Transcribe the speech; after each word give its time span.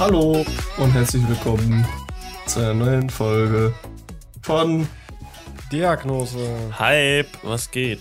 Hallo 0.00 0.46
und 0.78 0.90
herzlich 0.92 1.28
willkommen 1.28 1.86
zu 2.46 2.60
einer 2.60 2.72
neuen 2.72 3.10
Folge 3.10 3.74
von 4.40 4.88
Diagnose. 5.70 6.38
Hype, 6.78 7.28
was 7.42 7.70
geht? 7.70 8.00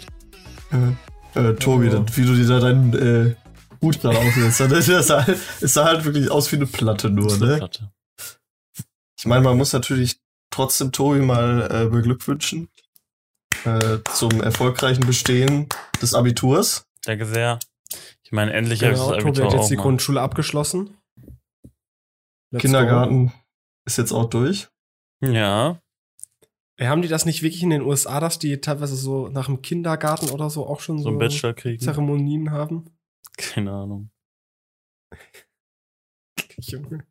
äh, 0.72 1.40
äh, 1.40 1.56
Tobi, 1.56 1.90
das- 1.90 2.16
wie 2.16 2.24
du 2.26 2.36
dir 2.36 2.48
da 2.48 2.60
deinen 2.62 2.94
äh, 2.94 3.36
Hut 3.82 4.00
gerade 4.00 4.18
aufsetzt. 4.18 4.62
Das, 4.62 4.86
das 4.86 5.08
sah, 5.08 5.26
halt- 5.26 5.40
es 5.60 5.74
sah 5.74 5.84
halt 5.86 6.06
wirklich 6.06 6.32
aus 6.32 6.50
wie 6.54 6.56
eine 6.56 6.68
Platte 6.68 7.10
nur, 7.10 7.36
ne? 7.38 7.58
Platte. 7.58 7.92
Ich 9.20 9.26
meine, 9.26 9.42
man 9.44 9.58
muss 9.58 9.74
natürlich 9.74 10.22
trotzdem 10.52 10.94
Tobi 10.94 11.20
mal 11.20 11.68
äh, 11.70 11.90
beglückwünschen 11.90 12.70
äh, 13.66 13.98
zum 14.14 14.42
erfolgreichen 14.42 15.06
Bestehen 15.06 15.68
des 16.02 16.14
Abiturs. 16.14 16.86
Danke 17.04 17.26
sehr. 17.26 17.60
Ich 18.24 18.32
meine, 18.32 18.54
endlich 18.54 18.82
habe 18.84 18.94
ich 18.94 19.00
Genau, 19.00 19.12
das 19.12 19.18
Tobi 19.24 19.30
Abitur 19.42 19.46
hat 19.48 19.54
jetzt 19.54 19.62
auch 19.64 19.68
die 19.68 19.76
mal. 19.76 19.82
Grundschule 19.84 20.22
abgeschlossen. 20.22 20.96
Let's 22.52 22.62
Kindergarten 22.62 23.32
ist 23.86 23.98
jetzt 23.98 24.12
auch 24.12 24.30
durch. 24.30 24.70
Ja, 25.22 25.80
Go. 26.80 26.86
Haben 26.86 27.02
die 27.02 27.10
das 27.10 27.26
nicht 27.26 27.44
wirklich 27.44 27.62
in 27.62 27.72
den 27.72 27.82
USA, 27.82 28.20
dass 28.22 28.40
die 28.40 28.62
teilweise 28.62 28.96
so 28.96 29.28
nach 29.28 29.48
dem 29.48 29.62
Kindergarten 29.62 30.30
oder 30.30 30.50
so 30.50 30.66
auch 30.66 30.80
schon 30.80 30.98
so 30.98 31.04
so, 31.04 31.10
ein 31.10 31.18
Bachelor 31.18 31.54
kriegen. 31.54 31.80
Zeremonien 31.80 32.52
haben? 32.52 32.86
Keine 33.38 33.72
Ahnung. 33.72 34.12
Junge. 36.58 37.06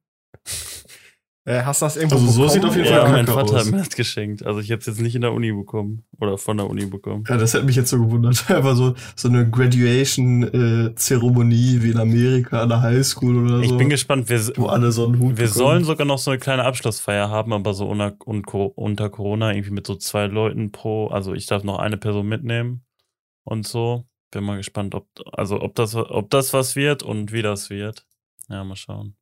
Äh, 1.48 1.62
hast 1.64 1.80
du 1.80 1.86
das 1.86 1.96
irgendwo 1.96 2.16
Also 2.16 2.26
so 2.26 2.32
bekommen? 2.42 2.52
sieht 2.52 2.64
auf 2.66 2.76
jeden 2.76 2.88
Ja, 2.88 3.00
Fall 3.02 3.12
mein 3.12 3.24
kacke 3.26 3.38
Vater 3.40 3.54
aus. 3.56 3.64
hat 3.66 3.70
mir 3.72 3.78
das 3.78 3.88
geschenkt. 3.90 4.44
Also 4.44 4.60
ich 4.60 4.70
habe 4.70 4.80
es 4.80 4.86
jetzt 4.86 5.00
nicht 5.00 5.14
in 5.14 5.22
der 5.22 5.32
Uni 5.32 5.50
bekommen. 5.52 6.04
Oder 6.20 6.36
von 6.36 6.56
der 6.58 6.68
Uni 6.68 6.84
bekommen. 6.86 7.24
Ja, 7.28 7.36
das 7.38 7.54
hätte 7.54 7.64
mich 7.64 7.76
jetzt 7.76 7.88
so 7.90 7.98
gewundert. 7.98 8.50
Einfach 8.50 8.76
so, 8.76 8.94
so 9.16 9.28
eine 9.28 9.48
Graduation-Zeremonie 9.48 11.82
wie 11.82 11.90
in 11.90 11.98
Amerika 11.98 12.62
an 12.62 12.68
der 12.68 12.82
Highschool 12.82 13.44
oder 13.44 13.60
Ich 13.60 13.70
so. 13.70 13.76
bin 13.78 13.88
gespannt. 13.88 14.28
Wir, 14.28 14.40
wo 14.56 14.66
alle 14.66 14.92
so 14.92 15.04
einen 15.06 15.14
Hut 15.18 15.38
wir 15.38 15.46
bekommen. 15.46 15.52
sollen 15.52 15.84
sogar 15.84 16.06
noch 16.06 16.18
so 16.18 16.30
eine 16.30 16.38
kleine 16.38 16.64
Abschlussfeier 16.64 17.28
haben, 17.30 17.52
aber 17.52 17.74
so 17.74 17.86
unter, 17.88 18.14
unter 18.26 19.10
Corona 19.10 19.52
irgendwie 19.52 19.70
mit 19.72 19.86
so 19.86 19.94
zwei 19.96 20.26
Leuten 20.26 20.70
pro. 20.72 21.08
Also 21.08 21.34
ich 21.34 21.46
darf 21.46 21.64
noch 21.64 21.78
eine 21.78 21.96
Person 21.96 22.28
mitnehmen 22.28 22.84
und 23.44 23.66
so. 23.66 24.04
Bin 24.30 24.44
mal 24.44 24.58
gespannt, 24.58 24.94
ob 24.94 25.08
also 25.32 25.62
ob 25.62 25.74
das 25.74 25.94
ob 25.94 26.28
das 26.30 26.52
was 26.52 26.76
wird 26.76 27.02
und 27.02 27.32
wie 27.32 27.40
das 27.40 27.70
wird. 27.70 28.04
Ja, 28.50 28.62
mal 28.64 28.76
schauen. 28.76 29.14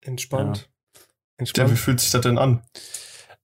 Entspannt. 0.00 0.58
Ja, 0.58 1.00
wie 1.00 1.42
Entspannt. 1.42 1.78
fühlt 1.78 2.00
sich 2.00 2.10
das 2.10 2.22
denn 2.22 2.38
an? 2.38 2.62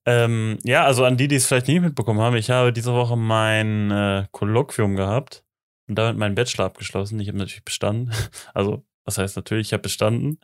Ähm, 0.05 0.59
ja, 0.63 0.85
also 0.85 1.03
an 1.03 1.17
die, 1.17 1.27
die 1.27 1.35
es 1.35 1.47
vielleicht 1.47 1.67
nicht 1.67 1.81
mitbekommen 1.81 2.19
haben, 2.19 2.35
ich 2.35 2.51
habe 2.51 2.71
diese 2.71 2.93
Woche 2.93 3.17
mein 3.17 3.89
äh, 3.89 4.25
Kolloquium 4.31 4.95
gehabt 4.95 5.43
und 5.87 5.95
damit 5.95 6.17
meinen 6.17 6.35
Bachelor 6.35 6.65
abgeschlossen. 6.65 7.19
Ich 7.19 7.27
habe 7.27 7.37
natürlich 7.37 7.65
bestanden. 7.65 8.11
Also, 8.53 8.85
was 9.03 9.19
heißt 9.19 9.35
natürlich, 9.35 9.67
ich 9.67 9.73
habe 9.73 9.83
bestanden. 9.83 10.39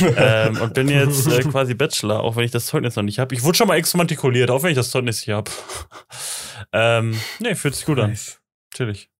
ähm, 0.16 0.60
und 0.60 0.74
bin 0.74 0.88
jetzt 0.88 1.26
äh, 1.26 1.42
quasi 1.42 1.74
Bachelor, 1.74 2.20
auch 2.20 2.36
wenn 2.36 2.44
ich 2.44 2.50
das 2.50 2.66
Zeugnis 2.66 2.96
noch 2.96 3.02
nicht 3.02 3.18
habe. 3.18 3.34
Ich 3.34 3.42
wurde 3.42 3.56
schon 3.56 3.68
mal 3.68 3.76
exmatrikuliert, 3.76 4.50
auch 4.50 4.62
wenn 4.62 4.70
ich 4.70 4.76
das 4.76 4.90
Zeugnis 4.90 5.26
nicht 5.26 5.34
habe. 5.34 5.50
ähm, 6.72 7.18
nee, 7.38 7.54
fühlt 7.54 7.74
sich 7.74 7.86
gut 7.86 7.98
an. 7.98 8.10
Nice. 8.10 8.40
Natürlich. 8.72 9.10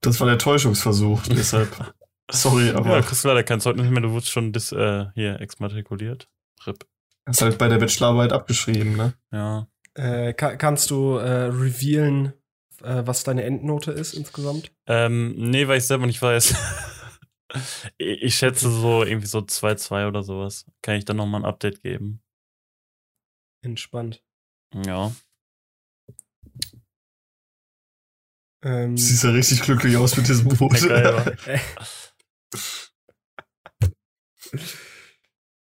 Das 0.00 0.18
war 0.20 0.26
der 0.26 0.38
Täuschungsversuch, 0.38 1.22
deshalb. 1.28 1.94
Sorry, 2.30 2.70
aber 2.70 2.90
Ja, 2.90 3.00
du 3.00 3.06
kriegst 3.06 3.24
leider 3.24 3.42
kein 3.42 3.60
Zeugnis 3.60 3.90
mehr, 3.90 4.02
du 4.02 4.10
wurdest 4.12 4.30
schon 4.30 4.52
dis, 4.52 4.72
äh, 4.72 5.06
hier 5.14 5.40
exmatrikuliert. 5.40 6.28
RIP. 6.66 6.84
ist 7.26 7.42
halt 7.42 7.58
bei 7.58 7.68
der 7.68 7.78
Bachelorarbeit 7.78 8.32
abgeschrieben, 8.32 8.96
ne? 8.96 9.14
Ja. 9.32 9.68
Äh, 9.94 10.32
ka 10.34 10.56
kannst 10.56 10.90
du 10.90 11.16
äh, 11.16 11.46
revealen, 11.46 12.32
äh, 12.82 13.02
was 13.04 13.24
deine 13.24 13.44
Endnote 13.44 13.92
ist 13.92 14.14
insgesamt? 14.14 14.72
Ähm, 14.86 15.34
nee, 15.36 15.66
weil 15.68 15.78
ich 15.78 15.86
selber 15.86 16.06
nicht 16.06 16.22
weiß. 16.22 16.54
ich 17.98 18.22
ich 18.22 18.34
schätze 18.36 18.70
so 18.70 19.02
irgendwie 19.02 19.26
so 19.26 19.38
2-2 19.40 20.06
oder 20.06 20.22
sowas. 20.22 20.66
Kann 20.82 20.96
ich 20.96 21.04
dann 21.04 21.16
nochmal 21.16 21.42
ein 21.42 21.46
Update 21.46 21.82
geben? 21.82 22.22
Entspannt. 23.62 24.22
Ja. 24.86 25.12
Ähm, 28.62 28.96
Siehst 28.96 29.24
ja 29.24 29.30
richtig 29.30 29.62
glücklich 29.62 29.96
aus 29.96 30.16
mit 30.16 30.28
diesem 30.28 30.58
Hut. 30.58 30.80
Ja, 30.82 31.24
geil? 31.24 31.36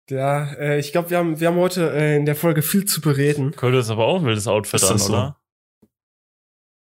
Ja, 0.09 0.53
äh, 0.55 0.79
ich 0.81 0.91
glaube, 0.93 1.11
wir 1.11 1.19
haben, 1.19 1.39
wir 1.39 1.49
haben 1.49 1.57
heute 1.57 1.93
äh, 1.93 2.17
in 2.17 2.27
der 2.27 2.35
Folge 2.35 2.63
viel 2.63 2.85
zu 2.85 3.01
bereden. 3.01 3.55
Koldo 3.55 3.79
ist 3.79 3.91
aber 3.91 4.07
auch 4.07 4.19
ein 4.21 4.25
wildes 4.27 4.49
Outfit 4.49 4.83
Ist 4.83 4.91
an, 4.91 4.99
so? 4.99 5.13
oder? 5.13 5.41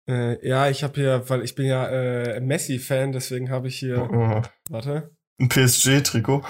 Äh, 0.09 0.47
ja, 0.47 0.69
ich 0.69 0.83
habe 0.83 0.95
hier, 0.99 1.29
weil 1.29 1.43
ich 1.43 1.53
bin 1.53 1.67
ja 1.67 1.87
äh, 1.87 2.39
Messi-Fan, 2.41 3.11
deswegen 3.11 3.51
habe 3.51 3.67
ich 3.67 3.77
hier, 3.77 4.09
Oh, 4.11 4.41
warte, 4.69 5.15
Ein 5.39 5.49
PSG-Trikot. 5.49 6.43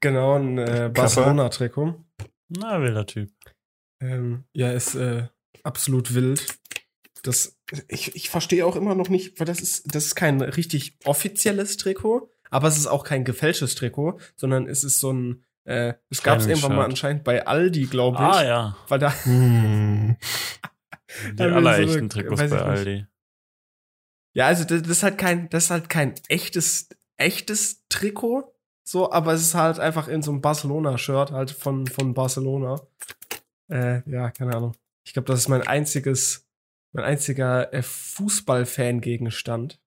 genau 0.00 0.38
ein 0.38 0.58
äh, 0.58 0.90
Barcelona-Trikot. 0.94 2.04
Na, 2.48 2.80
wilder 2.80 3.06
Typ. 3.06 3.30
Ähm, 4.00 4.44
ja, 4.52 4.70
ist 4.70 4.94
äh, 4.94 5.26
absolut 5.64 6.14
wild. 6.14 6.46
Das, 7.24 7.58
ich, 7.88 8.14
ich 8.14 8.30
verstehe 8.30 8.64
auch 8.64 8.76
immer 8.76 8.94
noch 8.94 9.08
nicht, 9.08 9.40
weil 9.40 9.46
das 9.46 9.60
ist, 9.60 9.92
das 9.94 10.06
ist 10.06 10.14
kein 10.14 10.40
richtig 10.40 10.96
offizielles 11.04 11.76
Trikot, 11.78 12.30
aber 12.52 12.68
es 12.68 12.76
ist 12.76 12.86
auch 12.86 13.02
kein 13.02 13.24
gefälschtes 13.24 13.74
Trikot, 13.74 14.20
sondern 14.36 14.68
es 14.68 14.84
ist 14.84 15.00
so 15.00 15.12
ein, 15.12 15.42
äh, 15.64 15.94
es 16.10 16.22
gab 16.22 16.38
es 16.38 16.46
irgendwann 16.46 16.76
mal 16.76 16.84
anscheinend 16.84 17.24
bei 17.24 17.46
Aldi, 17.46 17.86
glaube 17.86 18.18
ich. 18.18 18.22
Ah, 18.22 18.44
ja. 18.44 18.76
Weil 18.88 18.98
da, 18.98 19.12
Hm. 19.24 20.16
Die 21.38 21.42
Ja, 21.42 21.48
aller 21.54 21.86
so 21.88 22.06
Trikots 22.08 22.40
bei 22.40 22.46
nicht. 22.46 22.54
Aldi. 22.54 23.06
Ja, 24.34 24.46
also 24.46 24.64
das, 24.64 24.82
das 24.82 24.90
ist 24.90 25.02
halt 25.02 25.18
kein, 25.18 25.48
das 25.50 25.64
ist 25.64 25.70
halt 25.70 25.88
kein 25.88 26.14
echtes, 26.28 26.88
echtes 27.16 27.86
Trikot, 27.88 28.54
so, 28.84 29.10
aber 29.12 29.32
es 29.34 29.42
ist 29.42 29.54
halt 29.54 29.78
einfach 29.78 30.08
in 30.08 30.22
so 30.22 30.30
einem 30.30 30.40
Barcelona-Shirt 30.40 31.30
halt 31.32 31.50
von, 31.50 31.86
von 31.86 32.14
Barcelona. 32.14 32.80
Äh, 33.70 34.02
ja, 34.10 34.30
keine 34.30 34.54
Ahnung. 34.56 34.74
Ich 35.06 35.12
glaube, 35.14 35.26
das 35.26 35.40
ist 35.40 35.48
mein 35.48 35.66
einziges, 35.66 36.46
mein 36.92 37.04
einziger 37.04 37.72
äh, 37.72 37.82
Fußball-Fan-Gegenstand, 37.82 39.80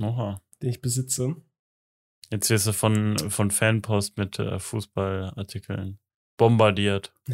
Oha. 0.00 0.40
den 0.62 0.70
ich 0.70 0.80
besitze. 0.82 1.36
Jetzt 2.30 2.50
wirst 2.50 2.66
du 2.66 2.72
von, 2.72 3.16
von 3.30 3.50
Fanpost 3.50 4.16
mit 4.18 4.38
äh, 4.38 4.58
Fußballartikeln 4.58 5.98
bombardiert. 6.36 7.12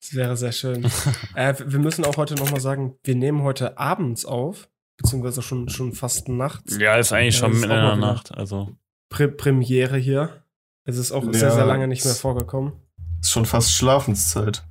Das 0.00 0.14
wäre 0.14 0.36
sehr 0.36 0.50
schön. 0.50 0.84
äh, 1.36 1.54
wir 1.64 1.78
müssen 1.78 2.04
auch 2.04 2.16
heute 2.16 2.34
noch 2.34 2.50
mal 2.50 2.58
sagen, 2.60 2.96
wir 3.04 3.14
nehmen 3.14 3.42
heute 3.42 3.78
abends 3.78 4.24
auf, 4.24 4.68
beziehungsweise 4.96 5.42
schon, 5.42 5.68
schon 5.68 5.92
fast 5.92 6.28
nachts. 6.28 6.76
Ja, 6.76 6.96
ist 6.96 7.12
eigentlich 7.12 7.34
Ja, 7.36 7.40
schon 7.42 7.50
das 7.52 7.60
ist 7.60 7.66
mitten 7.68 7.74
in 7.78 7.86
der 7.86 7.96
Nacht. 7.96 8.34
Also, 8.34 8.74
Pre 9.10 9.28
Premiere 9.28 9.96
hier. 9.98 10.42
Es 10.84 10.96
ist 10.96 11.12
auch 11.12 11.24
Ja, 11.26 11.32
sehr, 11.32 11.52
sehr 11.52 11.66
lange 11.66 11.86
nicht 11.86 12.04
mehr 12.04 12.14
es- 12.14 12.20
vorgekommen. 12.20 12.72
Ist 13.20 13.30
schon 13.30 13.46
fast 13.46 13.70
Schlafenszeit. 13.74 14.64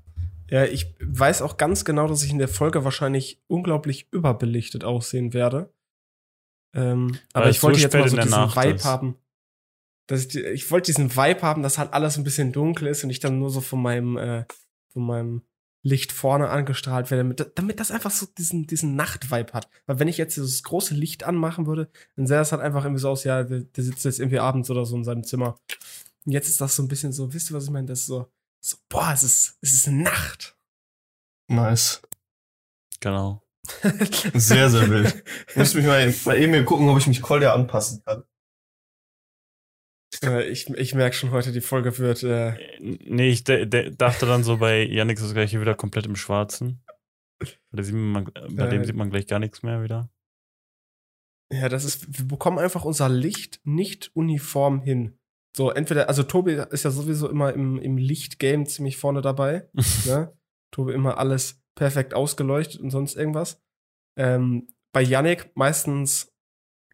Ja, 0.49 0.65
ich 0.65 0.93
weiß 1.01 1.41
auch 1.43 1.55
ganz 1.55 1.85
genau, 1.85 2.07
dass 2.09 2.23
ich 2.23 2.31
in 2.31 2.37
der 2.39 2.49
Folge 2.49 2.83
wahrscheinlich 2.83 3.41
unglaublich 3.47 4.11
überbelichtet 4.11 4.83
aussehen 4.83 5.31
werde. 5.33 5.73
Ähm, 6.73 7.17
aber 7.33 7.49
ich 7.49 7.61
wollte 7.63 7.79
so 7.79 7.83
jetzt 7.83 7.93
mal 7.93 8.09
so 8.09 8.15
diesen 8.15 8.31
Nacht 8.31 8.55
Vibe 8.55 8.75
ist. 8.75 8.85
haben. 8.85 9.17
Dass 10.07 10.25
ich, 10.25 10.35
ich 10.35 10.71
wollte 10.71 10.87
diesen 10.87 11.15
Vibe 11.15 11.41
haben, 11.41 11.63
dass 11.63 11.77
halt 11.77 11.93
alles 11.93 12.17
ein 12.17 12.23
bisschen 12.23 12.51
dunkel 12.51 12.87
ist 12.87 13.03
und 13.03 13.09
ich 13.09 13.19
dann 13.19 13.39
nur 13.39 13.49
so 13.49 13.61
von 13.61 13.81
meinem, 13.81 14.17
äh, 14.17 14.45
von 14.91 15.05
meinem 15.05 15.41
Licht 15.83 16.11
vorne 16.11 16.49
angestrahlt 16.49 17.09
werde, 17.09 17.23
damit, 17.23 17.57
damit 17.57 17.79
das 17.79 17.91
einfach 17.91 18.11
so 18.11 18.27
diesen, 18.37 18.67
diesen 18.67 18.95
Nachtvibe 18.95 19.53
hat. 19.53 19.67
Weil 19.87 19.99
wenn 19.99 20.07
ich 20.07 20.17
jetzt 20.17 20.37
dieses 20.37 20.63
große 20.63 20.93
Licht 20.93 21.23
anmachen 21.23 21.65
würde, 21.65 21.89
dann 22.15 22.27
sähe 22.27 22.37
das 22.37 22.51
halt 22.51 22.61
einfach 22.61 22.83
irgendwie 22.83 23.01
so 23.01 23.09
aus, 23.09 23.23
ja, 23.23 23.43
der, 23.43 23.61
der 23.61 23.83
sitzt 23.83 24.05
jetzt 24.05 24.19
irgendwie 24.19 24.39
abends 24.39 24.69
oder 24.69 24.85
so 24.85 24.95
in 24.95 25.03
seinem 25.03 25.23
Zimmer. 25.23 25.57
Und 26.25 26.33
jetzt 26.33 26.49
ist 26.49 26.61
das 26.61 26.75
so 26.75 26.83
ein 26.83 26.87
bisschen 26.87 27.13
so, 27.13 27.33
wisst 27.33 27.49
ihr, 27.49 27.55
was 27.55 27.63
ich 27.63 27.71
meine? 27.71 27.87
Das 27.87 28.01
ist 28.01 28.05
so, 28.05 28.31
so 28.59 28.77
boah, 28.89 29.11
es 29.13 29.23
ist, 29.23 29.57
es 29.61 29.73
ist 29.73 29.87
Nacht. 29.87 30.55
Nice. 31.47 32.01
genau. 32.99 33.40
Sehr, 34.33 34.69
sehr 34.69 34.89
wild. 34.89 35.23
Ich 35.49 35.55
muss 35.55 35.73
mich 35.73 35.85
mal, 35.85 36.13
mal 36.25 36.37
eben 36.37 36.53
hier 36.53 36.65
gucken, 36.65 36.89
ob 36.89 36.97
ich 36.97 37.07
mich 37.07 37.21
Kolja 37.21 37.53
anpassen 37.53 38.03
kann. 38.03 38.23
Äh, 40.23 40.49
ich 40.49 40.69
ich 40.69 40.93
merke 40.93 41.15
schon 41.15 41.31
heute, 41.31 41.51
die 41.51 41.61
Folge 41.61 41.97
wird. 41.97 42.23
Äh, 42.23 42.53
Nee, 42.79 43.29
ich 43.29 43.43
dachte 43.43 44.25
dann 44.25 44.43
so 44.43 44.57
bei 44.57 44.83
Yannick 44.83 45.17
ist 45.17 45.23
das 45.25 45.33
gleich 45.33 45.57
wieder 45.59 45.75
komplett 45.75 46.05
im 46.05 46.15
Schwarzen. 46.15 46.83
Da 47.71 47.81
sieht 47.83 47.95
man, 47.95 48.25
bei 48.25 48.67
dem 48.67 48.81
Äh. 48.81 48.85
sieht 48.85 48.95
man 48.95 49.09
gleich 49.09 49.27
gar 49.27 49.39
nichts 49.39 49.63
mehr 49.63 49.83
wieder. 49.83 50.09
ja, 51.51 51.69
das 51.69 51.85
ist. 51.85 52.17
Wir 52.19 52.27
bekommen 52.27 52.59
einfach 52.59 52.83
unser 52.85 53.09
Licht 53.09 53.61
nicht 53.63 54.11
uniform 54.15 54.81
hin. 54.81 55.17
So, 55.55 55.69
entweder, 55.71 56.07
also 56.07 56.23
Tobi 56.23 56.53
ist 56.71 56.83
ja 56.83 56.91
sowieso 56.91 57.29
immer 57.29 57.53
im, 57.53 57.77
im 57.79 57.97
Lichtgame 57.97 58.65
ziemlich 58.65 58.97
vorne 58.97 59.21
dabei. 59.21 59.69
ne? 60.05 60.33
Tobi 60.71 60.93
immer 60.93 61.17
alles 61.17 61.60
perfekt 61.75 62.13
ausgeleuchtet 62.13 62.81
und 62.81 62.91
sonst 62.91 63.15
irgendwas. 63.15 63.61
Ähm, 64.17 64.67
bei 64.93 65.01
Yannick 65.01 65.51
meistens, 65.55 66.33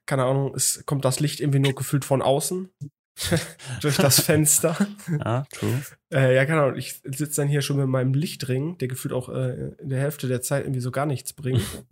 keine 0.06 0.26
Ahnung, 0.26 0.54
es 0.56 0.86
kommt 0.86 1.06
das 1.06 1.20
Licht 1.20 1.40
irgendwie 1.40 1.60
nur 1.60 1.74
gefühlt 1.74 2.06
von 2.06 2.22
außen. 2.22 2.70
durch 3.82 3.98
das 3.98 4.20
Fenster. 4.20 4.76
Ja, 5.10 5.46
true. 5.52 5.82
Äh, 6.14 6.36
ja, 6.36 6.46
keine 6.46 6.62
Ahnung. 6.62 6.78
Ich 6.78 7.02
sitze 7.04 7.42
dann 7.42 7.48
hier 7.48 7.62
schon 7.62 7.78
mit 7.78 7.88
meinem 7.88 8.14
Lichtring, 8.14 8.78
der 8.78 8.88
gefühlt 8.88 9.14
auch 9.14 9.30
äh, 9.30 9.72
in 9.80 9.90
der 9.90 10.00
Hälfte 10.00 10.28
der 10.28 10.42
Zeit 10.42 10.66
irgendwie 10.66 10.82
so 10.82 10.92
gar 10.92 11.06
nichts 11.06 11.34
bringt. 11.34 11.64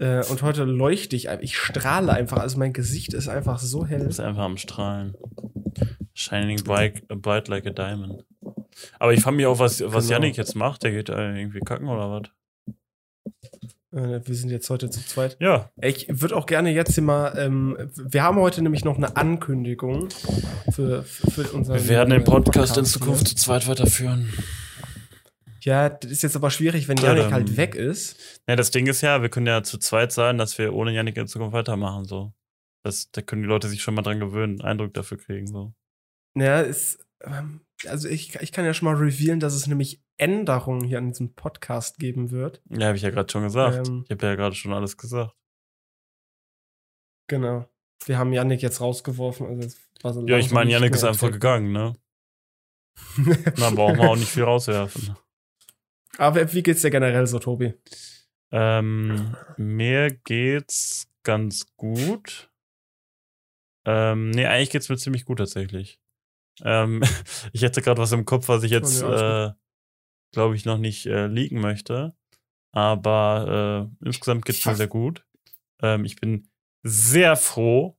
Äh, 0.00 0.24
und 0.26 0.42
heute 0.42 0.64
leuchte 0.64 1.14
ich 1.14 1.28
einfach. 1.28 1.44
Ich 1.44 1.56
strahle 1.56 2.12
einfach. 2.12 2.38
Also 2.38 2.58
mein 2.58 2.72
Gesicht 2.72 3.14
ist 3.14 3.28
einfach 3.28 3.60
so 3.60 3.86
hell. 3.86 4.00
Du 4.00 4.06
bist 4.06 4.18
einfach 4.18 4.42
am 4.42 4.56
Strahlen. 4.56 5.14
Shining 6.14 6.64
bright, 6.64 7.06
bright 7.06 7.46
like 7.46 7.64
a 7.64 7.70
diamond. 7.70 8.24
Aber 8.98 9.12
ich 9.12 9.20
frage 9.20 9.36
mich 9.36 9.46
auch, 9.46 9.58
was, 9.58 9.80
was 9.80 10.04
Genau. 10.08 10.14
Yannick 10.20 10.36
jetzt 10.36 10.54
macht. 10.54 10.82
Der 10.82 10.90
geht 10.92 11.08
äh, 11.08 11.36
irgendwie 11.38 11.60
kacken 11.60 11.88
oder 11.88 12.10
was? 12.10 12.30
Äh, 13.92 14.20
wir 14.26 14.34
sind 14.34 14.50
jetzt 14.50 14.68
heute 14.70 14.90
zu 14.90 15.00
zweit. 15.06 15.36
Ja, 15.40 15.70
Ich 15.80 16.06
würde 16.08 16.36
auch 16.36 16.46
gerne 16.46 16.70
jetzt 16.72 16.94
hier 16.94 17.02
mal. 17.02 17.36
Ähm, 17.38 17.76
wir 17.94 18.22
haben 18.22 18.38
heute 18.38 18.62
nämlich 18.62 18.84
noch 18.84 18.96
eine 18.96 19.16
Ankündigung 19.16 20.08
für, 20.72 21.02
für, 21.04 21.30
für 21.30 21.52
unseren. 21.52 21.76
wir 21.78 21.88
werden 21.88 22.10
den 22.10 22.22
äh, 22.22 22.24
Podcast 22.24 22.76
in 22.76 22.84
hier. 22.84 22.92
Zukunft 22.92 23.28
zu 23.28 23.36
zweit 23.36 23.68
weiterführen. 23.68 24.32
Ja, 25.62 25.88
das 25.88 26.10
ist 26.10 26.22
jetzt 26.22 26.36
aber 26.36 26.50
schwierig, 26.50 26.88
wenn 26.88 26.98
Ja, 26.98 27.04
Janik 27.06 27.22
dann- 27.24 27.32
halt 27.32 27.56
weg 27.56 27.74
ist. 27.74 28.40
Ja, 28.48 28.56
das 28.56 28.70
Ding 28.70 28.86
ist 28.86 29.00
ja, 29.00 29.22
wir 29.22 29.28
können 29.30 29.46
ja 29.46 29.62
zu 29.62 29.78
zweit 29.78 30.12
sein, 30.12 30.36
dass 30.36 30.58
wir 30.58 30.74
ohne 30.74 30.92
Yannick 30.92 31.16
in 31.16 31.26
Zukunft 31.26 31.54
weitermachen. 31.54 32.04
So. 32.04 32.34
Das, 32.82 33.10
da 33.12 33.22
können 33.22 33.42
die 33.42 33.48
Leute 33.48 33.68
sich 33.68 33.80
schon 33.82 33.94
mal 33.94 34.02
dran 34.02 34.20
gewöhnen, 34.20 34.60
einen 34.60 34.68
Eindruck 34.72 34.92
dafür 34.92 35.16
kriegen. 35.16 35.46
So. 35.46 35.72
Ja, 36.36 36.60
ist. 36.60 36.98
Ähm, 37.24 37.60
also 37.86 38.08
ich, 38.08 38.34
ich 38.36 38.52
kann 38.52 38.64
ja 38.64 38.74
schon 38.74 38.86
mal 38.86 38.96
revealen, 38.96 39.40
dass 39.40 39.54
es 39.54 39.66
nämlich 39.66 40.02
Änderungen 40.16 40.84
hier 40.84 40.98
an 40.98 41.08
diesem 41.08 41.34
Podcast 41.34 41.98
geben 41.98 42.30
wird. 42.30 42.62
Ja, 42.70 42.86
habe 42.86 42.96
ich 42.96 43.02
ja 43.02 43.10
gerade 43.10 43.30
schon 43.30 43.42
gesagt. 43.42 43.88
Ähm. 43.88 44.04
ich 44.04 44.10
habe 44.10 44.26
ja 44.26 44.34
gerade 44.36 44.54
schon 44.54 44.72
alles 44.72 44.96
gesagt. 44.96 45.34
Genau. 47.26 47.68
Wir 48.06 48.18
haben 48.18 48.32
Janik 48.32 48.62
jetzt 48.62 48.80
rausgeworfen. 48.80 49.46
Also 50.02 50.20
so 50.20 50.26
Ja, 50.26 50.38
ich 50.38 50.50
meine, 50.50 50.70
Yannick 50.70 50.94
ist 50.94 51.04
einfach 51.04 51.30
gegangen, 51.30 51.72
ne? 51.72 51.96
Dann 53.56 53.74
brauchen 53.74 53.96
wir 53.96 54.10
auch 54.10 54.16
nicht 54.16 54.30
viel 54.30 54.44
rauswerfen. 54.44 55.16
Aber 56.18 56.52
wie 56.52 56.62
geht's 56.62 56.82
dir 56.82 56.90
generell 56.90 57.26
so, 57.26 57.38
Tobi? 57.38 57.74
Ähm, 58.52 59.34
mir 59.56 60.10
geht's 60.10 61.08
ganz 61.24 61.66
gut. 61.76 62.50
Ähm, 63.86 64.30
nee, 64.30 64.46
eigentlich 64.46 64.70
geht's 64.70 64.88
mir 64.88 64.96
ziemlich 64.96 65.24
gut 65.24 65.38
tatsächlich. 65.38 65.98
Ähm, 66.62 67.02
ich 67.52 67.62
hätte 67.62 67.82
gerade 67.82 68.00
was 68.00 68.12
im 68.12 68.24
Kopf, 68.24 68.48
was 68.48 68.62
ich 68.62 68.70
jetzt, 68.70 69.02
Oh, 69.02 69.12
äh, 69.12 69.52
glaube 70.32 70.56
ich, 70.56 70.64
noch 70.64 70.78
nicht 70.78 71.06
äh, 71.06 71.26
leaken 71.26 71.60
möchte. 71.60 72.16
Aber 72.72 73.90
äh, 74.02 74.06
insgesamt 74.06 74.44
geht's 74.44 74.64
mir 74.66 74.74
sehr 74.74 74.88
gut. 74.88 75.24
Ähm, 75.80 76.04
ich 76.04 76.16
bin 76.16 76.50
sehr 76.82 77.36
froh, 77.36 77.96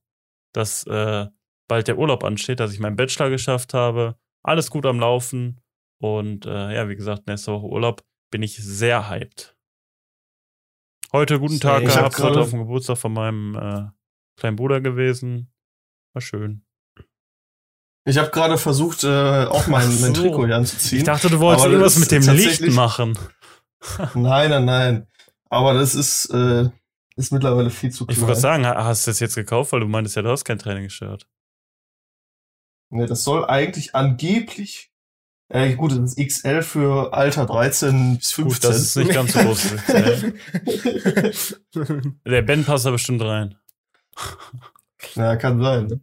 dass 0.52 0.86
äh, 0.86 1.26
bald 1.68 1.88
der 1.88 1.98
Urlaub 1.98 2.24
ansteht, 2.24 2.60
dass 2.60 2.72
ich 2.72 2.80
meinen 2.80 2.96
Bachelor 2.96 3.30
geschafft 3.30 3.74
habe. 3.74 4.18
Alles 4.42 4.70
gut 4.70 4.86
am 4.86 5.00
Laufen. 5.00 5.60
Und 5.98 6.44
äh, 6.44 6.74
ja, 6.74 6.88
wie 6.88 6.96
gesagt, 6.96 7.26
nächste 7.26 7.52
Woche 7.52 7.66
Urlaub 7.66 8.04
bin 8.30 8.42
ich 8.42 8.56
sehr 8.56 9.08
hyped. 9.08 9.56
Heute 11.12 11.40
guten 11.40 11.60
Tag 11.60 11.82
Ich 11.82 11.88
hab 11.96 12.14
gehabt, 12.14 12.18
heute 12.18 12.40
auf 12.40 12.50
dem 12.50 12.58
Geburtstag 12.60 12.98
von 12.98 13.12
meinem 13.14 13.54
äh, 13.54 13.88
kleinen 14.38 14.56
Bruder 14.56 14.82
gewesen. 14.82 15.50
War 16.12 16.20
schön. 16.20 16.65
Ich 18.08 18.16
habe 18.18 18.30
gerade 18.30 18.56
versucht, 18.56 19.02
äh, 19.04 19.44
auch 19.46 19.66
mein, 19.66 19.88
mein 20.00 20.14
so. 20.14 20.22
Trikot 20.22 20.46
hier 20.46 20.56
anzuziehen. 20.56 20.98
Ich 20.98 21.04
dachte, 21.04 21.28
du 21.28 21.40
wolltest 21.40 21.66
irgendwas 21.66 21.98
mit 21.98 22.10
dem 22.12 22.22
Licht 22.22 22.62
machen. 22.68 23.18
Nein, 24.14 24.50
nein, 24.50 24.64
nein. 24.64 25.06
Aber 25.50 25.74
das 25.74 25.94
ist, 25.94 26.26
äh, 26.30 26.68
ist 27.16 27.32
mittlerweile 27.32 27.70
viel 27.70 27.90
zu 27.90 28.04
Ich 28.04 28.16
klein. 28.16 28.20
wollte 28.20 28.26
gerade 28.32 28.40
sagen, 28.40 28.66
ha- 28.66 28.84
hast 28.84 29.06
du 29.06 29.10
das 29.10 29.20
jetzt 29.20 29.34
gekauft, 29.34 29.72
weil 29.72 29.80
du 29.80 29.86
meintest 29.86 30.16
ja, 30.16 30.22
du 30.22 30.30
hast 30.30 30.44
kein 30.44 30.58
Trainingsshirt. 30.58 31.26
Nee, 32.90 33.06
das 33.06 33.22
soll 33.24 33.44
eigentlich 33.44 33.94
angeblich, 33.94 34.90
äh, 35.48 35.74
gut, 35.74 35.92
das 35.92 36.14
ist 36.14 36.28
XL 36.28 36.62
für 36.62 37.12
Alter 37.12 37.46
13 37.46 38.16
bis 38.18 38.32
15. 38.32 38.44
Gut, 38.54 38.64
das 38.64 38.80
ist 38.80 38.96
nicht 38.96 39.12
ganz 39.12 39.32
so 39.34 39.40
groß. 39.40 39.72
Der 42.24 42.42
Ben 42.42 42.64
passt 42.64 42.86
da 42.86 42.90
bestimmt 42.90 43.22
rein. 43.22 43.56
ja, 45.14 45.36
kann 45.36 45.60
sein. 45.60 46.00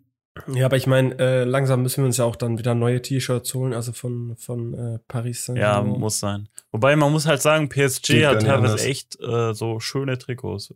Ja, 0.47 0.65
aber 0.65 0.77
ich 0.77 0.87
meine, 0.87 1.17
äh, 1.19 1.43
langsam 1.43 1.81
müssen 1.83 1.97
wir 2.03 2.05
uns 2.05 2.17
ja 2.17 2.25
auch 2.25 2.35
dann 2.35 2.57
wieder 2.57 2.75
neue 2.75 3.01
T-Shirts 3.01 3.53
holen, 3.53 3.73
also 3.73 3.91
von, 3.93 4.35
von 4.37 4.73
äh, 4.73 4.99
Paris 5.07 5.47
Ja, 5.47 5.53
Saint-Germain. 5.75 5.99
muss 5.99 6.19
sein. 6.19 6.49
Wobei 6.71 6.95
man 6.95 7.11
muss 7.11 7.25
halt 7.25 7.41
sagen, 7.41 7.69
PSG 7.69 8.07
Geht 8.07 8.25
hat 8.25 8.41
teilweise 8.41 8.73
anders. 8.73 8.83
echt 8.85 9.19
äh, 9.21 9.53
so 9.53 9.79
schöne 9.79 10.17
Trikots. 10.17 10.73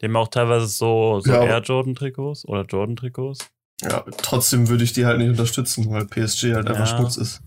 Die 0.00 0.06
haben 0.06 0.16
auch 0.16 0.28
teilweise 0.28 0.66
so, 0.66 1.20
so 1.20 1.30
Ja, 1.32 1.42
Air 1.44 1.60
Jordan 1.62 1.94
Trikots 1.94 2.46
oder 2.46 2.64
Jordan 2.64 2.96
Trikots. 2.96 3.38
Ja, 3.82 4.04
trotzdem 4.18 4.68
würde 4.68 4.84
ich 4.84 4.92
die 4.92 5.04
halt 5.06 5.18
nicht 5.18 5.28
unterstützen, 5.30 5.90
weil 5.90 6.06
PSG 6.06 6.54
halt 6.54 6.66
einfach 6.68 6.86
Ja. 6.90 6.96
Schmutz 6.98 7.16
ist. 7.16 7.40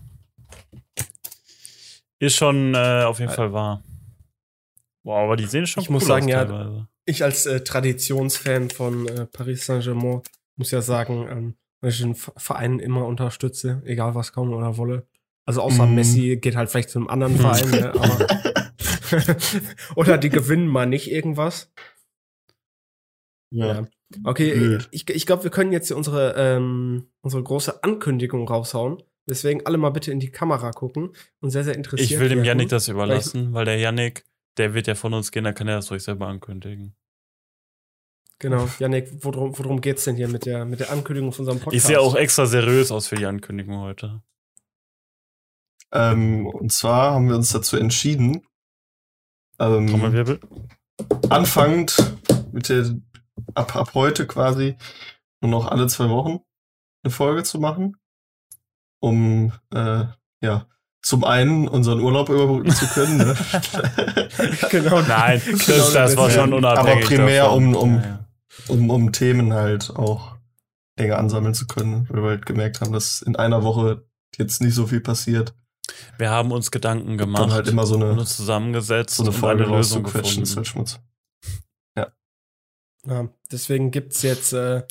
Ist 2.18 2.36
schon 2.36 2.74
äh, 2.74 3.04
auf 3.04 3.18
jeden 3.18 3.32
Fall 3.32 3.52
wahr. 3.52 3.82
Wow, 5.04 5.24
aber 5.24 5.36
die 5.36 5.46
sehen 5.46 5.66
schon 5.66 5.82
Ich 5.82 5.88
cool 5.88 5.94
muss 5.94 6.06
sagen, 6.06 6.26
aus 6.26 6.30
ja, 6.30 6.44
teilweise. 6.44 6.86
Ich 7.06 7.24
als 7.24 7.46
äh, 7.46 7.62
Traditionsfan 7.64 8.68
von 8.70 9.08
äh, 9.08 9.26
Paris 9.26 9.64
Saint-Germain 9.66 10.20
muss 10.60 10.70
ja 10.70 10.82
sagen, 10.82 11.26
ähm, 11.28 11.54
dass 11.80 11.94
ich 11.94 12.02
den 12.02 12.14
Verein 12.14 12.78
immer 12.78 13.06
unterstütze, 13.06 13.82
egal 13.86 14.14
was 14.14 14.32
komme 14.32 14.54
oder 14.54 14.76
wolle. 14.76 15.06
Also 15.46 15.62
außer 15.62 15.86
Mhm. 15.86 15.94
Messi 15.94 16.36
geht 16.36 16.54
halt 16.54 16.68
vielleicht 16.70 16.90
zu 16.90 16.98
einem 16.98 17.08
anderen 17.08 17.32
Hm. 17.34 17.40
Verein, 17.40 17.70
ne, 17.70 17.92
aber 17.94 18.26
oder 19.96 20.18
die 20.18 20.28
gewinnen 20.28 20.68
mal 20.68 20.86
nicht 20.86 21.10
irgendwas. 21.10 21.72
Ja. 23.52 23.86
Okay, 24.24 24.52
Blöd. 24.54 24.88
ich, 24.92 25.08
ich 25.08 25.26
glaube, 25.26 25.44
wir 25.44 25.50
können 25.50 25.72
jetzt 25.72 25.88
hier 25.88 25.96
unsere, 25.96 26.34
ähm, 26.36 27.06
unsere 27.22 27.42
große 27.42 27.82
Ankündigung 27.82 28.46
raushauen. 28.46 29.02
Deswegen 29.28 29.64
alle 29.66 29.78
mal 29.78 29.90
bitte 29.90 30.12
in 30.12 30.20
die 30.20 30.30
Kamera 30.30 30.72
gucken 30.72 31.10
und 31.40 31.50
sehr, 31.50 31.64
sehr 31.64 31.74
interessiert 31.76 32.10
Ich 32.10 32.18
will 32.20 32.28
dem. 32.28 32.44
Yannick 32.44 32.68
das 32.68 32.88
überlassen, 32.88 33.52
weil 33.54 33.64
der 33.64 33.78
Yannick, 33.78 34.24
der 34.58 34.74
wird 34.74 34.86
ja 34.88 34.94
von 34.94 35.14
uns 35.14 35.30
gehen, 35.30 35.44
dann 35.44 35.54
kann 35.54 35.68
er 35.68 35.76
das 35.76 35.90
ruhig 35.90 36.02
selber 36.02 36.26
ankündigen. 36.26 36.94
Genau, 38.40 38.68
Yannick, 38.78 39.10
worum, 39.22 39.56
worum 39.58 39.80
geht's 39.82 40.04
denn 40.04 40.16
hier 40.16 40.26
mit 40.28 40.46
der, 40.46 40.64
mit 40.64 40.80
der 40.80 40.90
Ankündigung 40.90 41.30
von 41.32 41.42
unserem 41.42 41.58
Podcast? 41.58 41.76
Ich 41.76 41.82
sehe 41.82 42.00
auch 42.00 42.14
extra 42.16 42.46
seriös 42.46 42.90
aus 42.90 43.06
für 43.06 43.16
die 43.16 43.26
Ankündigung 43.26 43.78
heute. 43.80 44.22
Ähm, 45.92 46.46
und 46.46 46.72
zwar 46.72 47.12
haben 47.12 47.28
wir 47.28 47.36
uns 47.36 47.50
dazu 47.52 47.76
entschieden, 47.76 48.42
ähm, 49.58 50.38
anfangend 51.28 52.14
mit 52.52 52.68
der, 52.70 52.94
ab, 53.54 53.76
ab 53.76 53.90
heute 53.94 54.26
quasi 54.26 54.76
nur 55.42 55.50
noch 55.50 55.66
alle 55.66 55.86
zwei 55.88 56.08
Wochen 56.08 56.38
eine 57.04 57.10
Folge 57.10 57.42
zu 57.42 57.58
machen, 57.58 57.96
um 59.00 59.52
äh, 59.74 60.04
ja 60.42 60.66
zum 61.02 61.24
einen 61.24 61.68
unseren 61.68 62.00
Urlaub 62.00 62.28
überbrücken 62.30 62.70
zu 62.70 62.86
können, 62.86 63.18
ne? 63.18 63.36
genau. 64.70 65.00
Nein, 65.02 65.40
Genau, 65.44 65.56
das, 65.66 65.92
das 65.92 66.16
war 66.16 66.26
deswegen. 66.28 66.30
schon 66.42 66.52
unabhängig. 66.54 67.04
Aber 67.06 67.06
primär 67.16 67.44
davon. 67.44 67.74
um- 67.74 67.76
um- 67.76 67.94
Ja, 67.96 68.06
ja. 68.06 68.26
Um, 68.68 68.90
um 68.90 69.12
Themen 69.12 69.52
halt 69.52 69.90
auch 69.90 70.36
länger 70.98 71.18
ansammeln 71.18 71.54
zu 71.54 71.66
können, 71.66 72.08
weil 72.10 72.22
wir 72.22 72.30
halt 72.30 72.46
gemerkt 72.46 72.80
haben, 72.80 72.92
dass 72.92 73.22
in 73.22 73.36
einer 73.36 73.62
Woche 73.62 74.06
jetzt 74.36 74.60
nicht 74.60 74.74
so 74.74 74.86
viel 74.86 75.00
passiert. 75.00 75.54
Wir 76.18 76.30
haben 76.30 76.52
uns 76.52 76.70
Gedanken 76.70 77.18
gemacht 77.18 77.42
Dann 77.42 77.52
halt 77.52 77.68
immer 77.68 77.86
so 77.86 77.96
und 77.96 78.04
eine, 78.04 78.12
uns 78.20 78.36
zusammengesetzt 78.36 79.16
so 79.16 79.22
eine 79.24 79.30
und 79.30 79.36
Folge 79.36 79.64
eine 79.64 79.76
Lösung 79.76 80.02
gefunden. 80.04 80.44
halt 80.56 80.66
Schmutz. 80.66 81.00
Ja, 83.06 83.28
deswegen 83.50 83.90
gibt's 83.90 84.20
jetzt 84.20 84.52
äh, 84.52 84.82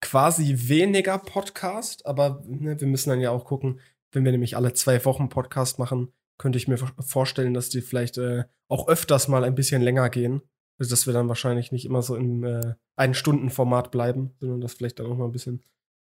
quasi 0.00 0.68
weniger 0.68 1.16
Podcast, 1.18 2.04
aber 2.04 2.42
ne, 2.44 2.80
wir 2.80 2.88
müssen 2.88 3.10
dann 3.10 3.20
ja 3.20 3.30
auch 3.30 3.44
gucken, 3.44 3.80
wenn 4.10 4.24
wir 4.24 4.32
nämlich 4.32 4.56
alle 4.56 4.72
zwei 4.72 5.04
Wochen 5.04 5.28
Podcast 5.28 5.78
machen, 5.78 6.12
könnte 6.38 6.58
ich 6.58 6.66
mir 6.66 6.76
vor- 6.76 6.92
vorstellen, 6.98 7.54
dass 7.54 7.68
die 7.68 7.82
vielleicht 7.82 8.18
äh, 8.18 8.44
auch 8.68 8.88
öfters 8.88 9.28
mal 9.28 9.44
ein 9.44 9.54
bisschen 9.54 9.80
länger 9.80 10.10
gehen. 10.10 10.42
Also 10.78 10.90
dass 10.90 11.06
wir 11.06 11.14
dann 11.14 11.28
wahrscheinlich 11.28 11.72
nicht 11.72 11.84
immer 11.84 12.02
so 12.02 12.16
im 12.16 12.44
äh, 12.44 12.74
Ein-Stunden-Format 12.96 13.90
bleiben, 13.90 14.32
sondern 14.40 14.60
das 14.60 14.74
vielleicht 14.74 14.98
dann 14.98 15.06
auch 15.06 15.16
mal 15.16 15.24
ein 15.24 15.32
bisschen 15.32 15.62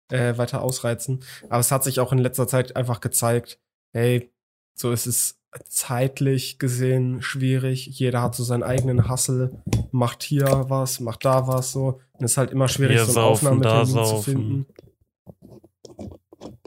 äh, 0.10 0.38
weiter 0.38 0.62
ausreizen. 0.62 1.24
Aber 1.50 1.60
es 1.60 1.72
hat 1.72 1.84
sich 1.84 2.00
auch 2.00 2.12
in 2.12 2.18
letzter 2.20 2.48
Zeit 2.48 2.76
einfach 2.76 3.00
gezeigt, 3.00 3.60
hey, 3.94 4.32
so 4.76 4.92
ist 4.92 5.08
es 5.08 5.40
zeitlich 5.70 6.60
gesehen 6.60 7.22
schwierig. 7.22 7.88
Jeder 7.88 8.22
hat 8.22 8.36
so 8.36 8.44
seinen 8.44 8.64
eigenen 8.64 9.10
Hustle, 9.10 9.64
macht 9.92 10.24
hier 10.24 10.66
was, 10.68 11.00
macht 11.00 11.26
da 11.26 11.48
was, 11.48 11.72
so. 11.72 12.00
Und 12.14 12.26
es 12.26 12.32
ist 12.32 12.38
halt 12.38 12.52
immer 12.52 12.68
schwierig, 12.68 12.98
Hier 12.98 13.06
so 13.06 13.20
einen 13.20 13.36
saufen, 13.36 13.62
da 13.62 13.82
Aufnahmetermin 13.82 14.06
zu 14.06 14.12
saufen. 14.12 14.24
finden. 14.24 14.66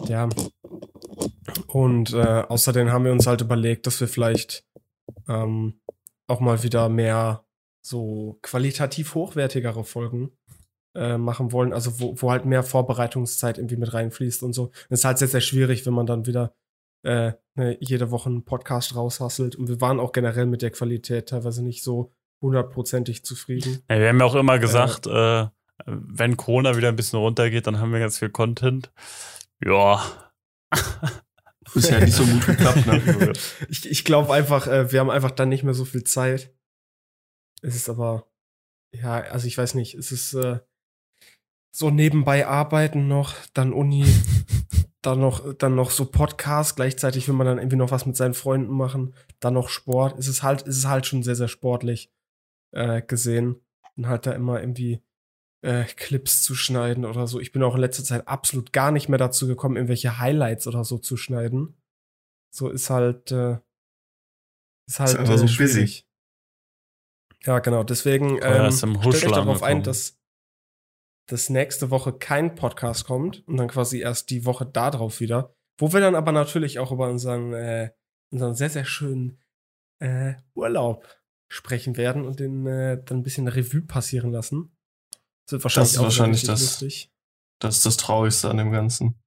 Ja. 0.09 0.29
Und 1.67 2.13
äh, 2.15 2.45
außerdem 2.49 2.91
haben 2.91 3.05
wir 3.05 3.13
uns 3.13 3.27
halt 3.27 3.41
überlegt, 3.41 3.87
dass 3.87 4.01
wir 4.01 4.09
vielleicht 4.09 4.65
ähm, 5.29 5.81
auch 6.27 6.41
mal 6.41 6.63
wieder 6.63 6.89
mehr 6.89 7.45
so 7.83 8.39
qualitativ 8.43 9.15
hochwertigere 9.15 9.85
Folgen 9.85 10.33
äh, 10.95 11.19
machen 11.19 11.53
wollen, 11.53 11.73
also 11.73 12.01
wo, 12.01 12.15
wo 12.21 12.31
halt 12.31 12.45
mehr 12.45 12.63
Vorbereitungszeit 12.63 13.59
irgendwie 13.59 13.77
mit 13.77 13.93
reinfließt 13.93 14.43
und 14.43 14.53
so. 14.53 14.71
Es 14.89 15.01
ist 15.01 15.05
halt 15.05 15.19
sehr, 15.19 15.29
sehr 15.29 15.41
schwierig, 15.41 15.87
wenn 15.87 15.95
man 15.95 16.07
dann 16.07 16.27
wieder 16.27 16.55
äh, 17.03 17.33
ne, 17.55 17.77
jede 17.81 18.11
Woche 18.11 18.29
einen 18.29 18.45
Podcast 18.45 18.95
raushasselt. 18.95 19.57
Und 19.57 19.69
wir 19.69 19.81
waren 19.81 20.01
auch 20.01 20.13
generell 20.13 20.47
mit 20.47 20.63
der 20.63 20.71
Qualität 20.71 21.29
teilweise 21.29 21.63
nicht 21.63 21.83
so 21.83 22.13
hundertprozentig 22.43 23.25
zufrieden. 23.25 23.83
Ja, 23.89 24.01
wir 24.01 24.09
haben 24.09 24.19
ja 24.19 24.27
auch 24.27 24.35
immer 24.35 24.59
gesagt, 24.59 25.07
äh, 25.07 25.47
wenn 25.87 26.37
Corona 26.37 26.77
wieder 26.77 26.89
ein 26.89 26.97
bisschen 26.97 27.19
runtergeht, 27.19 27.67
dann 27.67 27.79
haben 27.79 27.93
wir 27.93 28.01
ganz 28.01 28.19
viel 28.19 28.31
Content. 28.31 28.93
Ja. 29.65 30.03
Ist 31.75 31.91
ja 31.91 32.01
nicht 32.01 32.15
so 32.15 32.25
gut 32.25 32.47
geklappt, 32.47 32.87
ne? 32.87 33.33
Ich, 33.69 33.89
ich 33.89 34.05
glaube 34.05 34.33
einfach, 34.33 34.67
äh, 34.67 34.91
wir 34.91 35.01
haben 35.01 35.11
einfach 35.11 35.31
dann 35.31 35.49
nicht 35.49 35.63
mehr 35.63 35.75
so 35.75 35.85
viel 35.85 36.05
Zeit. 36.05 36.53
Es 37.63 37.77
ist 37.77 37.89
aber, 37.89 38.27
ja, 38.95 39.21
also 39.21 39.47
ich 39.47 39.57
weiß 39.57 39.75
nicht, 39.75 39.95
es 39.95 40.13
ist 40.13 40.35
äh, 40.35 40.61
so 41.75 41.91
nebenbei 41.91 42.47
arbeiten 42.47 43.09
noch, 43.09 43.35
dann 43.55 43.73
Uni, 43.73 44.05
dann 45.03 45.21
noch, 45.21 45.55
dann 45.55 45.75
noch 45.75 45.91
so 45.91 46.07
Podcast, 46.07 46.77
gleichzeitig 46.77 47.29
will 47.29 47.35
man 47.35 47.47
dann 47.47 47.59
irgendwie 47.59 47.77
noch 47.77 47.91
was 47.91 48.07
mit 48.07 48.17
seinen 48.17 48.35
Freunden 48.35 48.73
machen, 48.73 49.15
dann 49.39 49.55
noch 49.55 49.69
Sport. 49.69 50.19
Es 50.19 50.29
ist 50.29 50.43
halt, 50.43 50.67
es 50.67 50.79
ist 50.79 50.89
halt 50.89 51.07
schon 51.07 51.23
sehr, 51.23 51.37
sehr 51.37 51.49
sportlich 51.49 52.13
äh, 52.73 53.03
gesehen. 53.03 53.61
Und 53.97 54.09
halt 54.09 54.27
da 54.27 54.33
immer 54.33 54.61
irgendwie 54.61 55.03
äh, 55.63 55.85
Clips 55.85 56.43
zu 56.43 56.55
schneiden 56.55 57.05
oder 57.05 57.27
so. 57.27 57.41
Ich 57.41 57.53
bin 57.53 57.63
auch 57.63 57.75
in 57.75 57.81
letzter 57.81 58.05
Zeit 58.05 58.27
absolut 58.29 58.73
gar 58.73 58.93
nicht 58.93 59.09
mehr 59.09 59.19
dazu 59.19 59.47
gekommen, 59.47 59.77
irgendwelche 59.77 60.19
Highlights 60.19 60.67
oder 60.67 60.85
so 60.85 60.99
zu 60.99 61.17
schneiden. 61.17 61.77
So 62.55 62.69
ist 62.69 62.91
halt, 62.91 63.31
äh, 63.31 63.59
ist 64.89 65.01
halt 65.01 65.11
Ist 65.11 65.17
einfach 65.17 65.39
so 65.39 65.45
äh, 65.45 65.57
busy. 65.57 66.05
Ja, 67.45 67.59
genau. 67.61 67.83
Deswegen 67.85 68.39
Koya 68.39 68.65
ähm, 68.65 68.69
ist 68.69 68.79
stellt 68.79 68.97
euch 69.07 69.23
darauf 69.33 69.63
ein, 69.63 69.83
dass, 69.83 70.19
dass 71.27 71.49
nächste 71.49 71.91
Woche 71.91 72.13
kein 72.13 72.55
Podcast 72.55 73.07
kommt 73.07 73.47
und 73.49 73.57
dann 73.57 73.69
quasi 73.69 74.01
erst 74.01 74.31
die 74.31 74.45
Woche 74.45 74.67
darauf 74.67 75.21
wieder. 75.21 75.55
Wo 75.79 75.93
wir 75.93 76.01
dann 76.01 76.15
aber 76.15 76.33
natürlich 76.33 76.79
auch 76.79 76.93
über 76.93 77.09
unseren, 77.09 77.55
äh, 77.55 77.91
unseren 78.31 78.55
sehr, 78.55 78.69
sehr 78.69 78.85
schönen 78.85 79.41
äh, 80.01 80.35
Urlaub 80.55 81.07
sprechen 81.49 81.97
werden 81.97 82.25
und 82.27 82.39
den 82.41 82.67
äh, 82.67 83.03
dann 83.03 83.19
ein 83.19 83.23
bisschen 83.23 83.49
Revue 83.49 83.83
passieren 83.83 84.31
lassen. 84.31 84.77
Das 85.47 85.53
wird 85.53 85.65
wahrscheinlich 85.65 85.93
ist 85.93 85.99
auch 85.99 86.05
wahrscheinlich 86.05 86.43
das- 86.43 86.61
lustig. 86.61 87.13
Das 87.59 87.77
ist 87.77 87.87
das 87.87 87.97
Traurigste 87.99 88.49
an 88.49 88.57
dem 88.57 88.71
Ganzen. 88.73 89.23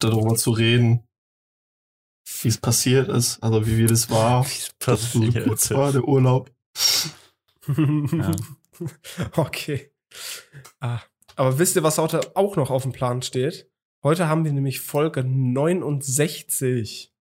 Darüber 0.00 0.34
zu 0.34 0.50
reden, 0.50 1.06
wie 2.42 2.48
es 2.48 2.58
passiert 2.58 3.08
ist, 3.08 3.42
also 3.42 3.66
wie, 3.66 3.78
wie 3.78 3.86
das 3.86 4.10
war, 4.10 4.44
Wie 4.46 4.48
es 4.50 4.70
dass 4.78 5.02
es 5.02 5.12
so 5.12 5.20
passiert 5.20 5.46
kurz 5.46 5.64
ist. 5.70 5.76
war, 5.76 5.92
der 5.92 6.04
Urlaub. 6.04 6.50
Okay. 9.36 9.90
Ah, 10.80 11.00
aber 11.36 11.58
wisst 11.58 11.76
ihr, 11.76 11.82
was 11.82 11.98
heute 11.98 12.36
auch 12.36 12.56
noch 12.56 12.70
auf 12.70 12.82
dem 12.82 12.92
Plan 12.92 13.22
steht? 13.22 13.68
Heute 14.02 14.28
haben 14.28 14.44
wir 14.44 14.52
nämlich 14.52 14.80
Folge 14.80 15.22
69. 15.24 17.12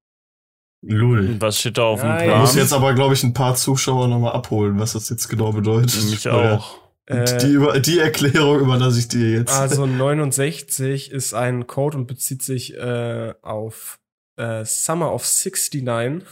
Lull. 0.84 1.36
Was 1.39 1.60
steht 1.60 1.77
da 1.77 1.84
auf 1.84 2.00
dem 2.01 2.10
Ja, 2.10 2.15
ja. 2.15 2.22
Ich 2.22 2.27
Plan? 2.27 2.41
muss 2.41 2.55
jetzt 2.55 2.74
aber, 2.74 2.93
glaube 2.96 3.13
ich, 3.13 3.24
ein 3.24 3.34
paar 3.34 3.53
Zuschauer 3.55 4.08
nochmal 4.08 4.31
abholen, 4.34 4.79
was 4.79 4.93
das 4.93 5.10
jetzt 5.10 5.27
genau 5.29 5.51
bedeutet. 5.51 6.03
Mich 6.10 6.27
auch. 6.27 6.79
Und 7.10 7.17
Äh, 7.17 7.38
die, 7.38 7.51
über, 7.51 7.79
die 7.79 8.00
Erklärung 8.00 8.60
überlasse 8.62 8.98
ich 9.00 9.08
dir 9.08 9.29
jetzt. 9.31 9.51
Also 9.53 9.86
69 9.88 11.12
ist 11.12 11.34
ein 11.36 11.67
Code 11.67 11.98
und 12.00 12.08
bezieht 12.08 12.41
sich 12.41 12.74
äh, 12.75 13.34
auf 13.43 14.00
äh, 14.41 14.65
Summer 14.65 15.13
of 15.13 15.24
69. 15.24 16.27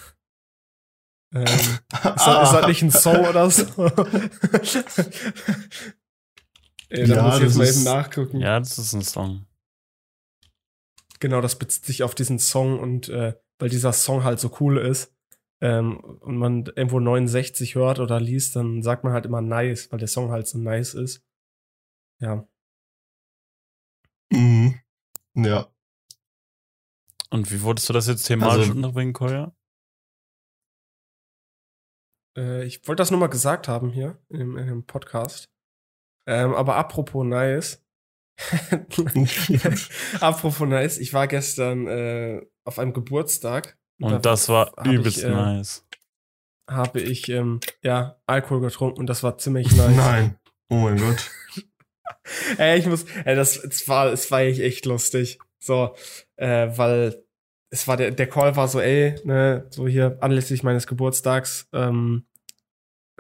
Ähm, 1.32 1.44
ist, 1.46 1.82
das, 1.92 2.16
ist 2.18 2.54
das 2.54 2.68
nicht 2.68 2.82
ein 2.82 2.92
Song 2.92 3.26
oder 3.28 3.50
so? 3.52 3.64
Ey, 6.90 7.06
da 7.08 7.16
Ja, 7.16 7.24
muss 7.24 7.36
ich 7.38 7.42
jetzt 7.44 7.56
mal 7.58 7.64
ist- 7.66 7.76
eben 7.76 7.84
nachgucken. 7.86 8.40
Ja, 8.40 8.58
das 8.60 8.78
ist 8.80 8.94
ein 8.94 9.02
Song. 9.04 9.46
Genau, 11.20 11.42
das 11.42 11.58
bezieht 11.60 11.86
sich 11.86 12.04
auf 12.04 12.16
diesen 12.16 12.40
Song 12.40 12.80
und 12.80 13.10
äh, 13.10 13.36
weil 13.60 13.70
dieser 13.70 13.92
Song 13.94 14.24
halt 14.24 14.40
so 14.40 14.56
cool 14.62 14.78
ist 14.78 15.14
ähm, 15.62 15.98
und 16.00 16.38
man 16.38 16.66
irgendwo 16.66 17.00
69 17.02 17.76
hört 17.76 18.00
oder 18.00 18.20
liest, 18.22 18.56
dann 18.56 18.82
sagt 18.82 19.04
man 19.04 19.12
halt 19.14 19.26
immer 19.26 19.42
nice, 19.42 19.92
weil 19.92 20.00
der 20.00 20.08
Song 20.08 20.32
halt 20.32 20.48
so 20.48 20.58
nice 20.58 20.94
ist. 20.94 21.22
Ja. 22.22 22.48
Mhm. 24.32 24.80
Ja. 25.36 25.68
Und 27.32 27.52
wie 27.52 27.62
wolltest 27.62 27.88
du 27.90 27.94
das 27.94 28.08
jetzt 28.08 28.24
thematisch 28.24 28.60
Also- 28.62 28.72
unterbringen, 28.72 29.14
Koya? 29.14 29.54
Äh, 32.38 32.66
ich 32.66 32.88
wollte 32.88 33.02
das 33.02 33.12
nur 33.12 33.20
mal 33.20 33.28
gesagt 33.28 33.68
haben 33.68 33.92
hier 33.92 34.18
in, 34.30 34.58
in 34.58 34.68
dem 34.68 34.86
Podcast. 34.86 35.50
Ähm, 36.28 36.54
aber 36.54 36.76
apropos 36.76 37.26
nice. 37.26 37.84
apropos 40.22 40.68
nice, 40.68 40.98
ich 40.98 41.14
war 41.14 41.28
gestern 41.28 41.88
äh, 41.88 42.46
auf 42.66 42.80
einem 42.80 42.94
Geburtstag. 42.94 43.78
Und 44.02 44.12
Da 44.12 44.20
das 44.20 44.48
war 44.50 44.68
hab 44.78 44.86
ich, 44.88 44.94
übelst 44.94 45.24
äh, 45.24 45.30
nice. 45.30 45.86
Habe 46.70 47.02
ich 47.02 47.28
ähm, 47.30 47.60
ja 47.84 48.22
Alkohol 48.28 48.62
getrunken 48.62 49.00
und 49.00 49.08
das 49.08 49.24
war 49.24 49.38
ziemlich 49.38 49.72
nice. 49.76 49.96
Nein. 49.96 50.40
Oh 50.70 50.76
mein 50.76 50.98
Gott. 50.98 51.30
Ey, 52.58 52.80
ich 52.80 52.86
muss, 52.86 53.06
ey, 53.26 53.36
das, 53.36 53.58
es 53.58 53.88
war, 53.88 54.08
es 54.14 54.30
war 54.30 54.42
echt 54.42 54.60
echt 54.60 54.86
lustig. 54.86 55.40
So, 55.60 55.96
äh, 56.40 56.70
weil 56.78 57.24
es 57.70 57.88
war 57.88 57.98
der, 57.98 58.12
der 58.12 58.28
Call 58.28 58.56
war 58.56 58.68
so, 58.68 58.80
ey, 58.80 59.16
ne, 59.26 59.68
so 59.70 59.88
hier 59.88 60.18
anlässlich 60.22 60.64
meines 60.64 60.88
Geburtstags, 60.88 61.70
ähm, 61.74 62.26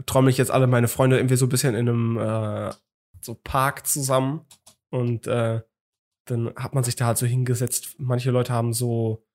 trommel 0.05 0.31
ich 0.31 0.37
jetzt 0.37 0.51
alle 0.51 0.67
meine 0.67 0.87
Freunde 0.87 1.17
irgendwie 1.17 1.35
so 1.35 1.45
ein 1.45 1.49
bisschen 1.49 1.75
in 1.75 1.89
einem 1.89 2.17
äh, 2.17 2.73
so 3.21 3.35
Park 3.35 3.85
zusammen 3.85 4.45
und 4.89 5.27
äh, 5.27 5.61
dann 6.25 6.53
hat 6.55 6.73
man 6.73 6.83
sich 6.83 6.95
da 6.95 7.07
halt 7.07 7.17
so 7.17 7.25
hingesetzt. 7.25 7.95
Manche 7.99 8.31
Leute 8.31 8.53
haben 8.53 8.73
so 8.73 9.25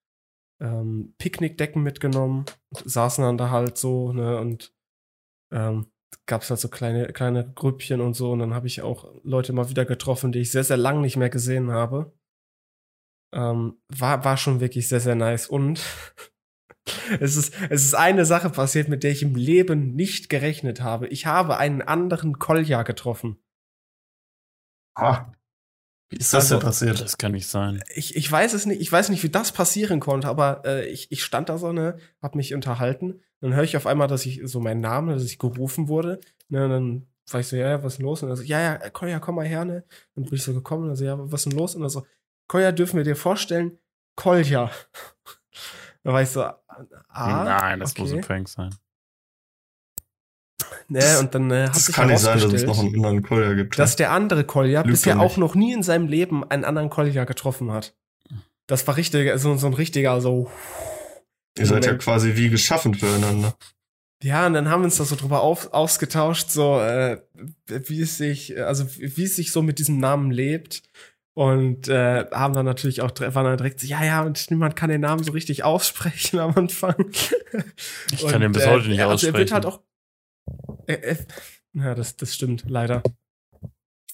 ähm, 0.60 1.14
Picknickdecken 1.18 1.82
mitgenommen 1.82 2.46
saßen 2.84 3.24
dann 3.24 3.38
da 3.38 3.50
halt 3.50 3.76
so, 3.76 4.12
ne, 4.12 4.38
und 4.38 4.72
ähm, 5.52 5.86
gab 6.26 6.42
es 6.42 6.50
halt 6.50 6.60
so 6.60 6.68
kleine, 6.68 7.08
kleine 7.12 7.52
Grüppchen 7.52 8.00
und 8.00 8.14
so. 8.14 8.32
Und 8.32 8.38
dann 8.40 8.54
habe 8.54 8.66
ich 8.66 8.82
auch 8.82 9.12
Leute 9.22 9.52
mal 9.52 9.68
wieder 9.68 9.84
getroffen, 9.84 10.32
die 10.32 10.40
ich 10.40 10.52
sehr, 10.52 10.64
sehr 10.64 10.76
lang 10.76 11.00
nicht 11.00 11.16
mehr 11.16 11.30
gesehen 11.30 11.70
habe. 11.70 12.12
Ähm, 13.34 13.78
war, 13.88 14.24
war 14.24 14.36
schon 14.36 14.60
wirklich 14.60 14.88
sehr, 14.88 15.00
sehr 15.00 15.16
nice. 15.16 15.48
Und 15.48 15.80
es 17.20 17.36
ist, 17.36 17.54
es 17.68 17.84
ist 17.84 17.94
eine 17.94 18.24
Sache 18.24 18.48
passiert, 18.48 18.88
mit 18.88 19.02
der 19.02 19.10
ich 19.10 19.22
im 19.22 19.34
Leben 19.34 19.94
nicht 19.94 20.28
gerechnet 20.28 20.80
habe. 20.80 21.08
Ich 21.08 21.26
habe 21.26 21.56
einen 21.58 21.82
anderen 21.82 22.38
Kolja 22.38 22.84
getroffen. 22.84 23.38
Ah. 24.94 25.32
Wie 26.10 26.18
ist 26.18 26.32
das 26.32 26.44
Also, 26.44 26.56
denn 26.56 26.66
passiert? 26.66 27.00
Das 27.00 27.18
kann 27.18 27.32
nicht 27.32 27.48
sein. 27.48 27.82
Ich, 27.94 28.14
ich 28.14 28.30
weiß 28.30 28.52
es 28.54 28.66
nicht, 28.66 28.80
ich 28.80 28.92
weiß 28.92 29.08
nicht, 29.08 29.22
wie 29.24 29.30
das 29.30 29.50
passieren 29.50 29.98
konnte, 29.98 30.28
aber 30.28 30.62
äh, 30.64 30.86
ich, 30.86 31.10
ich 31.10 31.24
stand 31.24 31.48
da 31.48 31.58
so, 31.58 31.72
ne, 31.72 31.98
hab 32.22 32.36
mich 32.36 32.54
unterhalten. 32.54 33.20
Dann 33.40 33.54
höre 33.54 33.64
ich 33.64 33.76
auf 33.76 33.86
einmal, 33.86 34.06
dass 34.06 34.24
ich 34.26 34.40
so 34.44 34.60
meinen 34.60 34.80
Namen, 34.80 35.08
dass 35.08 35.24
ich 35.24 35.38
gerufen 35.40 35.88
wurde. 35.88 36.20
Ne, 36.48 36.64
und 36.66 36.70
dann 36.70 37.06
war 37.30 37.40
ich 37.40 37.48
so, 37.48 37.56
ja, 37.56 37.68
ja, 37.70 37.82
was 37.82 37.94
ist 37.94 37.98
denn 37.98 38.06
los? 38.06 38.22
Und 38.22 38.28
er 38.28 38.36
so, 38.36 38.42
ja, 38.44 38.60
ja, 38.60 38.90
Koya, 38.90 39.18
komm 39.18 39.36
mal 39.36 39.46
her, 39.46 39.64
ne? 39.64 39.84
Dann 40.14 40.24
bin 40.24 40.34
ich 40.34 40.42
so 40.42 40.54
gekommen 40.54 40.84
und 40.84 40.90
er 40.90 40.96
so, 40.96 41.04
ja, 41.04 41.16
was 41.18 41.40
ist 41.40 41.50
denn 41.50 41.58
los? 41.58 41.74
Und 41.74 41.82
er 41.82 41.90
so, 41.90 42.06
Koya, 42.48 42.72
dürfen 42.72 42.96
wir 42.96 43.04
dir 43.04 43.16
vorstellen, 43.16 43.78
Kolja. 44.16 44.70
dann 46.02 46.12
war 46.12 46.22
ich 46.22 46.28
so, 46.28 46.42
ah, 46.42 46.58
Nein, 47.44 47.80
das 47.80 47.96
muss 47.96 48.10
okay. 48.10 48.20
ein 48.20 48.26
Prank 48.26 48.48
sein. 48.48 48.74
Ne, 50.88 51.18
und 51.18 51.34
dann 51.34 51.50
äh, 51.50 51.66
hat 51.66 51.76
Das 51.76 51.86
sich 51.86 51.94
kann 51.94 52.08
nicht 52.08 52.18
sein, 52.18 52.38
dass 52.38 52.52
es 52.52 52.64
noch 52.64 52.78
einen 52.78 52.94
anderen 52.94 53.22
Kolja 53.22 53.54
gibt. 53.54 53.78
dass 53.78 53.96
der 53.96 54.10
andere 54.10 54.44
Kolja 54.44 54.82
Lügt 54.82 54.92
bisher 54.92 55.18
auch 55.18 55.36
noch 55.38 55.54
nie 55.54 55.72
in 55.72 55.82
seinem 55.82 56.08
Leben 56.08 56.48
einen 56.48 56.64
anderen 56.64 56.90
Kolja 56.90 57.24
getroffen 57.24 57.72
hat. 57.72 57.96
Das 58.66 58.86
war 58.86 58.96
richtig, 58.96 59.38
so, 59.38 59.56
so 59.56 59.66
ein 59.66 59.74
richtiger, 59.74 60.20
so, 60.20 60.50
Ihr 61.56 61.66
seid 61.66 61.86
ja 61.86 61.94
quasi 61.94 62.36
wie 62.36 62.48
geschaffen 62.50 62.94
füreinander. 62.94 63.54
Ja, 64.22 64.46
und 64.46 64.54
dann 64.54 64.68
haben 64.68 64.80
wir 64.80 64.86
uns 64.86 64.96
da 64.96 65.04
so 65.04 65.16
drüber 65.16 65.42
auf, 65.42 65.72
ausgetauscht, 65.72 66.50
so 66.50 66.80
äh, 66.80 67.20
wie 67.66 68.00
es 68.00 68.16
sich, 68.16 68.58
also 68.62 68.86
wie 68.96 69.24
es 69.24 69.36
sich 69.36 69.52
so 69.52 69.62
mit 69.62 69.78
diesem 69.78 69.98
Namen 69.98 70.30
lebt. 70.30 70.82
Und 71.36 71.88
äh, 71.88 72.26
haben 72.30 72.54
dann 72.54 72.64
natürlich 72.64 73.02
auch 73.02 73.10
waren 73.18 73.44
dann 73.44 73.56
direkt 73.56 73.80
so, 73.80 73.88
ja, 73.88 74.04
ja, 74.04 74.22
und 74.22 74.50
niemand 74.50 74.76
kann 74.76 74.88
den 74.88 75.00
Namen 75.00 75.24
so 75.24 75.32
richtig 75.32 75.64
aussprechen 75.64 76.38
am 76.38 76.56
Anfang. 76.56 76.94
Ich 78.12 78.24
kann 78.26 78.40
den 78.40 78.52
bis 78.52 78.66
heute 78.66 78.88
nicht 78.88 79.02
also 79.02 79.26
Er 79.26 79.34
wird 79.34 79.52
aussprechen. 79.52 79.54
halt 79.54 79.66
auch. 79.66 79.80
Äh, 80.86 80.92
äh, 80.94 81.16
ja, 81.72 81.94
das, 81.96 82.16
das 82.16 82.34
stimmt, 82.34 82.64
leider. 82.68 83.02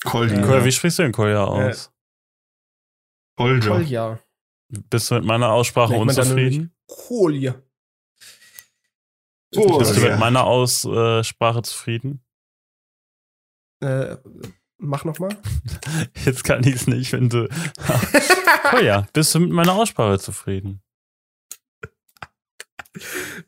Kolja. 0.05 0.41
Koya, 0.41 0.65
wie 0.65 0.73
sprichst 0.73 0.99
du 0.99 1.03
den 1.03 1.13
Koya 1.13 1.45
aus? 1.45 1.93
Kolja. 3.37 3.69
Kolja. 3.69 4.21
Bist 4.69 5.11
du 5.11 5.17
mit 5.17 5.25
meiner 5.25 5.51
Aussprache 5.51 5.93
Nennt 5.93 6.03
unzufrieden? 6.03 6.75
Kolja. 6.87 7.61
Oh, 9.57 9.79
Bist 9.79 9.97
du 9.97 10.01
mit 10.01 10.19
meiner 10.19 10.45
Aussprache 10.45 11.63
zufrieden? 11.63 12.25
Äh, 13.81 14.17
mach 14.81 15.05
noch 15.05 15.19
mal. 15.19 15.37
Jetzt 16.25 16.45
kann 16.45 16.63
ich 16.65 16.75
es 16.75 16.87
nicht, 16.87 17.13
wenn 17.13 17.29
du. 17.29 17.49
Koya, 18.71 19.07
bist 19.13 19.35
du 19.35 19.41
mit 19.41 19.51
meiner 19.51 19.75
Aussprache 19.75 20.19
zufrieden? 20.19 20.83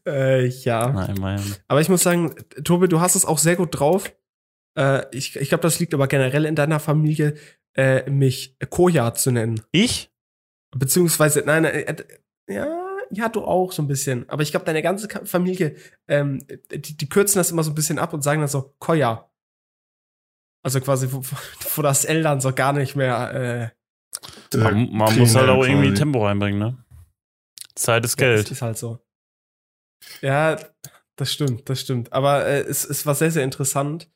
äh, 0.06 0.46
ja. 0.46 0.90
Nein, 0.90 1.16
mein. 1.20 1.56
Aber 1.68 1.80
ich 1.80 1.88
muss 1.88 2.02
sagen, 2.02 2.34
Tobi, 2.64 2.88
du 2.88 3.00
hast 3.00 3.16
es 3.16 3.24
auch 3.24 3.38
sehr 3.38 3.56
gut 3.56 3.78
drauf. 3.78 4.12
Äh, 4.78 5.04
ich 5.16 5.36
ich 5.36 5.48
glaube, 5.48 5.62
das 5.62 5.78
liegt 5.80 5.94
aber 5.94 6.06
generell 6.06 6.44
in 6.44 6.54
deiner 6.54 6.80
Familie, 6.80 7.34
äh, 7.74 8.08
mich 8.10 8.56
Koja 8.70 9.14
zu 9.14 9.30
nennen. 9.30 9.60
Ich? 9.72 10.10
Beziehungsweise, 10.76 11.42
nein, 11.44 11.64
äh, 11.64 11.80
äh, 11.80 12.04
ja, 12.48 12.66
ja, 13.10 13.28
du 13.28 13.44
auch 13.44 13.72
so 13.72 13.82
ein 13.82 13.88
bisschen. 13.88 14.28
Aber 14.28 14.42
ich 14.42 14.50
glaube, 14.50 14.66
deine 14.66 14.82
ganze 14.82 15.08
Familie, 15.24 15.76
ähm, 16.08 16.38
die, 16.70 16.96
die 16.96 17.08
kürzen 17.08 17.38
das 17.38 17.50
immer 17.50 17.62
so 17.62 17.70
ein 17.70 17.74
bisschen 17.74 17.98
ab 17.98 18.14
und 18.14 18.22
sagen 18.22 18.40
dann 18.40 18.48
so 18.48 18.74
Koja. 18.78 19.31
Also 20.62 20.80
quasi, 20.80 21.08
wo, 21.10 21.22
wo 21.74 21.82
das 21.82 22.04
L 22.04 22.22
dann 22.22 22.40
so 22.40 22.52
gar 22.52 22.72
nicht 22.72 22.96
mehr. 22.96 23.72
Äh, 24.52 24.58
Man, 24.58 24.92
man 24.92 25.18
muss 25.18 25.34
halt 25.34 25.48
auch 25.48 25.64
irgendwie. 25.64 25.94
Tempo 25.94 26.24
reinbringen, 26.24 26.58
ne? 26.58 26.84
Zeit 27.74 28.04
ist 28.04 28.20
ja, 28.20 28.26
Geld. 28.26 28.44
Das 28.44 28.50
ist 28.52 28.62
halt 28.62 28.78
so. 28.78 28.98
Ja, 30.20 30.56
das 31.16 31.32
stimmt, 31.32 31.68
das 31.68 31.80
stimmt. 31.80 32.12
Aber 32.12 32.46
äh, 32.46 32.60
es, 32.60 32.84
es 32.84 33.06
war 33.06 33.14
sehr, 33.14 33.30
sehr 33.30 33.44
interessant, 33.44 34.10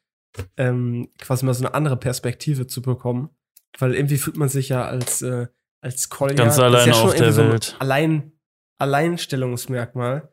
ähm, 0.56 1.08
quasi 1.18 1.44
mal 1.44 1.54
so 1.54 1.64
eine 1.64 1.74
andere 1.74 1.96
Perspektive 1.96 2.66
zu 2.66 2.82
bekommen. 2.82 3.30
Weil 3.78 3.94
irgendwie 3.94 4.18
fühlt 4.18 4.36
man 4.36 4.48
sich 4.48 4.68
ja 4.68 4.86
als, 4.86 5.22
äh, 5.22 5.48
als 5.80 6.08
Collier 6.08 6.34
Ganz 6.34 6.56
das 6.56 6.58
ist 6.58 6.62
alleine 6.64 6.86
ja 6.86 6.94
schon 6.94 7.08
auf 7.08 7.14
der 7.14 7.20
irgendwie 7.20 7.34
so 7.34 7.42
ein 7.42 7.52
Welt. 7.52 7.76
Allein, 7.78 8.32
Alleinstellungsmerkmal. 8.78 10.30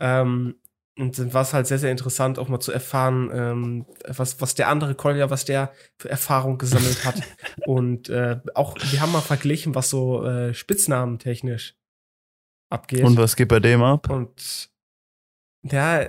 Ähm, 0.00 0.56
und 0.98 1.16
dann 1.16 1.32
war 1.32 1.42
es 1.42 1.54
halt 1.54 1.68
sehr, 1.68 1.78
sehr 1.78 1.92
interessant, 1.92 2.40
auch 2.40 2.48
mal 2.48 2.58
zu 2.58 2.72
erfahren, 2.72 3.30
ähm, 3.32 3.86
was, 4.04 4.40
was 4.40 4.56
der 4.56 4.68
andere 4.68 4.96
Collier, 4.96 5.30
was 5.30 5.44
der 5.44 5.72
für 5.96 6.10
Erfahrung 6.10 6.58
gesammelt 6.58 7.04
hat. 7.04 7.22
und 7.66 8.08
äh, 8.08 8.40
auch, 8.54 8.76
wir 8.90 9.00
haben 9.00 9.12
mal 9.12 9.20
verglichen, 9.20 9.76
was 9.76 9.90
so 9.90 10.24
äh, 10.24 10.52
Spitznamen 10.54 11.20
technisch 11.20 11.76
abgeht. 12.68 13.04
Und 13.04 13.16
was 13.16 13.36
geht 13.36 13.46
bei 13.46 13.60
dem 13.60 13.80
ab? 13.80 14.10
Und 14.10 14.70
ja, 15.62 16.00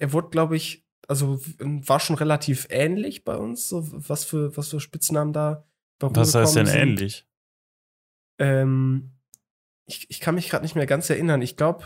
er 0.00 0.12
wurde, 0.12 0.30
glaube 0.30 0.56
ich, 0.56 0.84
also 1.06 1.40
war 1.60 2.00
schon 2.00 2.16
relativ 2.16 2.66
ähnlich 2.70 3.24
bei 3.24 3.36
uns, 3.36 3.68
so 3.68 3.86
was 3.92 4.24
für, 4.24 4.56
was 4.56 4.70
für 4.70 4.80
Spitznamen 4.80 5.32
da 5.32 5.64
bei 6.00 6.10
Was 6.16 6.34
heißt 6.34 6.56
denn 6.56 6.66
sind. 6.66 6.76
ähnlich? 6.76 7.24
Ähm, 8.40 9.12
ich, 9.86 10.10
ich 10.10 10.18
kann 10.18 10.34
mich 10.34 10.50
gerade 10.50 10.64
nicht 10.64 10.74
mehr 10.74 10.86
ganz 10.86 11.08
erinnern. 11.08 11.40
Ich 11.40 11.56
glaube, 11.56 11.84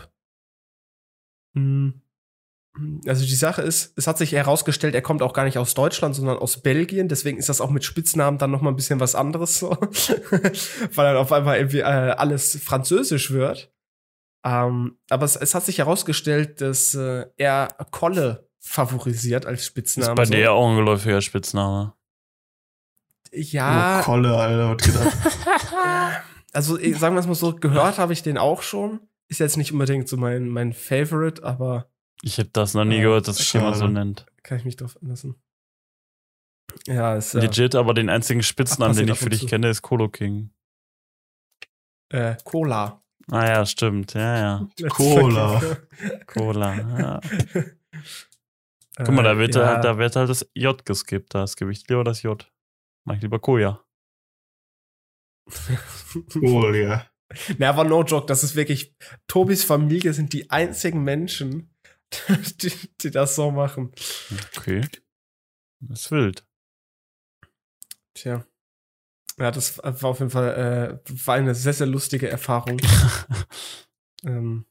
also 3.07 3.23
die 3.25 3.35
Sache 3.35 3.61
ist, 3.61 3.93
es 3.97 4.07
hat 4.07 4.17
sich 4.17 4.31
herausgestellt, 4.31 4.95
er 4.95 5.01
kommt 5.03 5.21
auch 5.21 5.33
gar 5.33 5.43
nicht 5.45 5.57
aus 5.59 5.73
Deutschland, 5.75 6.15
sondern 6.15 6.37
aus 6.39 6.61
Belgien. 6.61 7.07
Deswegen 7.07 7.37
ist 7.37 7.49
das 7.49 7.61
auch 7.61 7.69
mit 7.69 7.83
Spitznamen 7.83 8.37
dann 8.39 8.49
noch 8.51 8.61
mal 8.61 8.71
ein 8.71 8.75
bisschen 8.75 8.99
was 8.99 9.13
anderes 9.15 9.59
so, 9.59 9.69
weil 9.79 11.05
dann 11.05 11.17
auf 11.17 11.31
einmal 11.31 11.57
irgendwie 11.57 11.79
äh, 11.79 11.83
alles 11.83 12.59
Französisch 12.63 13.31
wird. 13.31 13.71
Ähm, 14.45 14.97
aber 15.09 15.25
es, 15.25 15.35
es 15.35 15.53
hat 15.55 15.63
sich 15.65 15.77
herausgestellt, 15.77 16.61
dass 16.61 16.95
äh, 16.95 17.25
er 17.37 17.69
Kolle 17.91 18.49
favorisiert 18.59 19.45
als 19.45 19.61
Ist 19.61 19.67
Spitznamen. 19.67 20.15
bei 20.15 20.25
so. 20.25 20.33
dir 20.33 20.51
auch 20.53 20.69
ein 20.69 20.75
geläufiger 20.77 21.21
Spitzname. 21.21 21.93
ja, 23.31 23.99
Oh, 23.99 24.03
Kolle, 24.03 24.35
Alter, 24.35 24.75
was 24.75 24.83
gedacht. 24.85 25.17
Also, 26.55 26.77
ich- 26.77 26.99
sagen 26.99 27.15
wir 27.15 27.19
es 27.19 27.25
mal 27.27 27.33
so, 27.33 27.55
gehört 27.55 27.97
habe 27.97 28.13
ich 28.13 28.21
den 28.21 28.37
auch 28.37 28.61
schon. 28.61 28.99
Ist 29.27 29.39
jetzt 29.39 29.57
nicht 29.57 29.71
unbedingt 29.73 30.07
so 30.07 30.17
mein, 30.17 30.47
mein 30.49 30.71
Favorite, 30.73 31.43
aber 31.43 31.87
Ich 32.25 32.37
hätte 32.37 32.51
das 32.53 32.73
noch 32.73 32.85
nie 32.85 32.95
Ja, 32.97 33.03
gehört, 33.03 33.27
dass 33.27 33.37
sich 33.37 33.51
jemand 33.53 33.75
so 33.75 33.87
nennt. 33.87 34.25
kann 34.43 34.57
ich 34.57 34.65
mich 34.65 34.77
drauf 34.77 34.97
einlassen. 35.01 35.35
Ja, 36.87 37.15
ist 37.15 37.33
ja, 37.33 37.41
Legit, 37.41 37.75
aber 37.75 37.93
den 37.93 38.09
einzigen 38.09 38.41
Spitznamen, 38.41 38.95
den 38.95 39.09
ich 39.09 39.19
für 39.19 39.29
dich 39.29 39.41
zu. 39.41 39.45
kenne, 39.47 39.69
ist 39.69 39.81
Kolo 39.81 40.09
King. 40.09 40.51
äh, 42.11 42.35
Cola. 42.43 43.03
Ah 43.31 43.45
ja, 43.47 43.65
stimmt. 43.65 44.13
Ja, 44.13 44.37
ja. 44.37 44.67
Let's 44.79 44.93
Cola. 44.95 45.61
Cola. 46.27 46.75
Ja. 46.99 47.21
Guck 48.97 49.09
mal, 49.09 49.23
da 49.23 49.37
wird, 49.37 49.55
Äh, 49.55 49.59
ja. 49.59 49.65
halt, 49.67 49.83
da 49.85 49.97
wird 49.97 50.15
halt 50.15 50.29
das 50.29 50.49
J 50.53 50.85
geskippt. 50.85 51.33
Da 51.35 51.45
skippe 51.47 51.71
ich 51.71 51.87
lieber 51.87 52.03
das 52.03 52.21
J. 52.21 52.49
Mach 53.05 53.15
ich 53.15 53.21
lieber 53.21 53.39
Koja. 53.39 53.83
Cool, 56.35 56.75
ja. 56.77 57.07
Na, 57.57 57.69
aber 57.69 57.83
no 57.83 58.03
joke, 58.03 58.27
das 58.27 58.43
ist 58.43 58.55
wirklich, 58.55 58.95
Tobis 59.27 59.63
Familie 59.63 60.13
sind 60.13 60.31
die 60.33 60.49
einzigen 60.51 61.03
Menschen, 61.03 61.72
die, 62.61 62.71
die 63.01 63.11
das 63.11 63.35
so 63.35 63.51
machen. 63.51 63.91
Okay. 64.57 64.87
Das 65.79 66.01
ist 66.01 66.11
wild. 66.11 66.45
Tja. 68.13 68.45
Ja, 69.39 69.51
das 69.51 69.79
war 69.79 70.05
auf 70.05 70.19
jeden 70.19 70.31
Fall, 70.31 71.01
äh, 71.05 71.11
war 71.25 71.35
eine 71.35 71.55
sehr, 71.55 71.73
sehr 71.73 71.87
lustige 71.87 72.29
Erfahrung. 72.29 72.79
ähm, 74.23 74.65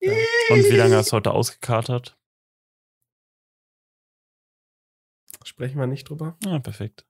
Und 0.00 0.68
wie 0.68 0.76
lange 0.76 0.96
hast 0.96 1.12
du 1.12 1.16
heute 1.16 1.30
ausgekatert? 1.30 2.18
sprechen 5.44 5.78
wir 5.78 5.86
nicht 5.86 6.08
drüber. 6.08 6.36
Ja, 6.44 6.58
perfekt. 6.58 7.06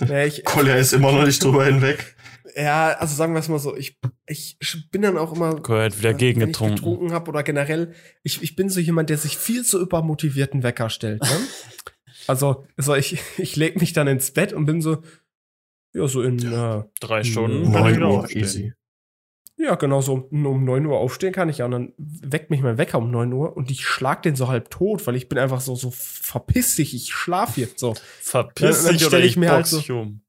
Ja, 0.00 0.24
ich, 0.24 0.44
Kolja 0.44 0.76
ist 0.76 0.92
immer 0.92 1.12
noch 1.12 1.24
nicht 1.24 1.42
drüber 1.42 1.64
hinweg. 1.64 2.16
ja, 2.56 2.88
also 2.92 3.14
sagen 3.14 3.34
wir 3.34 3.40
es 3.40 3.48
mal 3.48 3.58
so, 3.58 3.76
ich, 3.76 3.98
ich 4.26 4.56
bin 4.90 5.02
dann 5.02 5.16
auch 5.18 5.34
immer 5.34 5.56
hat 5.56 5.98
wieder 5.98 6.10
wenn 6.10 6.16
gegengetrunken. 6.16 6.76
ich 6.76 6.82
getrunken 6.82 7.12
habe 7.12 7.28
oder 7.30 7.42
generell, 7.42 7.94
ich, 8.22 8.42
ich 8.42 8.56
bin 8.56 8.68
so 8.68 8.80
jemand, 8.80 9.10
der 9.10 9.18
sich 9.18 9.36
viel 9.36 9.64
zu 9.64 9.80
übermotivierten 9.80 10.62
Wecker 10.62 10.90
stellt. 10.90 11.22
Ne? 11.22 11.28
also, 12.26 12.64
also 12.76 12.94
ich, 12.94 13.18
ich 13.38 13.56
lege 13.56 13.78
mich 13.78 13.92
dann 13.92 14.08
ins 14.08 14.30
Bett 14.30 14.52
und 14.52 14.66
bin 14.66 14.80
so, 14.80 15.02
ja, 15.92 16.06
so 16.06 16.22
in, 16.22 16.38
äh, 16.38 16.84
Drei. 17.00 17.24
Stunden. 17.24 17.72
kann 17.72 17.92
ich 17.92 17.96
9 17.96 17.96
wieder 17.96 18.10
Uhr, 18.10 18.30
easy. 18.30 18.72
Ja, 19.62 19.74
genau 19.74 20.00
so, 20.00 20.28
um 20.30 20.64
9 20.64 20.86
Uhr 20.86 20.98
aufstehen 20.98 21.32
kann 21.32 21.48
ich 21.48 21.58
ja. 21.58 21.64
Und 21.66 21.70
dann 21.72 21.92
weckt 21.98 22.50
mich 22.50 22.62
mein 22.62 22.78
Wecker 22.78 22.98
um 22.98 23.10
9 23.10 23.32
Uhr 23.32 23.56
und 23.56 23.70
ich 23.70 23.84
schlag 23.84 24.22
den 24.22 24.34
so 24.36 24.48
halb 24.48 24.70
tot, 24.70 25.06
weil 25.06 25.16
ich 25.16 25.28
bin 25.28 25.38
einfach 25.38 25.60
so, 25.60 25.74
so 25.74 25.90
verpiss 25.92 26.76
dich, 26.76 26.94
ich 26.94 27.12
schlaf 27.12 27.56
jetzt 27.56 27.78
so. 27.78 27.94
Verpiss 28.20 28.84
dich 28.92 29.06
oder 29.06 29.18
ich 29.18 29.24
ich 29.32 29.36
mir 29.36 29.50
halt 29.52 29.66
so- 29.66 29.78
um. 29.94 30.22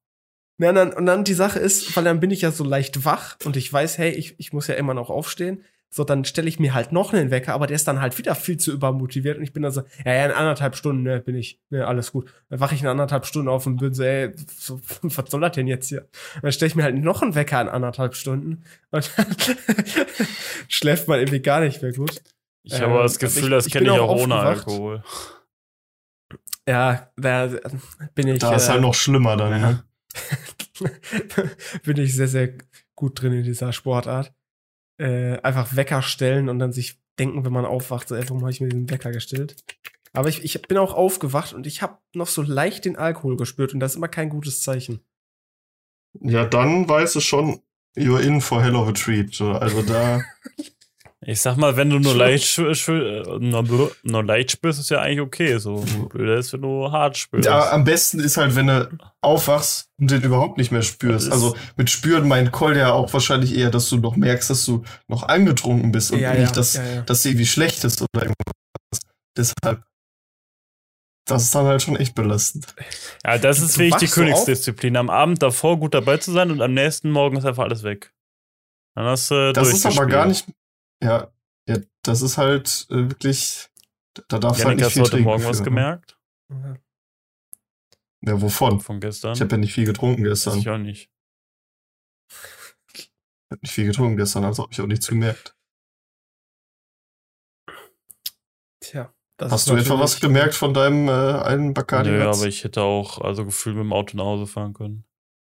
Ja, 0.58 0.70
und, 0.70 0.76
dann, 0.76 0.94
und 0.94 1.06
dann 1.08 1.24
die 1.24 1.34
Sache 1.34 1.58
ist, 1.60 1.96
weil 1.96 2.04
dann 2.04 2.20
bin 2.20 2.30
ich 2.30 2.42
ja 2.42 2.52
so 2.52 2.64
leicht 2.64 3.04
wach 3.04 3.36
und 3.46 3.58
ich 3.58 3.72
weiß, 3.74 3.98
hey, 3.98 4.12
ich, 4.12 4.36
ich 4.38 4.54
muss 4.54 4.68
ja 4.68 4.76
immer 4.76 4.94
noch 4.94 5.10
aufstehen. 5.10 5.64
So, 5.94 6.06
dann 6.06 6.24
stelle 6.24 6.48
ich 6.48 6.58
mir 6.58 6.74
halt 6.74 6.94
noch 6.94 7.12
einen 7.12 7.32
Wecker, 7.32 7.54
aber 7.54 7.68
der 7.68 7.76
ist 7.76 7.86
dann 7.86 8.00
halt 8.00 8.18
wieder 8.18 8.34
viel 8.34 8.56
zu 8.56 8.72
übermotiviert 8.72 9.38
und 9.38 9.44
ich 9.44 9.52
bin 9.52 9.62
dann 9.62 9.74
so, 9.74 9.82
ja, 10.06 10.14
ja, 10.14 10.26
in 10.26 10.32
anderthalb 10.32 10.78
Stunden 10.78 11.04
ne, 11.04 11.20
bin 11.20 11.36
ich, 11.36 11.60
ne, 11.70 11.86
alles 11.86 12.14
gut. 12.14 12.34
Dann 12.50 12.62
wache 12.62 12.76
ich 12.76 12.82
in 12.82 12.88
anderthalb 12.88 13.26
Stunden 13.26 13.50
auf 13.50 13.66
und 13.66 13.76
bin 13.76 13.94
so, 13.94 14.02
ey, 14.04 14.32
so, 14.58 14.80
was 15.02 15.30
soll 15.30 15.42
das 15.42 15.52
denn 15.52 15.68
jetzt 15.68 15.90
hier? 15.90 16.04
Und 16.36 16.44
dann 16.44 16.52
stelle 16.54 16.68
ich 16.70 16.76
mir 16.76 16.84
halt 16.84 16.96
noch 16.98 17.22
einen 17.22 17.36
Wecker 17.36 17.60
in 17.60 17.68
anderthalb 17.68 18.16
Stunden 18.16 18.64
und 18.92 19.12
dann 19.18 19.26
schläft 20.70 21.10
man 21.10 21.20
irgendwie 21.20 21.42
gar 21.42 21.60
nicht 21.60 21.82
mehr 21.82 21.92
gut. 21.92 22.22
Ich 22.64 22.74
Ähm, 22.74 22.82
habe 22.84 22.94
aber 22.94 23.04
das 23.04 23.20
Gefühl, 23.20 23.44
ich- 23.46 23.50
das 23.50 23.66
kenne 23.68 23.86
ich 23.88 23.92
auch 23.92 24.08
auch 24.10 24.22
ohne 24.22 24.36
aufgewacht. 24.36 24.68
Alkohol. 24.70 25.04
Ja, 26.68 27.12
da 27.18 27.50
bin 28.16 28.28
ich. 28.30 28.40
Da 28.40 28.56
ist 28.56 28.68
äh, 28.68 28.72
halt 28.72 28.82
noch 28.82 28.94
schlimmer 28.94 29.36
dann, 29.36 29.60
ne? 29.60 29.84
bin 31.84 31.98
ich 31.98 32.16
sehr, 32.16 32.28
sehr 32.28 32.54
gut 32.96 33.22
drin 33.22 33.34
in 33.34 33.44
dieser 33.44 33.74
Sportart. 33.74 34.32
Äh, 35.02 35.42
einfach 35.42 35.76
Wecker 35.76 36.04
stellen 36.04 36.48
und 36.48 36.60
dann 36.60 36.72
sich 36.72 37.00
denken, 37.18 37.44
wenn 37.44 37.52
man 37.52 37.66
aufwacht, 37.66 38.08
so, 38.08 38.14
ey, 38.14 38.24
warum 38.26 38.42
habe 38.42 38.52
ich 38.52 38.62
mir 38.62 38.70
diesen 38.70 38.92
Wecker 38.92 39.12
gestellt? 39.12 39.56
Aber 40.14 40.30
ich, 40.30 40.44
ich 40.44 40.62
bin 40.62 40.78
auch 40.78 40.94
aufgewacht 40.94 41.54
und 41.54 41.66
ich 41.66 41.82
habe 41.82 41.98
noch 42.14 42.28
so 42.28 42.44
leicht 42.44 42.86
den 42.86 42.98
Alkohol 42.98 43.36
gespürt 43.36 43.74
und 43.74 43.80
das 43.80 43.94
ist 43.94 43.96
immer 43.96 44.10
kein 44.10 44.30
gutes 44.30 44.62
Zeichen. 44.62 45.02
Ja, 46.20 46.46
dann 46.46 46.88
weißt 46.88 47.16
du 47.16 47.20
schon, 47.20 47.64
you're 47.98 48.20
in 48.20 48.42
for 48.42 48.62
hell 48.62 48.76
of 48.76 48.90
a 48.90 48.92
treat. 48.92 49.34
So, 49.34 49.54
Also 49.54 49.82
da, 49.82 50.22
Ich 51.24 51.40
sag 51.40 51.56
mal, 51.56 51.78
wenn 51.78 51.92
du 51.92 52.00
nur 52.00 52.16
leicht, 52.16 52.58
nur, 52.58 53.92
nur 54.02 54.24
leicht 54.24 54.52
spürst, 54.52 54.80
ist 54.80 54.90
ja 54.90 55.02
eigentlich 55.02 55.22
okay. 55.22 55.60
So 55.60 55.86
blöder 56.10 56.38
ist, 56.38 56.52
wenn 56.52 56.64
du 56.64 56.92
hart 56.92 57.16
spürst. 57.16 57.46
ja, 57.46 57.72
am 57.72 57.84
besten 57.84 58.20
ist 58.20 58.38
halt, 58.38 58.56
wenn 58.56 58.68
du 58.68 58.90
aufwachst 59.22 59.92
und 60.00 60.10
den 60.10 60.24
überhaupt 60.24 60.58
nicht 60.58 60.72
mehr 60.72 60.82
spürst. 60.82 61.32
Also 61.32 61.56
mit 61.78 61.92
Spüren 61.92 62.28
meint 62.28 62.52
Kolja 62.52 62.92
auch 62.94 63.14
wahrscheinlich 63.14 63.56
eher, 63.56 63.70
dass 63.70 63.88
du 63.90 63.98
noch 63.98 64.16
merkst, 64.16 64.50
dass 64.50 64.66
du 64.66 64.84
noch 65.08 65.22
angetrunken 65.22 65.92
bist 65.92 66.12
und 66.12 66.22
nicht, 66.22 66.58
dass, 66.58 66.74
ja, 66.74 66.84
ja. 66.84 67.02
dass 67.02 67.24
irgendwie 67.24 67.46
schlecht 67.46 67.84
ist 67.84 68.02
oder 68.02 68.24
irgendwas. 68.24 69.02
Deshalb, 69.38 69.84
das 71.28 71.44
ist 71.44 71.54
dann 71.54 71.66
halt 71.66 71.84
schon 71.84 71.98
echt 71.98 72.16
belastend. 72.16 72.74
Ja, 73.24 73.38
das 73.38 73.62
ist 73.62 73.78
wirklich 73.78 73.96
die. 73.98 74.08
Königsdisziplin. 74.08 74.98
Am 74.98 75.12
Abend 75.12 75.44
davor 75.44 75.78
gut 75.78 75.94
dabei 75.94 76.18
zu 76.18 76.32
sein 76.32 76.50
und 76.50 76.62
am 76.62 76.74
nächsten 76.74 77.12
Morgen 77.12 77.38
ist 77.38 77.46
einfach 77.46 77.64
alles 77.64 77.84
weg. 77.84 78.12
Dann 78.96 79.06
hast 79.06 79.30
du 79.30 79.54
Das 79.54 79.72
ist 79.72 79.86
aber 79.86 80.08
gar 80.08 80.26
nicht, 80.26 80.48
ja, 81.02 81.32
ja 81.68 81.78
das 82.04 82.22
ist 82.22 82.38
halt 82.38 82.88
äh, 82.90 83.10
wirklich, 83.10 83.70
da 84.28 84.40
darfst 84.40 84.64
du 84.64 84.68
Janik, 84.68 84.68
halt 84.68 84.76
nicht 84.78 84.86
hast 84.86 84.92
du 84.92 85.00
viel 85.00 85.02
heute 85.02 85.12
trinken. 85.12 85.30
Morgen 85.30 85.44
was 85.44 85.58
für, 85.58 85.64
ne? 85.64 85.70
gemerkt? 85.70 86.18
Ja, 88.24 88.42
wovon? 88.42 88.80
Von 88.80 89.00
gestern? 89.00 89.34
Ich 89.34 89.42
habe 89.42 89.52
ja 89.52 89.58
nicht 89.58 89.74
viel 89.74 89.86
getrunken 89.86 90.24
gestern. 90.24 90.60
ich 90.60 90.70
auch 90.70 90.78
nicht. 90.78 91.10
Ich 92.94 93.12
hab 93.52 93.62
nicht 93.62 93.72
viel 93.72 93.86
getrunken 93.86 94.18
gestern, 94.18 94.46
also 94.46 94.64
habe 94.64 94.74
ich 94.74 94.82
auch 94.82 94.88
nichts 94.88 95.08
gemerkt. 95.08 95.56
Tja. 98.80 99.14
das 99.38 99.52
Hast 99.52 99.70
du 99.70 99.76
etwa 99.76 100.00
was 100.00 100.20
gemerkt 100.20 100.54
von 100.54 100.74
deinem 100.74 101.08
äh, 101.08 101.12
einen 101.12 101.74
Bacardi? 101.74 102.12
Nö, 102.12 102.24
Latz? 102.24 102.40
aber 102.40 102.48
ich 102.48 102.64
hätte 102.64 102.82
auch 102.82 103.20
also 103.20 103.46
gefühlt 103.46 103.76
mit 103.76 103.84
dem 103.84 103.94
Auto 103.94 104.16
nach 104.18 104.26
Hause 104.26 104.48
fahren 104.48 104.74
können. 104.74 105.06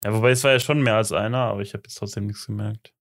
Ja, 0.03 0.13
wobei 0.13 0.31
es 0.31 0.43
war 0.43 0.51
ja 0.51 0.59
schon 0.59 0.81
mehr 0.81 0.95
als 0.95 1.11
einer, 1.11 1.39
aber 1.39 1.61
ich 1.61 1.73
habe 1.73 1.83
jetzt 1.85 1.95
trotzdem 1.95 2.27
nichts 2.27 2.45
gemerkt. 2.45 2.93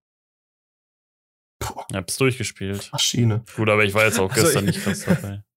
Boah. 1.61 1.85
Ich 1.90 1.97
hab's 1.97 2.16
durchgespielt. 2.16 2.90
Maschine. 2.92 3.42
Gut, 3.57 3.68
aber 3.68 3.85
ich 3.85 3.94
war 3.94 4.05
jetzt 4.05 4.18
auch 4.18 4.31
Also 4.31 4.42
gestern 4.42 4.68
ich- 4.68 4.77
nicht 4.77 4.85
krass 4.85 5.05
dabei. 5.05 5.42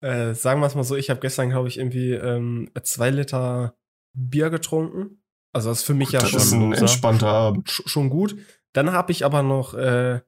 Äh, 0.00 0.32
sagen 0.34 0.60
wir 0.60 0.66
es 0.68 0.76
mal 0.76 0.84
so, 0.84 0.94
ich 0.94 1.10
habe 1.10 1.18
gestern, 1.18 1.50
glaube 1.50 1.66
ich, 1.66 1.76
irgendwie 1.76 2.12
ähm, 2.12 2.70
zwei 2.84 3.10
Liter 3.10 3.74
Bier 4.14 4.48
getrunken. 4.48 5.20
Also 5.52 5.70
das 5.70 5.78
ist 5.80 5.84
für 5.86 5.94
mich 5.94 6.12
ja 6.12 6.20
das 6.20 6.30
schon 6.30 6.40
ist 6.40 6.52
ein 6.52 6.70
Loser. 6.70 6.80
entspannter 6.82 7.26
Abend. 7.26 7.68
sch- 7.68 7.88
schon 7.88 8.08
gut. 8.08 8.36
Dann 8.74 8.92
habe 8.92 9.10
ich 9.10 9.24
aber 9.24 9.42
noch 9.42 9.74
äh, 9.74 10.20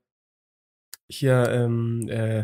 hier, 1.08 1.48
ähm, 1.52 2.08
äh, 2.08 2.40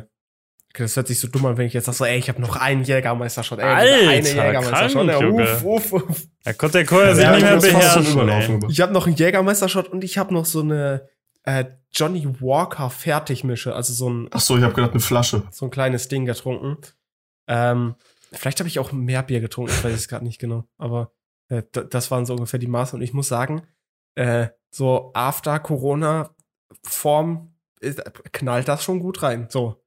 okay, 0.72 0.84
das 0.84 0.94
hört 0.94 1.08
sich 1.08 1.18
so 1.18 1.26
dumm 1.26 1.46
an, 1.46 1.56
wenn 1.56 1.66
ich 1.66 1.72
jetzt 1.72 1.86
sag 1.86 1.94
so, 1.94 2.04
ey, 2.04 2.16
ich 2.16 2.28
habe 2.28 2.40
noch 2.40 2.54
einen 2.54 2.84
Jägermeister-Shot. 2.84 3.58
Ey, 3.58 3.64
Alter, 3.64 4.08
eine 4.08 4.28
Jägermeister-Shot. 4.28 4.92
krank, 5.06 5.08
Ja, 5.10 5.20
Junge. 5.20 5.42
uff, 5.64 5.64
uff, 5.64 5.92
uff. 6.08 6.22
Da 6.44 6.52
konnte 6.52 6.78
der 6.78 6.86
Koya 6.86 7.12
sich 7.12 7.24
Ja, 7.24 7.32
nicht 7.32 7.42
mehr 7.42 7.60
schon 7.60 8.14
beherrschen. 8.14 8.70
Ich 8.70 8.80
habe 8.80 8.92
noch 8.92 9.08
einen 9.08 9.16
Jägermeister-Shot 9.16 9.88
und 9.88 10.04
ich 10.04 10.16
habe 10.16 10.32
noch 10.32 10.44
so 10.44 10.60
eine 10.60 11.08
äh, 11.46 11.64
Johnny 11.92 12.26
Walker 12.40 12.90
Fertigmische, 12.90 13.74
also 13.74 13.92
so 13.94 14.10
ein, 14.10 14.28
Ach 14.32 14.40
so, 14.40 14.56
ich 14.58 14.62
habe 14.62 14.74
gedacht, 14.74 14.90
eine 14.90 15.00
Flasche. 15.00 15.42
so 15.50 15.64
ein 15.66 15.70
kleines 15.70 16.08
Ding 16.08 16.26
getrunken. 16.26 16.76
Ähm, 17.48 17.94
vielleicht 18.32 18.58
habe 18.60 18.68
ich 18.68 18.78
auch 18.78 18.92
mehr 18.92 19.22
Bier 19.22 19.40
getrunken, 19.40 19.72
ich 19.72 19.82
weiß 19.84 19.94
es 19.94 20.08
gerade 20.08 20.24
nicht 20.24 20.38
genau. 20.38 20.68
Aber 20.76 21.12
äh, 21.48 21.62
das 21.72 22.10
waren 22.10 22.26
so 22.26 22.34
ungefähr 22.34 22.58
die 22.60 22.66
Maße. 22.66 22.96
Und 22.96 23.02
ich 23.02 23.14
muss 23.14 23.28
sagen, 23.28 23.66
äh, 24.16 24.48
so 24.70 25.10
after 25.14 25.58
Corona-Form 25.60 27.54
ist- 27.80 28.02
knallt 28.32 28.68
das 28.68 28.82
schon 28.84 29.00
gut 29.00 29.22
rein. 29.22 29.48
So. 29.48 29.82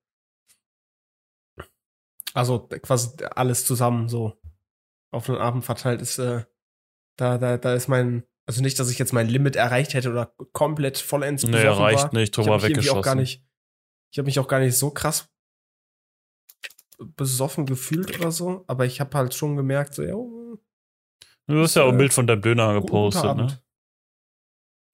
Also 2.34 2.67
quasi 2.67 3.24
alles 3.36 3.65
zusammen 3.65 4.08
so 4.08 4.39
auf 5.12 5.26
den 5.26 5.36
Abend 5.36 5.65
verteilt 5.65 6.02
ist, 6.02 6.19
äh, 6.19 6.45
da, 7.17 7.38
da, 7.38 7.58
da 7.58 7.74
ist 7.74 7.88
mein, 7.88 8.24
also 8.49 8.63
nicht, 8.63 8.79
dass 8.79 8.89
ich 8.89 8.97
jetzt 8.97 9.13
mein 9.13 9.29
Limit 9.29 9.55
erreicht 9.55 9.93
hätte 9.93 10.09
oder 10.09 10.33
komplett 10.53 10.97
vollends 10.97 11.43
Nee, 11.43 11.51
besoffen 11.51 11.83
reicht 11.83 12.03
war. 12.05 12.13
nicht, 12.13 12.23
Ich 12.23 12.31
drüber 12.31 12.53
habe 12.53 12.63
mich 12.63 12.71
irgendwie 12.71 12.89
auch 12.89 12.93
gar 13.03 13.15
weggeschossen. 13.15 13.19
nicht, 13.19 13.45
ich 14.12 14.17
habe 14.17 14.25
mich 14.25 14.39
auch 14.39 14.47
gar 14.47 14.59
nicht 14.59 14.75
so 14.75 14.89
krass 14.89 15.29
besoffen 17.15 17.65
gefühlt 17.67 18.19
oder 18.19 18.31
so, 18.31 18.63
aber 18.67 18.85
ich 18.88 18.99
habe 18.99 19.15
halt 19.15 19.33
schon 19.35 19.55
gemerkt, 19.55 19.93
so, 19.93 20.03
ja, 20.03 20.15
oh, 20.15 20.57
Du 21.47 21.62
hast 21.62 21.75
ja 21.75 21.83
auch 21.83 21.89
ein 21.89 21.95
äh, 21.95 21.97
Bild 21.99 22.13
von 22.13 22.25
deinem 22.27 22.41
Döner 22.41 22.73
gepostet, 22.73 23.35
ne? 23.35 23.59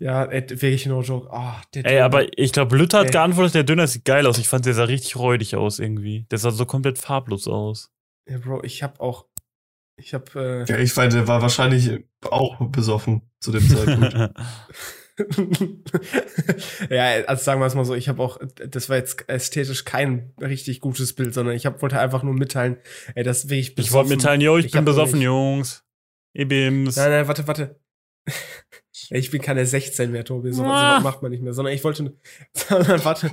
Ja, 0.02 0.26
ey, 0.26 0.50
wirklich 0.50 0.86
no 0.86 1.02
joke. 1.02 1.30
Der 1.74 1.86
Ey, 1.86 1.94
Döner. 1.94 2.06
aber 2.06 2.38
ich 2.38 2.52
glaube, 2.52 2.76
Lütter 2.78 3.00
hat 3.00 3.06
Ey. 3.08 3.12
geantwortet, 3.12 3.56
der 3.56 3.64
Döner 3.64 3.88
sieht 3.88 4.04
geil 4.06 4.26
aus. 4.28 4.38
Ich 4.38 4.48
fand, 4.50 4.66
der 4.66 4.74
sah 4.74 4.84
richtig 4.84 5.16
räudig 5.16 5.56
aus 5.56 5.80
irgendwie. 5.80 6.26
Der 6.32 6.38
sah 6.38 6.52
so 6.52 6.66
komplett 6.66 6.98
farblos 6.98 7.48
aus. 7.48 7.92
Ja, 8.30 8.38
Bro, 8.40 8.64
ich 8.64 8.84
hab 8.84 9.00
auch, 9.00 9.26
ich 9.98 10.14
hab, 10.14 10.36
äh, 10.36 10.66
Ja, 10.66 10.78
ich 10.78 10.96
meine, 10.96 11.10
der 11.14 11.28
war 11.28 11.42
wahrscheinlich 11.42 12.06
auch 12.30 12.60
besoffen 12.70 13.22
zu 13.40 13.52
dem 13.52 13.68
Zeitpunkt. 13.68 14.16
ja, 16.90 17.24
also 17.26 17.42
sagen 17.44 17.62
wir 17.62 17.66
es 17.68 17.76
mal 17.76 17.86
so, 17.86 17.96
ich 17.96 18.10
habe 18.10 18.22
auch, 18.22 18.38
das 18.68 18.90
war 18.90 18.98
jetzt 18.98 19.30
ästhetisch 19.30 19.86
kein 19.86 20.34
richtig 20.42 20.82
gutes 20.82 21.14
Bild, 21.14 21.34
sondern 21.34 21.56
ich 21.56 21.66
hab, 21.66 21.82
wollte 21.82 22.00
einfach 22.00 22.22
nur 22.24 22.34
mitteilen, 22.34 22.78
ey, 23.16 23.24
das 23.24 23.50
will 23.50 23.58
ich 23.60 23.78
ich 23.78 23.92
wollte 23.94 24.10
mitteilen, 24.10 24.42
yo, 24.42 24.58
ich, 24.58 24.66
Ich 24.68 24.72
bin 24.74 24.84
besoffen, 24.86 25.20
nicht- 25.20 25.26
Jungs. 25.26 25.84
Ibims. 26.34 26.98
Nein, 26.98 27.12
nein, 27.12 27.28
warte, 27.28 27.48
warte. 27.48 27.80
Ich 29.12 29.30
bin 29.30 29.40
keine 29.40 29.66
16 29.68 30.12
mehr, 30.12 30.26
Tobi. 30.26 30.52
So, 30.52 30.64
so 30.64 30.70
Ah. 30.70 30.96
was 30.98 31.04
macht 31.04 31.22
man 31.22 31.30
nicht 31.30 31.44
mehr. 31.44 31.54
Sondern 31.54 31.76
ich 31.76 31.84
wollte, 31.84 32.16
sondern 32.54 33.06
warte, 33.06 33.30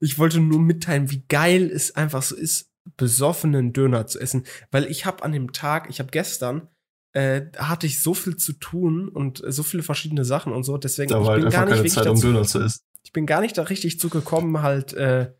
ich 0.00 0.18
wollte 0.18 0.38
nur 0.38 0.60
mitteilen, 0.60 1.10
wie 1.10 1.24
geil 1.28 1.70
es 1.72 1.96
einfach 1.96 2.22
so 2.22 2.36
ist, 2.36 2.70
besoffenen 2.96 3.72
Döner 3.72 4.06
zu 4.06 4.20
essen. 4.20 4.44
Weil 4.70 4.84
ich 4.90 5.06
habe 5.06 5.22
an 5.22 5.32
dem 5.32 5.52
Tag, 5.52 5.88
ich 5.90 5.98
habe 6.00 6.10
gestern, 6.10 6.68
äh, 7.12 7.42
hatte 7.56 7.86
ich 7.86 8.02
so 8.02 8.14
viel 8.14 8.36
zu 8.36 8.52
tun 8.54 9.08
und 9.08 9.42
so 9.46 9.62
viele 9.62 9.82
verschiedene 9.82 10.24
Sachen 10.24 10.52
und 10.52 10.64
so. 10.64 10.78
Deswegen 10.78 11.10
Da 11.10 11.18
ich 11.20 11.24
war 11.26 11.32
halt 11.32 11.42
bin 11.42 11.50
gar 11.50 11.60
einfach 11.62 11.70
nicht 11.74 11.78
wirklich 11.78 11.92
Zeit, 11.94 12.06
um 12.08 12.20
Döner 12.20 12.42
zu 12.44 12.60
essen. 12.60 12.80
ich 13.02 13.12
bin 13.12 13.26
gar 13.26 13.40
nicht 13.40 13.56
da 13.56 13.62
richtig 13.62 14.00
zugekommen, 14.00 14.62
halt 14.62 14.92
äh, 14.94 15.32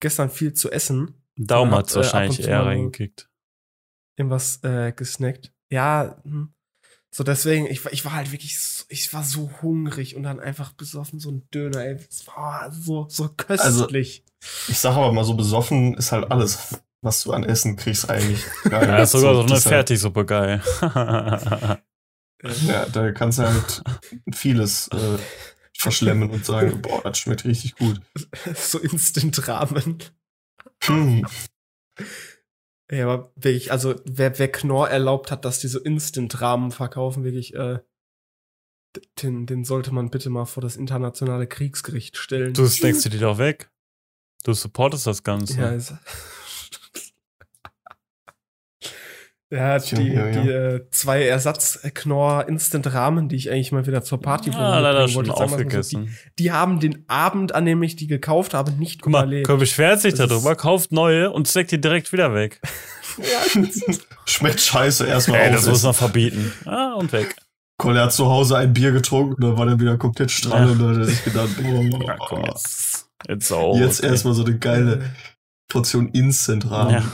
gestern 0.00 0.30
viel 0.30 0.52
zu 0.54 0.70
essen. 0.70 1.14
Daumen 1.36 1.72
hat's 1.72 1.94
äh, 1.94 1.98
ab 1.98 2.04
wahrscheinlich 2.04 2.40
eher 2.40 2.64
reingekickt. 2.64 3.28
irgendwas 4.16 4.62
äh, 4.64 4.92
gesnackt. 4.92 5.52
Ja, 5.70 6.20
hm. 6.24 6.52
so 7.14 7.22
deswegen, 7.24 7.66
ich, 7.66 7.84
war- 7.84 7.92
ich 7.92 8.04
war 8.04 8.14
halt 8.14 8.32
wirklich, 8.32 8.58
so, 8.58 8.84
ich 8.88 9.12
war 9.12 9.22
so 9.22 9.50
hungrig 9.62 10.16
und 10.16 10.22
dann 10.24 10.40
einfach 10.40 10.72
besoffen, 10.72 11.20
so 11.20 11.30
ein 11.30 11.48
Döner, 11.54 11.84
ey, 11.84 11.94
es 12.08 12.26
war 12.26 12.72
so, 12.72 13.06
so 13.08 13.28
köstlich. 13.28 14.24
Ich 14.68 14.78
sag 14.78 14.96
aber 14.96 15.12
mal 15.12 15.24
so, 15.24 15.34
besoffen 15.34 15.94
ist 15.94 16.10
halt 16.12 16.30
alles, 16.30 16.80
was 17.00 17.22
du 17.22 17.32
an 17.32 17.44
Essen 17.44 17.76
kriegst 17.76 18.08
eigentlich. 18.10 18.44
Geil. 18.64 18.88
Ja, 18.88 19.02
ist 19.02 19.12
sogar 19.12 19.34
so 19.34 19.40
eine 19.40 19.48
das 19.50 19.58
ist 19.60 19.66
halt- 19.66 19.74
Fertigsuppe 19.74 20.24
geil. 20.26 20.62
Ja, 22.66 22.86
da 22.92 23.12
kannst 23.12 23.38
du 23.38 23.42
halt 23.44 23.82
vieles 24.32 24.88
äh, 24.88 25.18
verschlemmen 25.76 26.30
und 26.30 26.44
sagen, 26.44 26.82
boah, 26.82 27.02
das 27.02 27.18
schmeckt 27.18 27.44
richtig 27.44 27.76
gut. 27.76 28.00
so 28.54 28.78
Instant-Rahmen. 28.78 29.98
Hm. 30.84 31.26
Ja, 32.90 33.04
aber 33.04 33.32
wirklich, 33.36 33.70
also 33.72 33.96
wer, 34.04 34.38
wer 34.38 34.50
Knorr 34.50 34.88
erlaubt 34.88 35.30
hat, 35.30 35.44
dass 35.44 35.58
die 35.60 35.68
so 35.68 35.78
Instant-Rahmen 35.80 36.70
verkaufen, 36.72 37.22
wirklich, 37.24 37.54
äh, 37.54 37.80
den, 39.20 39.46
den 39.46 39.64
sollte 39.64 39.92
man 39.92 40.10
bitte 40.10 40.30
mal 40.30 40.46
vor 40.46 40.62
das 40.62 40.76
internationale 40.76 41.46
Kriegsgericht 41.46 42.16
stellen. 42.16 42.54
du 42.54 42.66
snackst 42.66 43.04
du 43.04 43.10
die 43.10 43.18
doch 43.18 43.38
weg. 43.38 43.70
Du 44.44 44.52
supportest 44.54 45.06
das 45.06 45.22
Ganze. 45.24 45.60
Ja, 45.60 45.68
ist, 45.70 45.92
ja, 49.50 49.78
Tja, 49.78 49.98
die, 49.98 50.08
ja, 50.12 50.26
ja. 50.26 50.42
die 50.42 50.48
äh, 50.48 50.90
zwei 50.90 51.26
Ersatz-Knorr-Instant-Rahmen, 51.26 53.28
die 53.28 53.36
ich 53.36 53.50
eigentlich 53.50 53.72
mal 53.72 53.86
wieder 53.86 54.02
zur 54.02 54.20
Party 54.20 54.50
ah, 54.50 54.78
leider 54.78 55.08
schon 55.08 55.26
wollte, 55.26 55.30
mal 55.30 55.48
so, 55.48 55.54
aufgegessen. 55.54 56.16
Die, 56.38 56.44
die 56.44 56.52
haben 56.52 56.80
den 56.80 57.04
Abend, 57.08 57.54
an 57.54 57.64
dem 57.64 57.82
ich 57.82 57.96
die 57.96 58.06
gekauft 58.06 58.54
habe, 58.54 58.72
nicht 58.72 59.02
Guck 59.02 59.12
mal, 59.12 59.22
überlebt. 59.24 59.46
Köln 59.46 59.58
beschwert 59.58 60.00
sich 60.00 60.14
Das 60.14 60.28
darüber, 60.28 60.54
kauft 60.54 60.92
neue 60.92 61.30
und 61.30 61.48
snackt 61.48 61.70
die 61.70 61.80
direkt 61.80 62.12
wieder 62.12 62.34
weg. 62.34 62.60
Ja, 63.18 63.62
Schmeckt 64.26 64.60
scheiße, 64.60 65.04
erstmal 65.04 65.40
Ey, 65.40 65.50
das 65.50 65.66
muss 65.66 65.82
man 65.82 65.92
verbieten. 65.92 66.52
Ah, 66.66 66.92
und 66.92 67.10
weg. 67.12 67.34
Kolle 67.76 68.02
hat 68.02 68.12
zu 68.12 68.26
Hause 68.26 68.56
ein 68.58 68.72
Bier 68.72 68.92
getrunken, 68.92 69.40
dann 69.40 69.56
war 69.56 69.66
er 69.66 69.80
wieder 69.80 69.96
komplett 69.96 70.30
strahl 70.30 70.66
Ja. 70.66 70.72
und 70.72 70.78
dann 70.78 70.90
hat 70.90 70.98
er 70.98 71.04
sich 71.04 71.24
gedacht, 71.24 71.48
Ja, 71.60 72.16
komm, 72.18 72.42
boah, 72.42 72.46
jetzt. 72.46 73.08
Jetzt 73.74 74.04
erstmal 74.04 74.34
so 74.34 74.44
eine 74.44 74.56
geile 74.58 75.02
Portion 75.68 76.08
Instant-Rahmen. 76.08 77.04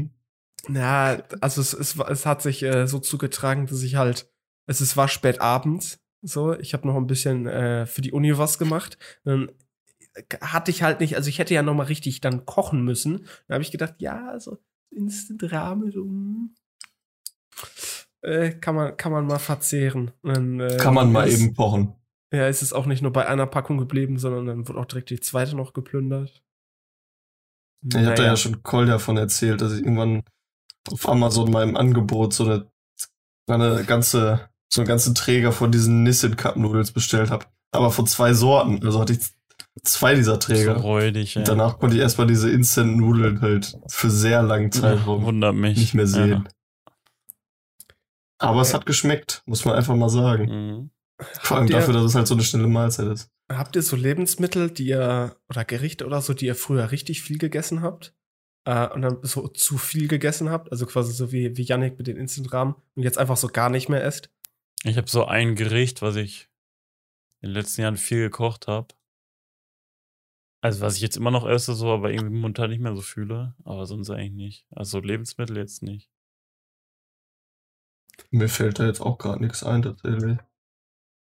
Mm. 0.00 0.10
Ja, 0.74 1.22
also 1.40 1.60
es, 1.60 1.72
es, 1.74 1.96
es 1.96 2.26
hat 2.26 2.42
sich 2.42 2.62
äh, 2.62 2.86
so 2.88 2.98
zugetragen, 2.98 3.66
dass 3.66 3.82
ich 3.82 3.94
halt, 3.96 4.28
es, 4.66 4.80
es 4.80 4.96
war 4.96 5.06
spät 5.08 5.40
abends, 5.40 6.00
so, 6.22 6.54
ich 6.58 6.72
habe 6.74 6.88
noch 6.88 6.96
ein 6.96 7.06
bisschen 7.06 7.46
äh, 7.46 7.86
für 7.86 8.00
die 8.02 8.12
Uni 8.12 8.36
was 8.36 8.58
gemacht. 8.58 8.98
Dann 9.24 9.52
hatte 10.40 10.70
ich 10.70 10.82
halt 10.82 11.00
nicht, 11.00 11.14
also 11.16 11.28
ich 11.28 11.38
hätte 11.38 11.54
ja 11.54 11.62
noch 11.62 11.74
mal 11.74 11.84
richtig 11.84 12.20
dann 12.20 12.46
kochen 12.46 12.82
müssen. 12.82 13.26
Dann 13.46 13.54
habe 13.56 13.62
ich 13.62 13.70
gedacht, 13.70 13.94
ja, 13.98 14.40
so 14.40 14.58
Instant 14.90 15.52
Rahmen, 15.52 15.92
so, 15.92 16.00
hm, 16.00 16.54
äh, 18.22 18.50
kann 18.52 18.74
man 18.74 18.96
kann 18.96 19.12
man 19.12 19.26
mal 19.26 19.38
verzehren. 19.38 20.10
Dann, 20.22 20.58
äh, 20.58 20.78
Kann 20.78 20.94
man 20.94 21.12
mal 21.12 21.28
ist- 21.28 21.40
eben 21.40 21.54
kochen. 21.54 21.94
Ja, 22.32 22.48
es 22.48 22.60
ist 22.60 22.72
auch 22.72 22.86
nicht 22.86 23.02
nur 23.02 23.12
bei 23.12 23.26
einer 23.28 23.46
Packung 23.46 23.78
geblieben, 23.78 24.18
sondern 24.18 24.46
dann 24.46 24.66
wurde 24.66 24.80
auch 24.80 24.84
direkt 24.86 25.10
die 25.10 25.20
zweite 25.20 25.54
noch 25.54 25.74
geplündert. 25.74 26.42
Ich 27.82 27.96
hab 27.96 28.16
da 28.16 28.24
ja 28.24 28.36
schon 28.36 28.62
Cole 28.62 28.86
davon 28.86 29.16
erzählt, 29.16 29.60
dass 29.60 29.72
ich 29.72 29.80
irgendwann 29.80 30.22
auf 30.90 31.08
Amazon 31.08 31.50
mal 31.50 31.62
im 31.62 31.76
Angebot 31.76 32.32
so 32.32 32.44
eine, 32.44 32.66
eine 33.48 33.84
ganze, 33.84 34.48
so 34.72 34.80
einen 34.80 34.88
ganzen 34.88 35.14
Träger 35.14 35.52
von 35.52 35.70
diesen 35.72 36.02
Nissin 36.02 36.36
Cup 36.36 36.56
Noodles 36.56 36.92
bestellt 36.92 37.30
habe. 37.30 37.46
Aber 37.72 37.90
von 37.90 38.06
zwei 38.06 38.32
Sorten. 38.32 38.84
Also 38.84 39.00
hatte 39.00 39.12
ich 39.12 39.20
zwei 39.82 40.14
dieser 40.14 40.34
So 40.34 40.38
Träger. 40.38 40.76
räudig, 40.76 41.36
ey. 41.36 41.40
Und 41.40 41.48
danach 41.48 41.78
konnte 41.78 41.96
ich 41.96 42.02
erstmal 42.02 42.26
diese 42.26 42.50
Instant 42.50 42.96
Nudeln 42.96 43.40
halt 43.40 43.76
für 43.88 44.10
sehr 44.10 44.42
langen 44.42 44.72
Zeitraum 44.72 45.24
Wundert 45.24 45.54
mich. 45.54 45.76
nicht 45.78 45.94
mehr 45.94 46.06
sehen. 46.06 46.30
Ja. 46.30 46.44
Aber 48.38 48.60
es 48.60 48.74
hat 48.74 48.86
geschmeckt, 48.86 49.42
muss 49.46 49.64
man 49.64 49.74
einfach 49.74 49.96
mal 49.96 50.10
sagen. 50.10 50.44
Mhm. 50.44 50.90
Vor 51.40 51.56
allem 51.56 51.68
dafür, 51.68 51.94
dass 51.94 52.04
es 52.04 52.14
halt 52.14 52.26
so 52.26 52.34
eine 52.34 52.42
schnelle 52.42 52.68
Mahlzeit 52.68 53.06
ist. 53.06 53.30
Habt 53.48 53.76
ihr 53.76 53.82
so 53.82 53.94
Lebensmittel, 53.94 54.70
die 54.70 54.88
ihr, 54.88 55.36
oder 55.48 55.64
Gerichte 55.64 56.04
oder 56.04 56.20
so, 56.20 56.34
die 56.34 56.46
ihr 56.46 56.56
früher 56.56 56.90
richtig 56.90 57.22
viel 57.22 57.38
gegessen 57.38 57.82
habt? 57.82 58.14
Äh, 58.64 58.88
und 58.88 59.02
dann 59.02 59.18
so 59.22 59.46
zu 59.48 59.78
viel 59.78 60.08
gegessen 60.08 60.50
habt? 60.50 60.72
Also 60.72 60.86
quasi 60.86 61.12
so 61.12 61.30
wie, 61.30 61.56
wie 61.56 61.62
Yannick 61.62 61.96
mit 61.98 62.08
den 62.08 62.16
Instant-Rahmen 62.16 62.74
und 62.94 63.02
jetzt 63.02 63.18
einfach 63.18 63.36
so 63.36 63.48
gar 63.48 63.70
nicht 63.70 63.88
mehr 63.88 64.04
esst? 64.04 64.30
Ich 64.82 64.96
habe 64.96 65.08
so 65.08 65.24
ein 65.24 65.54
Gericht, 65.54 66.02
was 66.02 66.16
ich 66.16 66.48
in 67.40 67.50
den 67.50 67.54
letzten 67.54 67.82
Jahren 67.82 67.96
viel 67.96 68.22
gekocht 68.22 68.66
habe. 68.66 68.88
Also 70.60 70.80
was 70.80 70.96
ich 70.96 71.02
jetzt 71.02 71.16
immer 71.16 71.30
noch 71.30 71.46
esse, 71.46 71.74
so, 71.74 71.92
aber 71.92 72.10
irgendwie 72.10 72.34
momentan 72.34 72.70
nicht 72.70 72.80
mehr 72.80 72.96
so 72.96 73.02
fühle. 73.02 73.54
Aber 73.64 73.86
sonst 73.86 74.10
eigentlich 74.10 74.32
nicht. 74.32 74.66
Also 74.70 74.98
Lebensmittel 74.98 75.56
jetzt 75.56 75.82
nicht. 75.82 76.10
Mir 78.30 78.48
fällt 78.48 78.80
da 78.80 78.86
jetzt 78.86 79.00
auch 79.00 79.18
gerade 79.18 79.42
nichts 79.42 79.62
ein, 79.62 79.82
tatsächlich. 79.82 80.38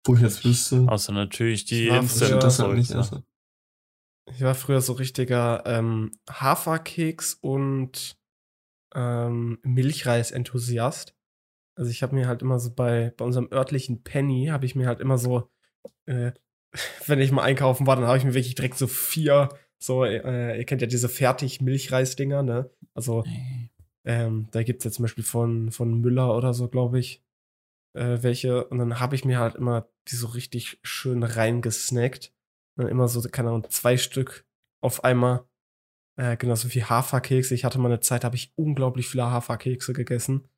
Wo 0.05 0.15
ich 0.15 0.21
jetzt 0.21 0.45
wüsste, 0.45 0.87
Außer 0.89 1.13
natürlich 1.13 1.65
die 1.65 1.85
Ich 1.85 1.91
war 1.91 2.03
dass 2.39 2.59
ich 4.27 4.43
war 4.43 4.55
früher 4.55 4.81
so 4.81 4.93
richtiger 4.95 5.65
ähm, 5.67 6.13
Haferkeks 6.31 7.35
und 7.35 8.17
ähm, 8.95 9.59
Milchreis-Enthusiast. 9.63 11.15
Also 11.77 11.91
ich 11.91 12.03
habe 12.03 12.15
mir 12.15 12.29
halt 12.29 12.43
immer 12.43 12.59
so 12.59 12.73
bei, 12.73 13.13
bei 13.17 13.25
unserem 13.25 13.49
örtlichen 13.53 14.03
Penny, 14.03 14.47
habe 14.47 14.67
ich 14.67 14.75
mir 14.75 14.87
halt 14.87 15.01
immer 15.01 15.19
so, 15.19 15.51
äh, 16.07 16.33
wenn 17.07 17.21
ich 17.21 17.33
mal 17.33 17.43
einkaufen 17.43 17.87
war, 17.87 17.97
dann 17.97 18.07
habe 18.07 18.19
ich 18.19 18.25
mir 18.25 18.35
wirklich 18.35 18.55
direkt 18.55 18.79
so 18.79 18.87
vier, 18.87 19.49
so, 19.79 20.05
äh, 20.05 20.59
ihr 20.59 20.65
kennt 20.65 20.83
ja 20.83 20.87
diese 20.87 21.09
fertig 21.09 21.61
Milchreis-Dinger, 21.61 22.43
ne? 22.43 22.71
Also 22.95 23.25
ähm, 24.05 24.49
da 24.51 24.63
gibt's 24.63 24.85
jetzt 24.85 24.95
zum 24.95 25.05
Beispiel 25.05 25.25
von, 25.25 25.71
von 25.71 26.01
Müller 26.01 26.37
oder 26.37 26.55
so, 26.55 26.69
glaube 26.69 26.99
ich, 26.99 27.23
äh, 27.95 28.23
welche. 28.23 28.67
Und 28.67 28.79
dann 28.79 29.01
habe 29.01 29.15
ich 29.15 29.25
mir 29.25 29.39
halt 29.39 29.55
immer 29.55 29.89
die 30.09 30.17
so 30.17 30.29
richtig 30.29 30.79
schön 30.83 31.23
reingesnackt. 31.23 32.33
Und 32.77 32.87
immer 32.87 33.09
so, 33.09 33.21
keine 33.29 33.49
Ahnung, 33.49 33.67
zwei 33.69 33.97
Stück 33.97 34.47
auf 34.81 35.05
einmal. 35.05 35.45
Äh, 36.17 36.37
genauso 36.37 36.73
wie 36.75 36.85
Haferkekse. 36.85 37.55
Ich 37.55 37.65
hatte 37.65 37.79
mal 37.79 37.89
eine 37.89 38.01
Zeit, 38.01 38.25
habe 38.25 38.37
ich 38.37 38.53
unglaublich 38.57 39.09
viele 39.09 39.31
Haferkekse 39.31 39.93
gegessen. 39.93 40.49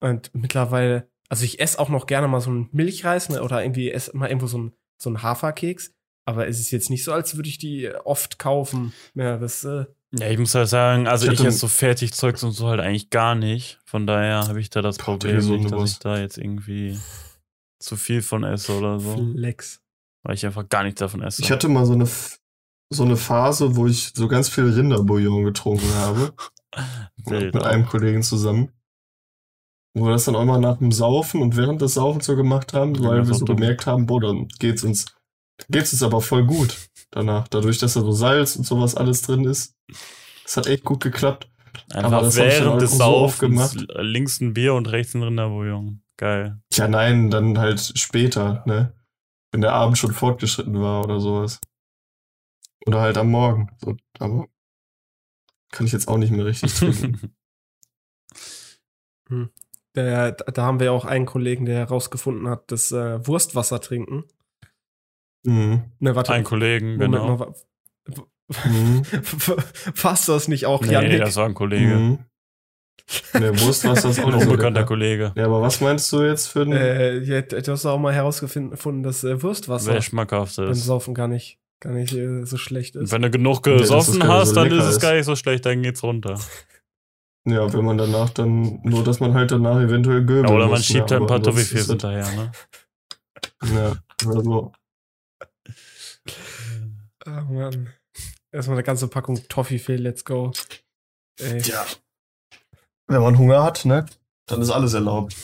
Und 0.00 0.34
mittlerweile, 0.34 1.08
also 1.28 1.44
ich 1.44 1.60
esse 1.60 1.78
auch 1.78 1.88
noch 1.88 2.06
gerne 2.06 2.28
mal 2.28 2.40
so 2.40 2.50
einen 2.50 2.68
Milchreis 2.72 3.28
ne, 3.28 3.42
oder 3.42 3.62
irgendwie 3.62 3.90
esse 3.90 4.16
mal 4.16 4.28
irgendwo 4.28 4.46
so 4.46 4.58
ein, 4.58 4.72
so 4.96 5.10
ein 5.10 5.22
Haferkeks. 5.22 5.94
Aber 6.24 6.46
es 6.46 6.60
ist 6.60 6.70
jetzt 6.70 6.90
nicht 6.90 7.04
so, 7.04 7.12
als 7.12 7.36
würde 7.36 7.48
ich 7.48 7.58
die 7.58 7.90
oft 8.04 8.38
kaufen. 8.38 8.92
Ja, 9.14 9.38
das, 9.38 9.64
äh, 9.64 9.86
Ja, 10.12 10.28
ich 10.28 10.38
muss 10.38 10.54
halt 10.54 10.68
sagen, 10.68 11.06
also 11.06 11.26
Ich 11.26 11.34
ich, 11.34 11.46
esse 11.46 11.58
so 11.58 11.68
Fertigzeugs 11.68 12.42
und 12.42 12.52
so 12.52 12.68
halt 12.68 12.80
eigentlich 12.80 13.10
gar 13.10 13.34
nicht. 13.34 13.78
Von 13.84 14.06
daher 14.06 14.48
habe 14.48 14.60
ich 14.60 14.68
da 14.70 14.82
das 14.82 14.98
Problem 14.98 15.36
nicht, 15.36 15.70
dass 15.70 15.92
ich 15.92 15.98
da 16.00 16.18
jetzt 16.18 16.36
irgendwie 16.36 16.98
zu 17.78 17.96
viel 17.96 18.20
von 18.20 18.42
esse 18.42 18.76
oder 18.76 18.98
so. 18.98 19.16
Flex. 19.34 19.80
Weil 20.22 20.34
ich 20.34 20.44
einfach 20.44 20.68
gar 20.68 20.82
nichts 20.82 20.98
davon 20.98 21.22
esse. 21.22 21.42
Ich 21.42 21.52
hatte 21.52 21.68
mal 21.68 21.86
so 21.86 21.92
eine, 21.92 22.08
so 22.90 23.04
eine 23.04 23.16
Phase, 23.16 23.76
wo 23.76 23.86
ich 23.86 24.12
so 24.14 24.26
ganz 24.26 24.48
viel 24.48 24.68
Rinderbouillon 24.72 25.44
getrunken 25.44 25.94
habe. 25.94 26.32
Mit 27.26 27.56
einem 27.62 27.86
Kollegen 27.86 28.22
zusammen. 28.22 28.72
Wo 29.94 30.06
wir 30.06 30.12
das 30.12 30.24
dann 30.24 30.36
auch 30.36 30.44
mal 30.44 30.60
nach 30.60 30.78
dem 30.78 30.92
Saufen 30.92 31.40
und 31.40 31.56
während 31.56 31.82
des 31.82 31.94
Saufens 31.94 32.26
so 32.26 32.36
gemacht 32.36 32.72
haben, 32.74 32.98
weil 33.02 33.26
wir 33.26 33.34
so 33.34 33.44
dumm. 33.44 33.56
gemerkt 33.56 33.86
haben, 33.86 34.06
boah, 34.06 34.20
dann 34.20 34.48
geht's 34.58 34.84
uns, 34.84 35.06
geht's 35.68 35.92
uns 35.92 36.02
aber 36.02 36.20
voll 36.20 36.46
gut 36.46 36.89
danach. 37.10 37.48
Dadurch, 37.48 37.78
dass 37.78 37.94
da 37.94 38.00
so 38.00 38.12
Salz 38.12 38.56
und 38.56 38.64
sowas 38.64 38.94
alles 38.94 39.22
drin 39.22 39.44
ist. 39.44 39.76
Das 40.44 40.56
hat 40.56 40.66
echt 40.66 40.84
gut 40.84 41.02
geklappt. 41.02 41.48
aber 41.92 42.18
Einfach 42.22 42.36
während 42.36 42.82
des 42.82 42.92
so 42.92 42.96
Saufens 42.98 43.38
gemacht. 43.38 43.76
links 43.96 44.40
ein 44.40 44.54
Bier 44.54 44.74
und 44.74 44.90
rechts 44.90 45.14
ein 45.14 45.22
Rinderbouillon. 45.22 46.02
Geil. 46.16 46.60
Tja, 46.70 46.86
nein, 46.88 47.30
dann 47.30 47.58
halt 47.58 47.80
später, 47.98 48.62
ne? 48.66 48.92
Wenn 49.52 49.62
der 49.62 49.72
Abend 49.72 49.98
schon 49.98 50.12
fortgeschritten 50.12 50.80
war 50.80 51.02
oder 51.04 51.18
sowas. 51.18 51.60
Oder 52.86 53.00
halt 53.00 53.16
am 53.16 53.30
Morgen. 53.30 53.70
So, 53.78 53.96
aber 54.18 54.46
kann 55.70 55.86
ich 55.86 55.92
jetzt 55.92 56.08
auch 56.08 56.18
nicht 56.18 56.30
mehr 56.30 56.44
richtig 56.44 56.74
trinken. 56.78 57.34
Der, 59.94 60.32
da 60.32 60.62
haben 60.62 60.80
wir 60.80 60.92
auch 60.92 61.04
einen 61.04 61.26
Kollegen, 61.26 61.64
der 61.64 61.76
herausgefunden 61.78 62.48
hat, 62.48 62.70
dass 62.70 62.92
äh, 62.92 63.26
Wurstwasser 63.26 63.80
trinken. 63.80 64.24
Mhm. 65.44 65.82
Ne, 65.98 66.14
warte. 66.14 66.32
Ein 66.32 66.44
Kollegen, 66.44 66.92
Moment 66.96 67.12
genau. 67.12 67.28
mal. 67.36 67.38
wa- 67.40 67.54
Mhm. 68.64 69.04
Fasst 69.94 70.28
das 70.28 70.48
nicht 70.48 70.66
auch, 70.66 70.82
Nee, 70.82 70.92
Janik? 70.92 71.20
das 71.20 71.36
war 71.36 71.46
ein 71.46 71.54
Kollege. 71.54 71.94
Mhm. 71.94 72.18
Ne, 73.34 73.60
Wurstwasser 73.60 74.10
ist 74.10 74.18
auch 74.20 74.26
Ein 74.32 74.40
so 74.40 74.50
unbekannter. 74.50 74.82
Kollege. 74.84 75.32
Ja, 75.36 75.44
aber 75.46 75.62
was 75.62 75.80
meinst 75.80 76.12
du 76.12 76.22
jetzt 76.22 76.48
für 76.48 76.62
ein. 76.62 76.72
äh, 76.72 77.18
ja, 77.20 77.42
du 77.42 77.70
hast 77.72 77.86
auch 77.86 77.98
mal 77.98 78.12
herausgefunden, 78.12 79.02
dass 79.04 79.22
äh, 79.22 79.40
Wurstwasser 79.42 79.94
Wer 79.94 80.02
schmackhaft 80.02 80.56
beim 80.56 80.70
ist. 80.70 80.84
Saufen 80.84 81.14
gar 81.14 81.28
nicht, 81.28 81.60
gar 81.80 81.92
nicht 81.92 82.12
äh, 82.12 82.44
so 82.44 82.56
schlecht 82.56 82.96
ist. 82.96 83.12
Wenn 83.12 83.22
du 83.22 83.30
genug 83.30 83.64
Ja, 83.66 83.72
das 83.74 83.82
gesoffen 83.82 84.14
nicht 84.14 84.26
hast, 84.26 84.48
so 84.48 84.54
dann 84.56 84.72
ist 84.72 84.84
es 84.84 84.90
ist. 84.96 85.00
gar 85.00 85.14
nicht 85.14 85.26
so 85.26 85.36
schlecht, 85.36 85.64
dann 85.66 85.82
geht's 85.82 86.02
runter. 86.02 86.34
ja, 87.46 87.72
wenn 87.72 87.84
man 87.84 87.98
danach 87.98 88.30
dann. 88.30 88.80
Nur, 88.82 89.04
dass 89.04 89.20
man 89.20 89.32
halt 89.34 89.52
danach 89.52 89.80
eventuell 89.80 90.22
göbeln 90.24 90.48
Ja, 90.48 90.54
oder 90.54 90.64
man 90.66 90.78
muss, 90.78 90.86
schiebt 90.86 91.10
ne? 91.10 91.16
halt 91.16 91.22
ein 91.22 91.26
paar 91.28 91.42
Toffifees 91.42 91.86
das- 91.86 91.88
hinterher, 91.88 92.28
ne? 92.34 92.52
Ja, 93.74 93.92
also. 94.28 94.72
Ah, 97.24 97.42
Mann. 97.42 97.90
Erstmal 98.52 98.76
eine 98.78 98.84
ganze 98.84 99.08
Packung 99.08 99.40
Toffifee, 99.48 99.96
let's 99.96 100.24
go. 100.24 100.52
Ey. 101.38 101.60
Ja. 101.62 101.86
Wenn 103.06 103.20
man 103.22 103.38
Hunger 103.38 103.62
hat, 103.62 103.84
ne? 103.84 104.06
Dann 104.46 104.62
ist 104.62 104.70
alles 104.70 104.94
erlaubt. 104.94 105.36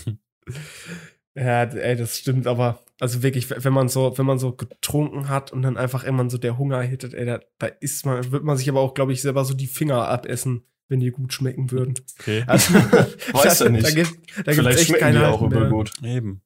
Ja, 1.34 1.64
ey, 1.64 1.96
das 1.96 2.16
stimmt, 2.18 2.46
aber 2.46 2.80
also 2.98 3.22
wirklich, 3.22 3.50
wenn 3.50 3.72
man 3.72 3.88
so, 3.88 4.16
wenn 4.16 4.26
man 4.26 4.38
so 4.38 4.52
getrunken 4.52 5.28
hat 5.28 5.52
und 5.52 5.62
dann 5.62 5.76
einfach 5.76 6.02
immer 6.04 6.28
so 6.30 6.38
der 6.38 6.56
Hunger 6.56 6.80
hittet, 6.82 7.12
ey, 7.14 7.26
da, 7.26 7.40
da 7.58 7.66
ist 7.66 8.06
man, 8.06 8.30
wird 8.32 8.42
man 8.42 8.56
sich 8.56 8.68
aber 8.68 8.80
auch, 8.80 8.94
glaube 8.94 9.12
ich, 9.12 9.20
selber 9.22 9.44
so 9.44 9.54
die 9.54 9.66
Finger 9.66 10.08
abessen, 10.08 10.64
wenn 10.88 11.00
die 11.00 11.10
gut 11.10 11.32
schmecken 11.32 11.70
würden. 11.70 11.94
Okay. 12.20 12.44
Also, 12.48 12.74
Weiß 12.74 13.58
da, 13.58 13.66
ja 13.66 13.70
nicht. 13.70 13.84
Da 13.86 13.90
gibt, 13.90 14.10
da 14.10 14.42
gibt's 14.42 14.54
Vielleicht 14.56 14.78
echt 14.78 14.88
schmecken 14.88 15.12
die 15.12 15.18
auch 15.18 15.42
übel 15.42 15.60
mehr. 15.60 15.68
gut. 15.68 15.92
Eben. 16.02 16.42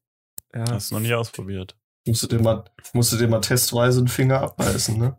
Ja. 0.52 0.68
Hast 0.72 0.90
du 0.90 0.96
noch 0.96 1.02
nie 1.02 1.14
ausprobiert. 1.14 1.76
Musst 2.06 2.22
du 2.22 2.26
dir 2.26 2.40
mal, 2.40 2.64
musst 2.92 3.12
du 3.12 3.16
dir 3.16 3.28
mal 3.28 3.40
testweise 3.40 3.98
einen 3.98 4.08
Finger 4.08 4.40
abbeißen, 4.40 4.98
ne? 4.98 5.16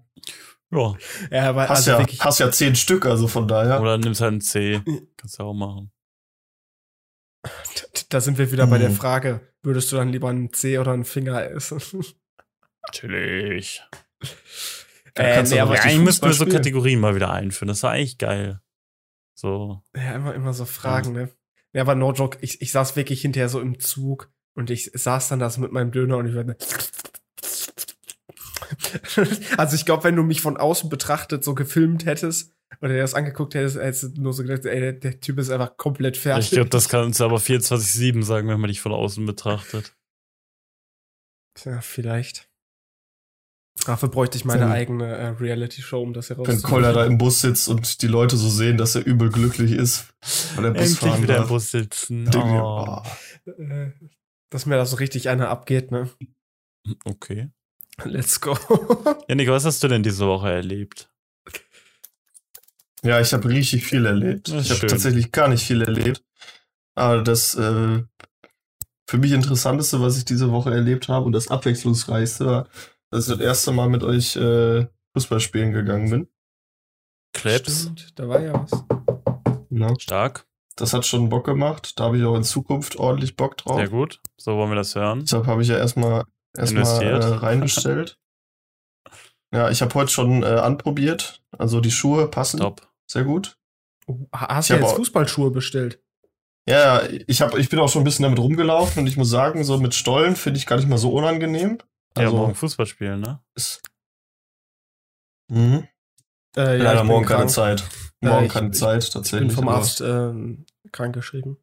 Ja. 0.72 0.96
ja, 1.30 1.50
aber 1.50 1.64
Hast 1.64 1.80
also 1.80 1.92
ja, 1.92 2.00
wirklich, 2.00 2.24
hast 2.24 2.40
ja 2.40 2.50
zehn 2.52 2.76
Stück, 2.76 3.06
also 3.06 3.28
von 3.28 3.48
daher. 3.48 3.82
Oder 3.82 3.98
nimmst 3.98 4.22
halt 4.22 4.34
ein 4.34 4.42
C. 4.42 4.82
Kannst 5.18 5.38
du 5.38 5.44
auch 5.44 5.54
machen. 5.54 5.92
da 8.10 8.22
sind 8.22 8.38
wir 8.38 8.52
wieder 8.52 8.68
bei 8.68 8.78
der 8.78 8.90
Mhm. 8.90 8.96
Frage, 8.96 9.54
würdest 9.64 9.92
du 9.92 9.98
dann 9.98 10.10
lieber 10.10 10.30
einen 10.30 10.54
Zeh 10.54 10.78
oder 10.78 10.94
einen 10.94 11.06
Finger 11.06 11.44
essen? 11.44 11.82
Natürlich. 12.88 13.84
Äh, 15.16 15.44
nee, 15.44 15.60
aber 15.60 15.74
Eigentlich 15.74 15.98
müssten 16.00 16.26
wir 16.26 16.32
so. 16.32 16.46
Kategorien 16.46 17.02
mal 17.02 17.16
wieder 17.16 17.32
einführen. 17.34 17.68
Das 17.68 17.84
war 17.84 17.92
eigentlich 17.92 18.18
geil. 18.18 18.62
So. 19.36 19.84
Ja, 19.94 20.14
immer, 20.16 20.34
immer 20.34 20.54
so 20.54 20.64
Fragen, 20.64 21.12
ne? 21.12 21.30
Ja, 21.74 21.82
aber 21.82 21.96
no 21.96 22.14
joke, 22.14 22.38
ich, 22.40 22.62
ich 22.62 22.72
saß 22.72 22.96
wirklich 22.96 23.20
hinterher 23.20 23.50
so 23.50 23.60
im 23.60 23.82
Zug 23.82 24.32
und 24.56 24.70
ich 24.70 24.92
saß 24.94 25.30
dann 25.30 25.40
da 25.40 25.50
so 25.50 25.62
mit 25.62 25.72
meinem 25.72 25.92
Döner 25.92 26.18
und 26.18 26.28
ich 26.28 26.34
werde. 26.36 26.58
Also 29.58 29.76
ich 29.76 29.86
glaube, 29.86 30.06
wenn 30.06 30.16
du 30.16 30.24
mich 30.24 30.42
von 30.42 30.58
außen 30.58 30.90
betrachtet 30.90 31.44
so 31.44 31.54
gefilmt 31.56 32.06
hättest 32.06 32.54
oder 32.82 32.94
dir 32.94 33.02
das 33.02 33.14
angeguckt 33.14 33.54
hättest, 33.54 33.78
hättest 33.78 34.18
du 34.18 34.22
nur 34.22 34.34
so 34.34 34.44
gedacht, 34.44 34.66
ey, 34.66 34.80
der, 34.80 34.94
der 34.94 35.20
Typ 35.20 35.38
ist 35.40 35.50
einfach 35.50 35.76
komplett 35.78 36.16
fertig. 36.18 36.46
Ich 36.46 36.52
glaube, 36.52 36.70
das 36.70 36.88
kannst 36.90 37.20
du 37.20 37.26
aber 37.26 37.38
24-7 37.38 38.24
sagen, 38.24 38.48
wenn 38.48 38.60
man 38.60 38.70
dich 38.70 38.80
von 38.82 38.94
außen 38.94 39.26
betrachtet. 39.26 39.94
Ja, 41.66 41.82
vielleicht. 41.82 42.50
Dafür 43.86 44.10
bräuchte 44.10 44.38
ich 44.38 44.46
meine 44.46 44.62
Wenn- 44.66 44.72
eigene 44.72 45.16
äh, 45.16 45.28
Reality-Show, 45.28 46.02
um 46.02 46.14
das 46.14 46.30
Wenn 46.30 46.38
herauszufinden. 46.38 46.70
Koller 46.70 46.94
da 46.94 47.06
im 47.06 47.18
Bus 47.18 47.42
sitzt 47.42 47.68
und 47.68 48.02
die 48.02 48.08
Leute 48.08 48.38
so 48.38 48.50
sehen, 48.50 48.78
dass 48.78 48.96
er 48.96 49.06
übel 49.06 49.30
glücklich 49.32 49.72
ist, 49.72 50.06
weil 50.56 50.64
der 50.66 50.72
Bus 50.72 50.82
Endlich 50.92 51.00
fahren 51.00 51.24
wieder 51.24 51.38
im. 51.38 51.48
Bus 51.48 51.72
sitzen. 51.72 52.28
Ich 52.28 52.36
mir, 52.36 52.64
Oh. 52.64 53.02
Dass 54.52 54.68
mir 54.68 54.76
da 54.76 54.86
so 54.86 54.98
richtig 54.98 55.30
einer 55.30 55.50
abgeht, 55.50 55.90
ne? 55.90 56.10
Okay. 57.06 57.50
Let's 58.04 58.40
go. 58.40 58.58
Janik, 59.28 59.50
was 59.50 59.66
hast 59.66 59.82
du 59.84 59.88
denn 59.88 60.04
diese 60.04 60.28
Woche 60.28 60.52
erlebt? 60.52 61.10
Ja, 63.04 63.20
ich 63.20 63.34
habe 63.34 63.50
richtig 63.50 63.86
viel 63.86 64.06
erlebt. 64.06 64.50
Ich 64.50 64.70
habe 64.70 64.86
tatsächlich 64.88 65.32
gar 65.32 65.48
nicht 65.48 65.66
viel 65.66 65.82
erlebt. 65.82 66.24
Aber 66.94 67.24
das 67.24 67.56
äh, 67.56 68.04
für 69.10 69.18
mich 69.18 69.32
Interessanteste, 69.32 70.02
was 70.02 70.18
ich 70.18 70.26
diese 70.26 70.52
Woche 70.52 70.72
erlebt 70.72 71.08
habe 71.08 71.26
und 71.26 71.32
das 71.32 71.48
abwechslungsreichste 71.48 72.46
war, 72.46 72.68
dass 73.10 73.28
ich 73.28 73.34
das 73.34 73.44
erste 73.44 73.72
Mal 73.72 73.90
mit 73.90 74.04
euch 74.04 74.36
äh, 74.36 74.88
Fußball 75.14 75.40
spielen 75.40 75.72
gegangen 75.72 76.10
bin. 76.10 76.28
Krebs? 77.34 77.82
Stimmt, 77.82 78.20
da 78.20 78.28
war 78.28 78.42
ja 78.42 78.54
was. 78.54 78.72
Ja. 79.70 79.94
Stark. 80.00 80.46
Das 80.76 80.94
hat 80.94 81.06
schon 81.06 81.30
Bock 81.30 81.46
gemacht. 81.46 82.00
Da 82.00 82.06
habe 82.06 82.18
ich 82.18 82.24
auch 82.24 82.36
in 82.36 82.44
Zukunft 82.44 82.96
ordentlich 82.98 83.36
Bock 83.36 83.58
drauf. 83.58 83.76
Sehr 83.78 83.90
gut. 83.90 84.22
So 84.38 84.56
wollen 84.58 84.72
wir 84.72 84.76
das 84.76 84.96
hören. 84.96 85.22
Deshalb 85.22 85.46
habe 85.48 85.62
ich 85.62 85.68
ja 85.68 85.78
erstmal 85.78 86.24
erstmal 86.58 86.84
Investiert. 86.84 87.24
äh, 87.24 87.28
reinbestellt. 87.28 88.18
ja, 89.54 89.70
ich 89.70 89.82
habe 89.82 89.94
heute 89.96 90.12
schon 90.12 90.44
äh, 90.44 90.46
anprobiert. 90.48 91.42
Also 91.58 91.82
die 91.82 91.92
Schuhe 91.92 92.28
passen 92.28 92.60
Top. 92.62 92.88
sehr 93.06 93.24
gut. 93.26 93.58
Oh, 94.08 94.18
hast 94.34 94.70
Ich 94.70 94.76
du 94.76 94.82
jetzt 94.82 94.92
auch- 94.94 94.96
Fußballschuhe 94.96 95.52
bestellt? 95.52 96.02
Ja, 96.70 97.02
ja, 97.04 97.10
ich, 97.28 97.42
hab, 97.42 97.58
ich 97.58 97.70
bin 97.70 97.80
auch 97.80 97.90
schon 97.90 98.02
ein 98.02 98.06
bisschen 98.06 98.24
damit 98.24 98.40
rumgelaufen 98.40 99.02
und 99.02 99.08
ich 99.08 99.18
muss 99.18 99.30
sagen, 99.30 99.64
so 99.64 99.78
mit 99.80 99.94
Stollen 99.96 100.36
finde 100.36 100.60
ich 100.60 100.68
gar 100.68 100.76
nicht 100.78 100.88
mal 100.88 100.98
so 101.00 101.12
unangenehm. 101.12 101.80
Ja, 102.16 102.26
Also, 102.26 102.38
morgen 102.38 102.56
Fußball 102.56 102.86
spielen, 102.86 103.20
ne? 103.20 103.42
ist, 103.56 103.82
mhm. 105.50 105.88
Äh, 106.56 106.78
Leider 106.78 106.94
ich 106.94 107.00
bin 107.00 107.08
morgen 107.08 107.26
keine. 107.26 107.48
Zeit. 107.48 107.84
Äh, 108.22 108.28
Morgen 108.28 108.46
ich- 108.46 108.52
keine 108.54 108.70
ich- 108.70 108.74
Zeit, 108.78 109.04
Ich 109.04 109.10
bin 109.10 109.22
tatsächlich. 109.22 109.54
vom 109.54 109.68
Arzt 109.70 110.02
ähm, 110.02 110.66
krankgeschrieben. 110.92 111.58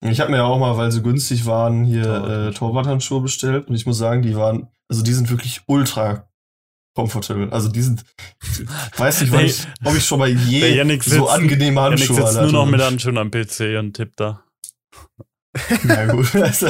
Ich 0.00 0.20
habe 0.20 0.30
mir 0.30 0.38
ja 0.38 0.44
auch 0.44 0.58
mal, 0.58 0.76
weil 0.76 0.92
sie 0.92 1.02
günstig 1.02 1.44
waren, 1.46 1.84
hier 1.84 2.04
Torwart. 2.04 2.54
äh, 2.54 2.56
Torwarthandschuhe 2.56 3.20
bestellt 3.20 3.68
und 3.68 3.74
ich 3.74 3.84
muss 3.84 3.98
sagen, 3.98 4.22
die 4.22 4.36
waren, 4.36 4.68
also 4.88 5.02
die 5.02 5.12
sind 5.12 5.28
wirklich 5.30 5.62
ultra 5.66 6.28
comfortable. 6.94 7.52
Also 7.52 7.68
die 7.68 7.82
sind, 7.82 8.04
ich 8.42 8.98
weiß 8.98 9.20
nicht, 9.22 9.32
ich, 9.34 9.66
ob 9.84 9.94
ich 9.96 10.04
schon 10.04 10.20
mal 10.20 10.28
je 10.28 10.74
Yannick 10.76 11.02
so 11.02 11.10
sitzt- 11.26 11.30
angenehme 11.30 11.80
Handschuhe 11.80 12.16
sitzt 12.16 12.34
nur 12.34 12.42
hatte. 12.44 12.52
noch 12.52 12.66
mit 12.66 12.80
Handschuhen 12.80 13.18
am 13.18 13.30
PC 13.30 13.76
und 13.78 13.94
tippt 13.94 14.20
da. 14.20 14.44
Na 15.82 16.06
gut, 16.06 16.32
also, 16.36 16.68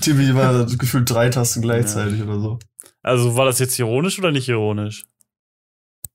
Timmy 0.00 0.34
war 0.34 0.64
gefühlt 0.66 1.10
drei 1.10 1.28
Tasten 1.28 1.60
gleichzeitig 1.62 2.22
oder 2.22 2.40
so. 2.40 2.58
Also 3.02 3.36
war 3.36 3.44
das 3.44 3.58
jetzt 3.58 3.78
ironisch 3.78 4.18
oder 4.18 4.32
nicht 4.32 4.48
ironisch? 4.48 5.04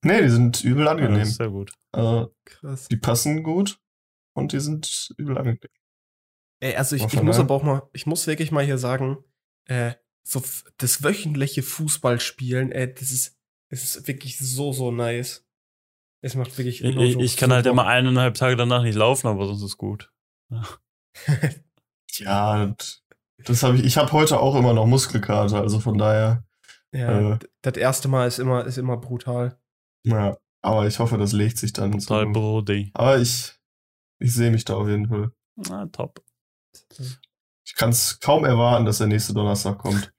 Nee, 0.04 0.22
die 0.22 0.30
sind 0.30 0.64
übel 0.64 0.86
Ja, 0.86 0.92
angenehm. 0.92 1.20
das 1.20 1.30
ist 1.30 1.38
sehr 1.38 1.50
gut. 1.50 1.74
Also, 1.92 2.34
Krass. 2.46 2.88
die 2.88 2.98
passen 2.98 3.44
gut 3.44 3.80
und 4.36 4.52
die 4.54 4.60
sind 4.60 5.14
übel 5.18 5.38
angenehm. 5.38 5.60
Ey, 6.60 6.76
also 6.76 6.96
ich, 6.96 7.04
ich 7.06 7.22
muss 7.22 7.40
aber 7.40 7.56
auch 7.56 7.64
mal, 7.64 7.84
ich 7.94 8.06
muss 8.06 8.28
wirklich 8.28 8.52
mal 8.52 8.64
hier 8.66 8.78
sagen, 8.78 9.18
äh, 9.66 9.94
so 10.24 10.42
das 10.78 11.04
wöchentliche 11.04 11.64
Fußballspielen, 11.64 12.72
ey, 12.72 12.94
das 12.94 13.12
ist, 13.12 13.38
das 13.70 13.84
ist 13.84 14.08
wirklich 14.08 14.38
so, 14.38 14.72
so 14.74 14.92
nice. 14.92 15.48
Es 16.24 16.36
macht 16.36 16.56
wirklich 16.58 16.84
Ich, 16.84 16.96
ich, 16.96 17.14
so- 17.14 17.20
ich 17.20 17.36
kann 17.38 17.52
halt 17.52 17.66
immer 17.66 17.88
eineinhalb 17.88 18.36
Tage 18.36 18.56
danach 18.56 18.84
nicht 18.84 18.96
laufen, 18.96 19.28
aber 19.28 19.48
sonst 19.48 19.64
ist 19.64 19.78
gut. 19.78 20.12
Ja, 22.18 22.68
das- 22.68 23.04
das 23.46 23.64
habe 23.64 23.78
ich. 23.78 23.86
Ich 23.86 23.98
habe 23.98 24.12
heute 24.12 24.40
auch 24.40 24.56
immer 24.56 24.74
noch 24.74 24.86
Muskelkater, 24.86 25.62
also 25.62 25.80
von 25.80 25.98
daher. 25.98 26.44
Ja, 26.94 27.34
äh, 27.36 27.40
das 27.62 27.78
erste 27.78 28.08
Mal 28.08 28.28
ist 28.28 28.38
immer, 28.38 28.66
ist 28.66 28.78
immer 28.78 28.98
brutal. 28.98 29.58
Ja, 30.04 30.38
aber 30.62 30.88
ich 30.88 31.00
hoffe, 31.00 31.18
das 31.18 31.32
legt 31.34 31.58
sich 31.58 31.74
dann. 31.74 31.92
Total. 32.00 32.28
Brody. 32.28 32.92
Aber 32.94 33.20
ich, 33.20 33.54
ich 34.20 34.34
sehe 34.34 34.52
mich 34.52 34.66
da 34.66 34.76
auf 34.76 34.88
jeden 34.88 35.08
Fall. 35.08 35.32
Na, 35.56 35.86
top. 35.88 36.24
Ich 37.64 37.76
kann 37.76 37.92
es 37.92 38.20
kaum 38.20 38.44
erwarten, 38.46 38.86
dass 38.86 38.98
der 38.98 39.08
nächste 39.08 39.34
Donnerstag 39.34 39.78
kommt. 39.78 40.14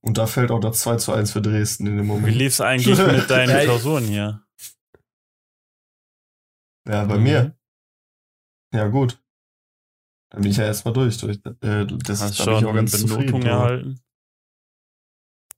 Und 0.00 0.18
da 0.18 0.26
fällt 0.26 0.50
auch 0.50 0.60
das 0.60 0.80
2 0.80 0.96
zu 0.96 1.12
1 1.12 1.32
für 1.32 1.40
Dresden 1.40 1.86
in 1.86 1.96
dem 1.96 2.04
Wie 2.06 2.08
Moment. 2.08 2.36
lief's 2.36 2.60
eigentlich 2.60 2.98
mit 3.06 3.30
deinen 3.30 3.64
Klausuren 3.64 4.04
hier? 4.04 4.44
Ja, 6.88 7.04
bei 7.04 7.16
Mhm. 7.16 7.22
mir. 7.22 7.56
Ja, 8.74 8.88
gut. 8.88 9.22
Dann 10.30 10.42
bin 10.42 10.50
ich 10.50 10.56
ja 10.56 10.64
erstmal 10.64 10.94
durch. 10.94 11.18
durch 11.18 11.36
äh, 11.60 11.86
das 11.86 12.20
Hast 12.22 12.40
da 12.40 12.44
bin 12.44 12.54
ich 12.54 12.60
schon 12.60 12.68
auch 12.70 12.74
ganz 12.74 12.92
Benotung 12.92 13.18
zufrieden. 13.26 13.46
erhalten? 13.46 14.00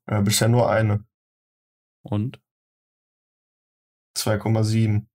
Äh, 0.07 0.23
bisher 0.23 0.49
nur 0.49 0.69
eine. 0.69 1.07
Und? 2.03 2.41
2,7. 4.17 5.07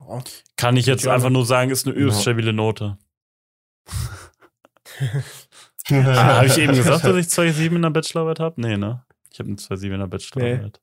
Ja. 0.00 0.22
Kann 0.56 0.76
ich 0.76 0.86
jetzt 0.86 1.04
Ja. 1.04 1.14
einfach 1.14 1.30
nur 1.30 1.44
sagen, 1.46 1.70
ist 1.70 1.86
eine 1.86 1.94
übelst 1.96 2.18
Ja. 2.18 2.22
stabile 2.22 2.52
Note. 2.52 2.98
Ah, 5.90 6.36
habe 6.36 6.46
ich 6.46 6.58
eben 6.58 6.74
gesagt, 6.74 7.02
dass 7.04 7.16
ich 7.16 7.28
2,7 7.28 7.76
in 7.76 7.80
der 7.82 7.88
Bachelorarbeit 7.88 8.40
habe? 8.40 8.60
Nee, 8.60 8.76
ne? 8.76 9.06
Ich 9.30 9.38
habe 9.38 9.48
eine 9.48 9.56
2,7 9.56 9.94
in 9.94 10.00
der 10.00 10.06
Bachelorarbeit. 10.06 10.82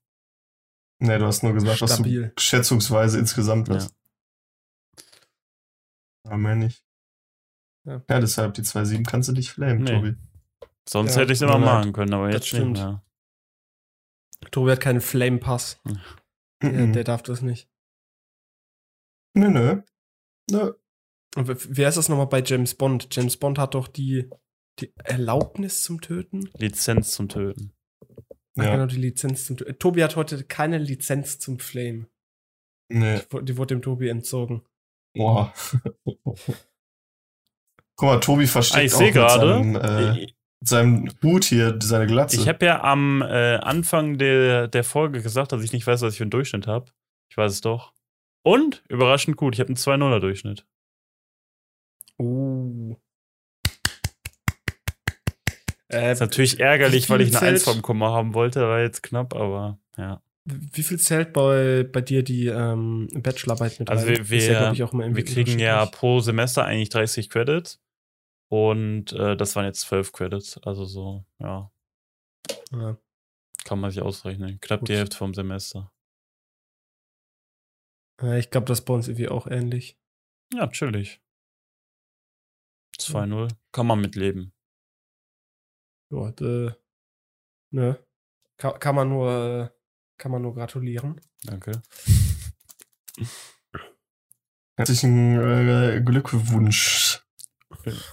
Nee, 0.98 1.18
du 1.20 1.26
hast 1.28 1.44
nur 1.44 1.54
gesagt, 1.54 1.80
dass 1.80 1.94
Stabil. 1.96 2.34
du 2.36 2.42
schätzungsweise 2.42 3.20
insgesamt 3.20 3.68
Ja. 3.68 3.76
hast. 3.76 3.94
Aber 6.24 6.38
mehr 6.38 6.56
nicht. 6.56 6.84
Ja. 7.84 8.02
Ja. 8.10 8.20
deshalb 8.20 8.56
die 8.56 8.64
2,7 8.64 9.06
kannst 9.06 9.30
du 9.30 9.34
nicht 9.34 9.52
flamen, 9.52 9.84
Nee. 9.84 9.92
Tobi. 9.94 10.16
Sonst 10.90 11.14
Ja, 11.16 11.22
hätte 11.22 11.34
ich 11.34 11.38
es 11.38 11.42
immer 11.44 11.60
machen 11.60 11.94
können, 11.94 12.14
aber 12.16 12.32
jetzt 12.32 12.48
stimmt. 12.48 12.72
nicht 12.72 12.82
mehr. 12.84 13.04
Tobi 14.52 14.72
hat 14.72 14.82
keinen 14.82 15.02
Flame 15.02 15.40
Pass. 15.40 15.82
Der, 16.64 16.72
Mhm. 16.72 16.94
der 16.94 17.04
darf 17.04 17.22
das 17.24 17.42
nicht. 17.42 17.70
Nö, 19.38 19.50
nö. 19.50 19.82
Nö. 20.52 20.74
Und 21.36 21.48
wer 21.78 21.90
ist 21.90 21.98
das 21.98 22.08
nochmal 22.10 22.28
bei 22.28 22.42
James 22.42 22.76
Bond? 22.76 23.08
James 23.12 23.36
Bond 23.38 23.58
hat 23.60 23.74
doch 23.76 23.88
die, 23.90 24.30
die 24.80 24.94
Erlaubnis 25.04 25.84
zum 25.84 26.00
Töten? 26.00 26.50
Lizenz 26.58 27.12
zum 27.12 27.28
Töten. 27.28 27.74
Ach, 28.58 28.64
Ja. 28.64 28.72
genau, 28.72 28.86
die 28.86 28.96
Lizenz 28.96 29.46
zum 29.46 29.58
Töten. 29.58 29.78
Tobi 29.80 30.02
hat 30.04 30.16
heute 30.16 30.44
keine 30.46 30.78
Lizenz 30.78 31.40
zum 31.40 31.60
Flame. 31.60 32.08
Nee. 32.90 33.20
Die, 33.20 33.46
die 33.46 33.58
wurde 33.58 33.76
dem 33.76 33.82
Tobi 33.82 34.08
entzogen. 34.08 34.66
Boah. 35.14 35.54
Guck 37.98 38.08
mal, 38.10 38.20
Tobi 38.20 38.48
versteckt 38.48 38.82
Ah, 38.82 38.86
ich 38.86 38.94
auch 38.94 38.98
sehe 38.98 39.08
mit 39.08 39.14
gerade, 39.16 39.48
Seinem, 39.48 39.76
äh, 39.76 40.28
seinem 40.68 41.10
Hut 41.24 41.46
hier, 41.46 41.78
seine 41.82 42.08
Glatze. 42.08 42.38
ich 42.42 42.48
habe 42.48 42.66
ja 42.66 42.84
am 42.84 43.22
äh, 43.22 43.56
Anfang 43.58 44.18
der, 44.18 44.68
der 44.68 44.84
Folge 44.84 45.22
gesagt, 45.22 45.52
dass 45.52 45.64
ich 45.64 45.72
nicht 45.74 45.86
weiß, 45.88 46.02
was 46.02 46.14
ich 46.14 46.18
für 46.18 46.24
einen 46.24 46.32
Durchschnitt 46.32 46.68
habe. 46.68 46.92
Ich 47.30 47.38
weiß 47.38 47.52
es 47.52 47.62
doch. 47.62 47.94
Und, 48.44 48.84
überraschend 48.90 49.38
gut, 49.38 49.56
ich 49.56 49.60
habe 49.60 49.70
einen 49.70 49.78
2-0er 49.78 50.20
Durchschnitt. 50.20 50.66
Uh. 52.20 52.96
Äh, 55.92 56.12
Ist 56.12 56.20
natürlich 56.20 56.60
ärgerlich, 56.60 57.10
weil 57.10 57.22
ich 57.22 57.36
eine 57.38 57.48
1 57.48 57.64
zählt- 57.64 57.74
vom 57.76 57.82
Komma 57.82 58.12
haben 58.12 58.34
wollte, 58.34 58.62
war 58.62 58.82
jetzt 58.82 59.04
knapp, 59.04 59.36
aber 59.36 59.78
ja. 59.98 60.22
Wie 60.48 60.84
viel 60.84 61.00
zählt 61.00 61.34
bei, 61.34 61.88
bei 61.92 62.02
dir 62.02 62.22
die 62.22 62.48
ähm, 62.48 63.08
Bachelorarbeit 63.16 63.80
mit 63.80 63.90
Also 63.90 64.06
rein? 64.06 64.18
wir- 64.18 64.30
wir- 64.30 64.92
immer 64.92 65.16
Wir 65.16 65.26
kriegen 65.26 65.58
ja 65.60 65.86
pro 65.88 66.20
Semester 66.20 66.66
eigentlich 66.66 66.90
30 66.90 67.30
Credits. 67.30 67.82
Und 68.56 69.12
äh, 69.12 69.36
das 69.36 69.56
waren 69.58 69.66
jetzt 69.66 69.82
12 69.82 70.14
Credits. 70.14 70.58
Also 70.60 70.86
so, 70.86 71.26
ja, 71.40 71.70
Ja. 72.72 72.98
kann 73.66 73.80
man 73.82 73.92
sich 73.92 74.02
ausrechnen. 74.02 74.60
Knapp 74.62 74.82
die 74.86 74.94
Gut. 74.94 74.98
Hälfte 74.98 75.18
vom 75.18 75.34
Semester. 75.34 75.92
Ja, 78.22 78.36
ich 78.38 78.50
glaube, 78.50 78.66
das 78.68 78.80
ist 78.80 78.86
bei 78.86 78.94
uns 78.94 79.10
irgendwie 79.10 79.28
auch 79.28 79.46
ähnlich. 79.48 80.00
Ja, 80.54 80.68
chillig. 80.68 81.22
2-0. 82.98 83.50
Kann 83.74 83.88
man 83.88 84.00
mitleben. 84.00 84.54
Ja, 86.12 86.30
äh, 86.30 86.72
ne. 87.72 88.00
Kann, 88.58 88.80
kann 88.80 88.96
man 88.96 89.10
nur, 89.10 89.76
kann 90.18 90.32
man 90.32 90.44
nur 90.44 90.54
gratulieren. 90.54 91.20
Danke. 91.44 91.82
Herzlichen 94.78 95.40
äh, 95.42 96.02
Glückwunsch. 96.06 97.25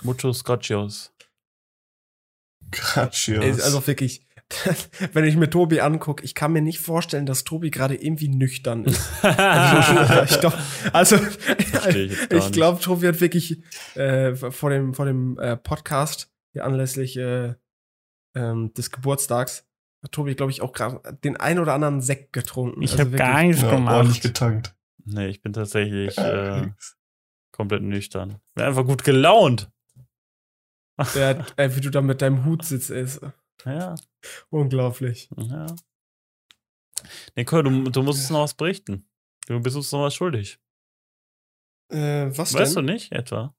Muchos 0.03 0.45
gracias. 0.45 1.13
Gracias. 2.71 3.43
Ey, 3.45 3.51
Also 3.63 3.87
wirklich, 3.87 4.27
wenn 5.13 5.25
ich 5.25 5.37
mir 5.37 5.51
Tobi 5.51 5.81
angucke, 5.81 6.25
ich 6.25 6.35
kann 6.35 6.53
mir 6.53 6.63
nicht 6.63 6.79
vorstellen, 6.81 7.27
dass 7.27 7.45
Tobi 7.45 7.71
gerade 7.71 7.95
irgendwie 7.95 8.29
nüchtern 8.29 8.85
ist. 8.85 9.11
ich 9.23 9.29
also, 10.93 11.17
ich 11.17 11.73
jetzt 11.73 11.73
gar 11.83 11.89
ich 11.97 12.31
nicht. 12.31 12.53
glaube, 12.53 12.81
Tobi 12.81 13.09
hat 13.09 13.21
wirklich 13.21 13.63
äh, 13.95 14.35
vor 14.35 14.71
dem, 14.71 14.95
vor 14.95 15.07
dem 15.07 15.39
äh, 15.39 15.57
Podcast, 15.57 16.31
hier 16.53 16.65
anlässlich 16.65 17.17
äh, 17.17 17.55
ähm, 18.35 18.73
des 18.75 18.91
Geburtstags, 18.91 19.67
hat 20.03 20.13
Tobi, 20.13 20.35
glaube 20.35 20.51
ich, 20.53 20.63
auch 20.63 20.73
gerade 20.73 21.01
den 21.25 21.37
ein 21.37 21.59
oder 21.59 21.75
anderen 21.75 22.01
Sekt 22.01 22.33
getrunken. 22.33 22.83
Ich 22.83 22.93
Also 22.93 23.05
hab 23.05 23.13
wirklich- 23.13 23.19
gar 23.29 23.43
nichts 23.43 23.63
ja, 23.63 23.71
gemacht. 23.71 23.95
ordentlich 23.97 24.21
getankt. 24.21 24.75
Nee, 25.05 25.27
ich 25.29 25.43
bin 25.43 25.53
tatsächlich 25.53 26.17
äh, 26.19 26.69
komplett 27.53 27.83
nüchtern. 27.83 28.41
Bin 28.55 28.65
einfach 28.65 28.85
gut 28.85 29.05
gelaunt. 29.05 29.71
Der, 31.15 31.45
äh, 31.57 31.75
wie 31.77 31.81
du 31.81 31.91
da 31.91 32.03
mit 32.03 32.21
deinem 32.23 32.45
Hut 32.45 32.65
sitzt, 32.65 32.91
ist 32.91 33.21
Ja, 33.65 33.95
unglaublich. 34.51 35.29
ja. 35.37 35.67
Nicole, 37.35 37.65
du, 37.65 37.91
du 37.91 38.03
musst 38.03 38.21
uns 38.21 38.31
noch 38.31 38.43
was 38.43 38.55
berichten. 38.55 39.07
Du 39.47 39.59
bist 39.61 39.75
uns 39.77 39.91
noch 39.91 40.03
was 40.03 40.15
schuldig. 40.15 40.59
Äh, 41.91 42.27
was 42.37 42.55
Weißt 42.55 42.77
denn? 42.77 42.87
du 42.87 42.93
nicht, 42.93 43.11
etwa? 43.13 43.55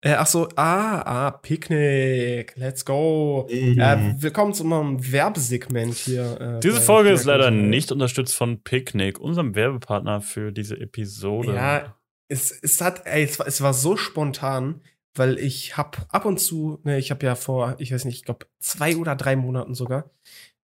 Äh, 0.00 0.14
ach 0.14 0.26
so, 0.26 0.48
ah, 0.56 1.00
ah, 1.02 1.30
Picknick, 1.32 2.54
let's 2.56 2.84
go. 2.84 3.48
Mhm. 3.50 3.78
Äh, 3.80 4.14
willkommen 4.22 4.54
zu 4.54 4.62
unserem 4.64 5.12
Werbesegment 5.12 5.94
hier. 5.94 6.40
Äh, 6.40 6.60
Diese 6.60 6.80
Folge 6.80 7.10
ist 7.10 7.24
leider 7.24 7.50
nicht 7.50 7.90
unterstützt 7.90 8.34
von 8.36 8.62
Picnic, 8.62 9.18
unserem 9.18 9.54
Werbepartner 9.54 10.20
für 10.20 10.52
diese 10.52 10.78
Episode. 10.80 11.54
Ja, 11.54 11.97
es, 12.28 12.50
es 12.50 12.80
hat, 12.80 13.06
ey, 13.06 13.24
es 13.24 13.38
war, 13.38 13.46
es 13.46 13.60
war 13.60 13.74
so 13.74 13.96
spontan, 13.96 14.82
weil 15.14 15.38
ich 15.38 15.76
hab 15.76 16.06
ab 16.14 16.24
und 16.24 16.38
zu, 16.38 16.78
ne, 16.84 16.98
ich 16.98 17.10
habe 17.10 17.26
ja 17.26 17.34
vor, 17.34 17.76
ich 17.78 17.92
weiß 17.92 18.04
nicht, 18.04 18.16
ich 18.16 18.24
glaube 18.24 18.46
zwei 18.60 18.96
oder 18.96 19.16
drei 19.16 19.34
Monaten 19.36 19.74
sogar, 19.74 20.10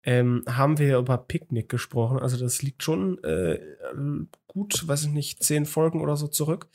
ähm, 0.03 0.44
haben 0.49 0.79
wir 0.79 0.99
über 0.99 1.18
Picknick 1.18 1.68
gesprochen. 1.68 2.18
Also 2.18 2.38
das 2.38 2.62
liegt 2.62 2.83
schon 2.83 3.23
äh, 3.23 3.61
gut, 4.46 4.87
weiß 4.88 5.05
ich 5.05 5.11
nicht, 5.11 5.42
zehn 5.42 5.66
Folgen 5.66 6.01
oder 6.01 6.16
so 6.16 6.27
zurück. 6.27 6.68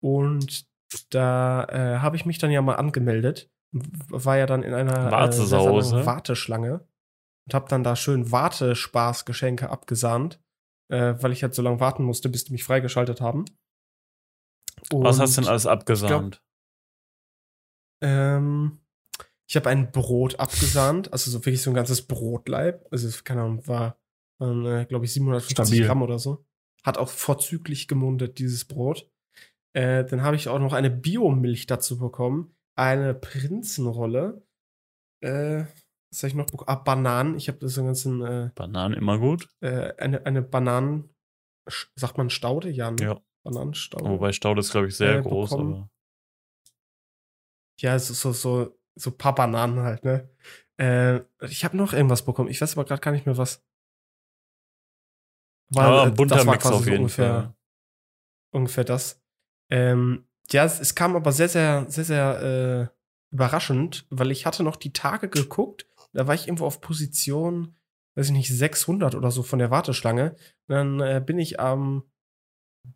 Und 0.00 0.66
da 1.10 1.64
äh, 1.64 1.98
habe 1.98 2.16
ich 2.16 2.26
mich 2.26 2.38
dann 2.38 2.50
ja 2.50 2.62
mal 2.62 2.76
angemeldet, 2.76 3.50
war 3.72 4.38
ja 4.38 4.46
dann 4.46 4.62
in 4.62 4.74
einer 4.74 5.08
äh, 5.08 5.10
langen 5.10 6.06
Warteschlange 6.06 6.86
und 7.46 7.54
habe 7.54 7.68
dann 7.68 7.82
da 7.82 7.96
schön 7.96 8.30
Wartespaßgeschenke 8.30 9.70
abgesahnt, 9.70 10.40
äh, 10.88 11.14
weil 11.20 11.32
ich 11.32 11.42
halt 11.42 11.54
so 11.54 11.62
lange 11.62 11.80
warten 11.80 12.04
musste, 12.04 12.28
bis 12.28 12.44
die 12.44 12.52
mich 12.52 12.64
freigeschaltet 12.64 13.20
haben. 13.20 13.46
Was 14.92 15.18
hast 15.18 15.36
du 15.36 15.40
Und, 15.40 15.44
denn 15.46 15.50
alles 15.50 15.66
abgesandt? 15.66 16.42
Ähm, 18.02 18.78
ich 19.48 19.56
habe 19.56 19.70
ein 19.70 19.90
Brot 19.92 20.38
abgesahnt, 20.38 21.12
also 21.12 21.30
so 21.30 21.38
wirklich 21.44 21.62
so 21.62 21.70
ein 21.70 21.74
ganzes 21.74 22.02
Brotleib. 22.02 22.86
Also, 22.90 23.08
keine 23.24 23.42
Ahnung, 23.42 23.66
war, 23.66 23.98
äh, 24.40 24.84
glaube 24.84 25.06
ich, 25.06 25.12
750 25.14 25.52
Stabil. 25.56 25.86
Gramm 25.86 26.02
oder 26.02 26.18
so. 26.18 26.44
Hat 26.84 26.98
auch 26.98 27.08
vorzüglich 27.08 27.88
gemundet, 27.88 28.38
dieses 28.38 28.66
Brot. 28.66 29.10
Äh, 29.72 30.04
dann 30.04 30.22
habe 30.22 30.36
ich 30.36 30.48
auch 30.48 30.58
noch 30.58 30.72
eine 30.72 30.90
Biomilch 30.90 31.66
dazu 31.66 31.98
bekommen. 31.98 32.54
Eine 32.76 33.14
Prinzenrolle. 33.14 34.42
Äh, 35.20 35.64
was 36.10 36.22
habe 36.22 36.28
ich 36.28 36.34
noch 36.34 36.46
bekommen? 36.46 36.68
Ah, 36.68 36.76
Bananen. 36.76 37.36
Ich 37.36 37.48
habe 37.48 37.58
das 37.58 37.74
so 37.74 37.84
ganzen, 37.84 38.22
äh, 38.22 38.50
Bananen 38.54 38.94
immer 38.96 39.18
gut. 39.18 39.48
äh, 39.60 39.94
eine, 39.96 40.24
eine 40.24 40.42
Bananen, 40.42 41.10
sagt 41.96 42.18
man 42.18 42.30
Staude? 42.30 42.70
Ja, 42.70 42.90
ne? 42.90 43.02
Ja. 43.02 43.20
Bananenstaude. 43.50 44.04
Wobei 44.08 44.32
Staude 44.32 44.60
ist, 44.60 44.70
glaube 44.72 44.88
ich, 44.88 44.96
sehr 44.96 45.18
Äh, 45.18 45.22
groß, 45.22 45.52
aber. 45.52 45.88
Ja, 47.80 47.98
so, 47.98 48.12
so, 48.14 48.32
so, 48.32 48.78
so 48.96 49.10
ein 49.10 49.16
paar 49.18 49.34
Bananen 49.34 49.80
halt, 49.80 50.04
ne? 50.04 50.28
Äh, 50.78 51.20
ich 51.46 51.64
habe 51.64 51.76
noch 51.76 51.92
irgendwas 51.92 52.24
bekommen. 52.24 52.48
Ich 52.50 52.60
weiß 52.60 52.76
aber 52.76 52.84
gerade 52.84 53.00
gar 53.00 53.12
nicht 53.12 53.26
mehr 53.26 53.36
was. 53.36 53.64
Äh, 55.74 55.80
ein 55.80 56.14
bunter 56.14 56.36
das 56.36 56.46
war 56.46 56.54
Mix 56.54 56.62
quasi 56.64 56.74
auf 56.76 56.84
so 56.84 56.90
jeden 56.90 57.02
ungefähr, 57.02 57.34
Fall. 57.34 57.54
ungefähr 58.52 58.84
das. 58.84 59.22
Ähm, 59.70 60.26
ja, 60.50 60.64
es, 60.64 60.80
es 60.80 60.94
kam 60.94 61.14
aber 61.14 61.30
sehr, 61.32 61.48
sehr, 61.48 61.86
sehr, 61.88 62.04
sehr 62.04 62.90
äh, 62.90 63.34
überraschend, 63.34 64.06
weil 64.10 64.30
ich 64.30 64.46
hatte 64.46 64.62
noch 64.62 64.76
die 64.76 64.92
Tage 64.92 65.28
geguckt. 65.28 65.86
Da 66.12 66.26
war 66.26 66.34
ich 66.34 66.46
irgendwo 66.48 66.64
auf 66.64 66.80
Position, 66.80 67.76
weiß 68.14 68.26
ich 68.26 68.32
nicht, 68.32 68.56
600 68.56 69.14
oder 69.14 69.30
so 69.30 69.42
von 69.42 69.58
der 69.58 69.70
Warteschlange. 69.70 70.30
Und 70.66 70.74
dann 70.74 71.00
äh, 71.00 71.22
bin 71.24 71.38
ich 71.38 71.60
am 71.60 72.04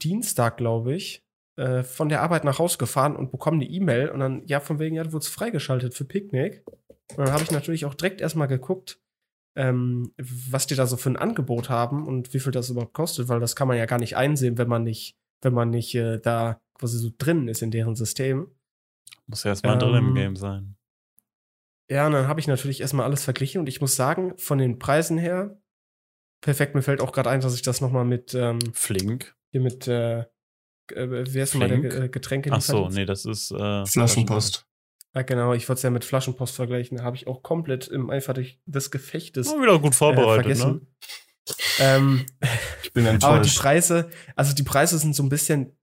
Dienstag, 0.01 0.57
glaube 0.57 0.95
ich, 0.95 1.23
äh, 1.57 1.83
von 1.83 2.09
der 2.09 2.23
Arbeit 2.23 2.45
nach 2.45 2.59
Hause 2.59 2.79
gefahren 2.79 3.17
und 3.17 3.31
bekomme 3.31 3.57
eine 3.57 3.67
E-Mail 3.67 4.09
und 4.09 4.21
dann, 4.21 4.47
ja, 4.47 4.61
von 4.61 4.79
wegen, 4.79 4.97
ja, 4.97 5.05
du 5.05 5.13
wurdest 5.13 5.33
freigeschaltet 5.33 5.95
für 5.95 6.05
Picknick. 6.05 6.65
Und 7.17 7.19
dann 7.19 7.33
habe 7.33 7.43
ich 7.43 7.51
natürlich 7.51 7.85
auch 7.85 7.95
direkt 7.95 8.21
erstmal 8.21 8.49
geguckt, 8.49 9.01
ähm, 9.55 10.15
was 10.17 10.67
die 10.67 10.75
da 10.75 10.87
so 10.87 10.97
für 10.97 11.11
ein 11.11 11.17
Angebot 11.17 11.69
haben 11.69 12.07
und 12.07 12.33
wie 12.33 12.41
viel 12.41 12.53
das 12.53 12.71
überhaupt 12.71 12.95
kostet, 12.95 13.29
weil 13.29 13.41
das 13.41 13.55
kann 13.55 13.69
man 13.69 13.77
ja 13.77 13.85
gar 13.85 13.99
nicht 13.99 14.17
einsehen, 14.17 14.57
wenn 14.57 14.69
man 14.69 14.83
nicht, 14.83 15.17
wenn 15.43 15.53
man 15.53 15.69
nicht 15.69 15.95
äh, 15.95 16.19
da 16.19 16.59
quasi 16.79 16.99
so 16.99 17.11
drin 17.19 17.49
ist 17.49 17.61
in 17.61 17.71
deren 17.71 17.95
System. 17.95 18.49
Muss 19.27 19.45
ja 19.45 19.51
erstmal 19.51 19.79
drin 19.79 19.95
im 19.95 20.09
Ähm, 20.09 20.15
Game 20.15 20.37
sein. 20.37 20.77
Ja, 21.91 22.07
und 22.07 22.13
dann 22.13 22.29
habe 22.29 22.41
ich 22.41 22.47
natürlich 22.47 22.81
erstmal 22.81 23.05
alles 23.05 23.25
verglichen 23.25 23.61
und 23.61 23.69
ich 23.69 23.83
muss 23.83 23.95
sagen, 23.95 24.33
von 24.39 24.57
den 24.57 24.79
Preisen 24.79 25.19
her, 25.19 25.61
perfekt, 26.41 26.75
mir 26.75 26.83
fällt 26.83 27.03
auch 27.03 27.13
gerade 27.13 27.29
ein, 27.29 27.43
dass 27.43 27.55
ich 27.55 27.63
das 27.63 27.83
nochmal 27.83 28.07
mit, 28.07 28.33
ähm, 28.35 28.59
Flink. 28.73 29.37
Hier 29.53 29.61
mit, 29.61 29.87
äh, 29.87 30.21
äh, 30.21 30.27
wer 30.89 31.45
ist 31.45 31.55
denn 31.55 31.61
mal 31.61 31.69
der 31.69 31.79
Flink? 31.79 31.93
Ge- 31.93 32.05
äh, 32.05 32.09
Getränke? 32.09 32.51
Ach 32.53 32.61
so, 32.61 32.89
nee, 32.89 33.05
das 33.05 33.25
ist 33.25 33.53
äh, 33.53 33.87
Flaschenpost. 33.87 34.67
Ja, 35.15 35.23
genau, 35.23 35.53
ich 35.53 35.69
wollte 35.69 35.79
es 35.79 35.83
ja 35.83 35.91
mit 35.91 36.05
Flaschenpost 36.05 36.57
vergleichen, 36.57 36.97
da 36.99 37.05
habe 37.05 37.17
ich 37.17 37.27
auch 37.27 37.43
komplett 37.43 37.87
im 37.89 38.11
Eifer 38.11 38.33
des- 38.35 38.57
des 38.67 38.91
Gefechtes 38.91 39.47
Oh, 39.49 39.61
wieder 39.63 39.79
gut 39.79 39.93
äh, 39.93 39.97
vorbereitet, 39.97 40.47
ne? 40.47 40.53
vergessen. 40.57 40.87
Ähm, 41.79 42.27
Ich 42.83 42.93
bin 42.93 43.07
aber 43.07 43.15
die 43.15 43.15
enttäuscht. 43.15 43.59
Preise, 43.59 44.11
also 44.37 44.55
die 44.55 44.63
Preise 44.63 44.99
sind 44.99 45.15
so 45.15 45.23
ein 45.23 45.29
bisschen 45.29 45.77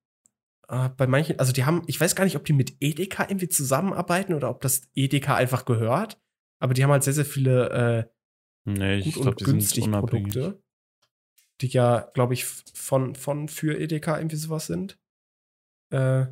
äh, 0.68 0.90
bei 0.90 1.06
manchen, 1.08 1.38
also 1.40 1.52
die 1.52 1.66
haben, 1.66 1.84
ich 1.88 2.00
weiß 2.02 2.16
gar 2.16 2.24
nicht, 2.24 2.36
ob 2.36 2.46
die 2.46 2.54
mit 2.54 2.76
Edeka 2.80 3.24
irgendwie 3.30 3.50
zusammenarbeiten 3.50 4.34
oder 4.34 4.50
ob 4.50 4.62
das 4.62 4.82
Edeka 4.96 5.36
einfach 5.36 5.66
gehört, 5.66 6.20
aber 6.60 6.74
die 6.74 6.84
haben 6.84 6.92
halt 6.92 7.04
sehr, 7.04 7.14
sehr 7.14 7.26
viele 7.26 7.70
äh, 8.06 8.10
Nee, 8.66 8.98
ich 9.00 9.06
gut 9.06 9.14
glaube, 9.16 9.30
und 9.32 9.40
die 9.42 9.46
sind 9.46 9.54
günstig 9.54 9.84
unabhängig. 9.86 10.34
Produkte, 10.34 10.62
die 11.62 11.68
ja, 11.68 12.10
glaube 12.14 12.34
ich, 12.34 12.46
von, 12.46 13.16
von 13.16 13.48
für 13.48 13.78
Edeka 13.80 14.18
irgendwie 14.18 14.38
sowas 14.38 14.68
sind. 14.68 14.98
Äh, 15.92 16.26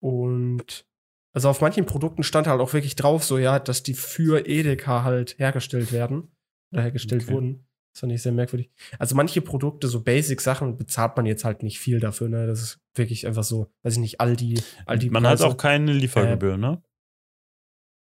und 0.00 0.86
also 1.32 1.48
auf 1.50 1.60
manchen 1.60 1.86
Produkten 1.86 2.22
stand 2.22 2.46
halt 2.46 2.60
auch 2.60 2.72
wirklich 2.72 2.96
drauf, 2.96 3.24
so 3.24 3.38
ja, 3.38 3.58
dass 3.58 3.82
die 3.82 3.94
für 3.94 4.46
Edeka 4.46 5.04
halt 5.04 5.38
hergestellt 5.38 5.92
werden 5.92 6.32
oder 6.72 6.82
hergestellt 6.82 7.24
Okay. 7.24 7.32
wurden. 7.32 7.66
Das 7.92 8.00
fand 8.00 8.12
ich 8.12 8.22
sehr 8.22 8.32
merkwürdig. 8.32 8.70
Also 8.98 9.14
manche 9.16 9.40
Produkte, 9.40 9.88
so 9.88 10.02
Basic-Sachen, 10.02 10.76
bezahlt 10.76 11.16
man 11.16 11.24
jetzt 11.24 11.44
halt 11.44 11.62
nicht 11.62 11.78
viel 11.78 11.98
dafür, 11.98 12.28
ne? 12.28 12.46
Das 12.46 12.60
ist 12.62 12.80
wirklich 12.94 13.26
einfach 13.26 13.44
so, 13.44 13.70
weiß 13.82 13.94
ich 13.94 14.00
nicht, 14.00 14.20
Aldi, 14.20 14.62
Aldi 14.84 15.08
Man 15.10 15.26
hat 15.26 15.38
Preise. 15.38 15.46
auch 15.46 15.56
keine 15.56 15.92
Liefergebühr, 15.92 16.56
ne? 16.58 16.82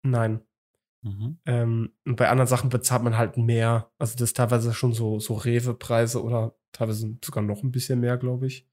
Nein. 0.03 0.41
Mhm. 1.03 1.39
Ähm, 1.45 1.93
und 2.05 2.15
bei 2.15 2.29
anderen 2.29 2.47
Sachen 2.47 2.69
bezahlt 2.69 3.03
man 3.03 3.17
halt 3.17 3.37
mehr. 3.37 3.91
Also 3.97 4.13
das 4.13 4.29
ist 4.29 4.37
teilweise 4.37 4.73
schon 4.73 4.93
so, 4.93 5.19
so 5.19 5.33
Rewe-Preise 5.33 6.23
oder 6.23 6.55
teilweise 6.71 7.17
sogar 7.23 7.43
noch 7.43 7.63
ein 7.63 7.71
bisschen 7.71 7.99
mehr, 7.99 8.17
glaube 8.17 8.47
ich. 8.47 8.67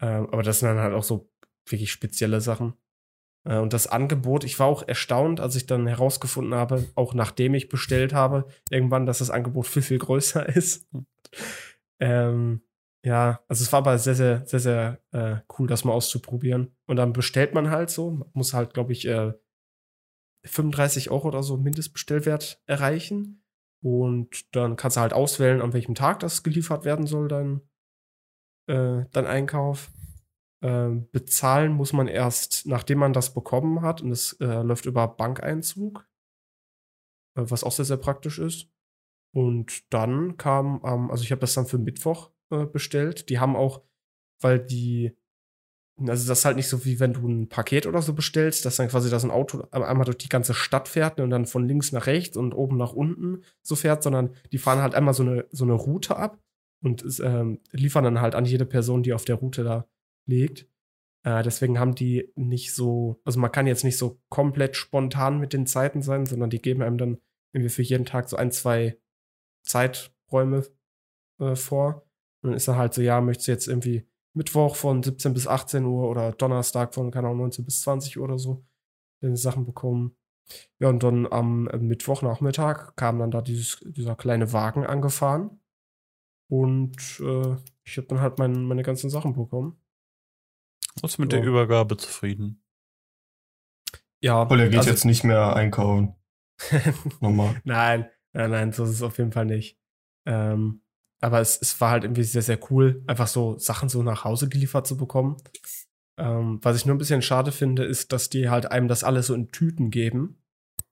Ähm, 0.00 0.28
aber 0.30 0.42
das 0.42 0.60
sind 0.60 0.68
dann 0.68 0.78
halt 0.78 0.94
auch 0.94 1.02
so 1.02 1.30
wirklich 1.66 1.92
spezielle 1.92 2.40
Sachen. 2.40 2.74
Äh, 3.44 3.58
und 3.58 3.72
das 3.72 3.86
Angebot, 3.86 4.44
ich 4.44 4.58
war 4.58 4.66
auch 4.66 4.86
erstaunt, 4.86 5.40
als 5.40 5.56
ich 5.56 5.66
dann 5.66 5.86
herausgefunden 5.86 6.54
habe, 6.54 6.86
auch 6.94 7.14
nachdem 7.14 7.54
ich 7.54 7.68
bestellt 7.68 8.12
habe, 8.12 8.46
irgendwann, 8.70 9.06
dass 9.06 9.18
das 9.18 9.30
Angebot 9.30 9.66
viel, 9.66 9.82
viel 9.82 9.98
größer 9.98 10.48
ist. 10.56 10.88
ähm, 12.00 12.62
ja, 13.02 13.40
also 13.48 13.62
es 13.62 13.72
war 13.72 13.78
aber 13.78 13.98
sehr, 13.98 14.14
sehr, 14.14 14.44
sehr, 14.46 14.60
sehr 14.60 15.00
äh, 15.12 15.36
cool, 15.58 15.66
das 15.66 15.84
mal 15.84 15.92
auszuprobieren. 15.92 16.76
Und 16.86 16.96
dann 16.96 17.14
bestellt 17.14 17.54
man 17.54 17.70
halt 17.70 17.88
so, 17.88 18.26
muss 18.34 18.52
halt, 18.52 18.74
glaube 18.74 18.92
ich, 18.92 19.06
äh, 19.06 19.32
35 20.44 21.10
Euro 21.10 21.28
oder 21.28 21.42
so 21.42 21.56
Mindestbestellwert 21.56 22.62
erreichen. 22.66 23.44
Und 23.82 24.54
dann 24.54 24.76
kannst 24.76 24.96
du 24.96 25.00
halt 25.00 25.12
auswählen, 25.12 25.62
an 25.62 25.72
welchem 25.72 25.94
Tag 25.94 26.20
das 26.20 26.42
geliefert 26.42 26.84
werden 26.84 27.06
soll, 27.06 27.28
dein, 27.28 27.62
äh, 28.68 29.06
dein 29.12 29.26
Einkauf. 29.26 29.90
Ähm, 30.62 31.08
bezahlen 31.10 31.72
muss 31.72 31.94
man 31.94 32.06
erst, 32.06 32.66
nachdem 32.66 32.98
man 32.98 33.14
das 33.14 33.32
bekommen 33.32 33.80
hat. 33.80 34.02
Und 34.02 34.10
es 34.10 34.34
äh, 34.40 34.62
läuft 34.62 34.84
über 34.84 35.08
Bankeinzug, 35.08 36.06
äh, 37.36 37.42
was 37.46 37.64
auch 37.64 37.72
sehr, 37.72 37.86
sehr 37.86 37.96
praktisch 37.96 38.38
ist. 38.38 38.70
Und 39.32 39.92
dann 39.92 40.36
kam, 40.36 40.82
ähm, 40.84 41.10
also 41.10 41.24
ich 41.24 41.32
habe 41.32 41.40
das 41.40 41.54
dann 41.54 41.66
für 41.66 41.78
Mittwoch 41.78 42.30
äh, 42.50 42.66
bestellt. 42.66 43.30
Die 43.30 43.38
haben 43.38 43.56
auch, 43.56 43.82
weil 44.40 44.58
die, 44.58 45.16
also 46.08 46.28
das 46.28 46.38
ist 46.38 46.44
halt 46.44 46.56
nicht 46.56 46.68
so 46.68 46.84
wie 46.84 46.98
wenn 47.00 47.12
du 47.12 47.28
ein 47.28 47.48
Paket 47.48 47.86
oder 47.86 48.00
so 48.00 48.14
bestellst, 48.14 48.64
dass 48.64 48.76
dann 48.76 48.88
quasi 48.88 49.10
das 49.10 49.24
ein 49.24 49.30
Auto 49.30 49.64
einmal 49.70 50.04
durch 50.04 50.18
die 50.18 50.28
ganze 50.28 50.54
Stadt 50.54 50.88
fährt 50.88 51.20
und 51.20 51.30
dann 51.30 51.46
von 51.46 51.66
links 51.66 51.92
nach 51.92 52.06
rechts 52.06 52.36
und 52.36 52.54
oben 52.54 52.76
nach 52.76 52.92
unten 52.92 53.42
so 53.62 53.76
fährt, 53.76 54.02
sondern 54.02 54.34
die 54.52 54.58
fahren 54.58 54.80
halt 54.80 54.94
einmal 54.94 55.14
so 55.14 55.22
eine, 55.22 55.46
so 55.50 55.64
eine 55.64 55.74
Route 55.74 56.16
ab 56.16 56.38
und 56.82 57.04
ähm, 57.22 57.60
liefern 57.72 58.04
dann 58.04 58.20
halt 58.20 58.34
an 58.34 58.44
jede 58.44 58.64
Person, 58.64 59.02
die 59.02 59.12
auf 59.12 59.24
der 59.24 59.36
Route 59.36 59.64
da 59.64 59.86
liegt. 60.26 60.66
Äh, 61.22 61.42
deswegen 61.42 61.78
haben 61.78 61.94
die 61.94 62.32
nicht 62.34 62.74
so, 62.74 63.20
also 63.24 63.38
man 63.38 63.52
kann 63.52 63.66
jetzt 63.66 63.84
nicht 63.84 63.98
so 63.98 64.20
komplett 64.28 64.76
spontan 64.76 65.38
mit 65.38 65.52
den 65.52 65.66
Zeiten 65.66 66.02
sein, 66.02 66.24
sondern 66.24 66.50
die 66.50 66.62
geben 66.62 66.82
einem 66.82 66.98
dann 66.98 67.18
irgendwie 67.52 67.70
für 67.70 67.82
jeden 67.82 68.06
Tag 68.06 68.28
so 68.28 68.36
ein, 68.36 68.52
zwei 68.52 68.96
Zeiträume 69.62 70.66
äh, 71.40 71.56
vor. 71.56 72.06
Und 72.42 72.50
dann 72.50 72.56
ist 72.56 72.68
er 72.68 72.76
halt 72.76 72.94
so, 72.94 73.02
ja, 73.02 73.20
möchtest 73.20 73.48
du 73.48 73.52
jetzt 73.52 73.68
irgendwie 73.68 74.06
Mittwoch 74.34 74.76
von 74.76 75.02
17 75.02 75.34
bis 75.34 75.46
18 75.46 75.84
Uhr 75.84 76.08
oder 76.08 76.32
Donnerstag 76.32 76.94
von, 76.94 77.10
keine 77.10 77.26
Ahnung, 77.28 77.38
19 77.42 77.64
bis 77.64 77.82
20 77.82 78.18
Uhr 78.18 78.24
oder 78.24 78.38
so 78.38 78.64
den 79.22 79.36
Sachen 79.36 79.66
bekommen. 79.66 80.16
Ja, 80.78 80.88
und 80.88 81.02
dann 81.02 81.26
am 81.30 81.68
äh, 81.68 81.76
Mittwochnachmittag 81.78 82.94
kam 82.96 83.18
dann 83.18 83.30
da 83.30 83.40
dieses, 83.42 83.80
dieser 83.86 84.16
kleine 84.16 84.52
Wagen 84.52 84.84
angefahren. 84.86 85.60
Und 86.48 86.96
äh, 87.20 87.56
ich 87.84 87.96
habe 87.96 88.08
dann 88.08 88.20
halt 88.20 88.38
mein, 88.38 88.64
meine 88.64 88.82
ganzen 88.82 89.10
Sachen 89.10 89.34
bekommen. 89.34 89.80
Was 91.02 91.18
mit 91.18 91.32
Ja. 91.32 91.38
der 91.40 91.48
Übergabe 91.48 91.96
zufrieden? 91.96 92.64
Ja, 94.22 94.46
Voll, 94.46 94.60
er 94.60 94.68
geht 94.68 94.78
also- 94.78 94.90
jetzt 94.90 95.04
nicht 95.04 95.24
mehr 95.24 95.54
einkaufen. 95.54 96.14
Nochmal. 97.20 97.60
nein, 97.64 98.10
nein, 98.32 98.50
nein, 98.50 98.72
so 98.72 98.84
ist 98.84 98.90
es 98.90 99.02
auf 99.02 99.16
jeden 99.18 99.32
Fall 99.32 99.46
nicht. 99.46 99.78
Ähm, 100.26 100.82
aber 101.20 101.40
es, 101.40 101.58
es 101.60 101.80
war 101.80 101.90
halt 101.90 102.04
irgendwie 102.04 102.22
sehr, 102.24 102.42
sehr 102.42 102.58
cool, 102.70 103.02
einfach 103.06 103.26
so 103.26 103.58
Sachen 103.58 103.88
so 103.88 104.02
nach 104.02 104.24
Hause 104.24 104.48
geliefert 104.48 104.86
zu 104.86 104.96
bekommen. 104.96 105.36
Ähm, 106.16 106.58
was 106.62 106.76
ich 106.76 106.86
nur 106.86 106.94
ein 106.94 106.98
bisschen 106.98 107.22
schade 107.22 107.52
finde, 107.52 107.84
ist, 107.84 108.12
dass 108.12 108.28
die 108.30 108.48
halt 108.50 108.70
einem 108.70 108.88
das 108.88 109.04
alles 109.04 109.26
so 109.28 109.34
in 109.34 109.48
Tüten 109.52 109.90
geben. 109.90 110.42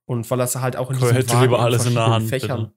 Und 0.06 0.30
weil 0.30 0.38
das 0.38 0.56
halt 0.56 0.76
auch 0.76 0.90
in 0.90 0.98
hätte 0.98 1.28
Wagen 1.30 1.42
lieber 1.42 1.60
alles 1.60 1.84
in 1.86 1.92
der 1.94 2.02
verschiedenen 2.04 2.12
Hand, 2.14 2.28
Fächern, 2.28 2.60
bitte. 2.62 2.74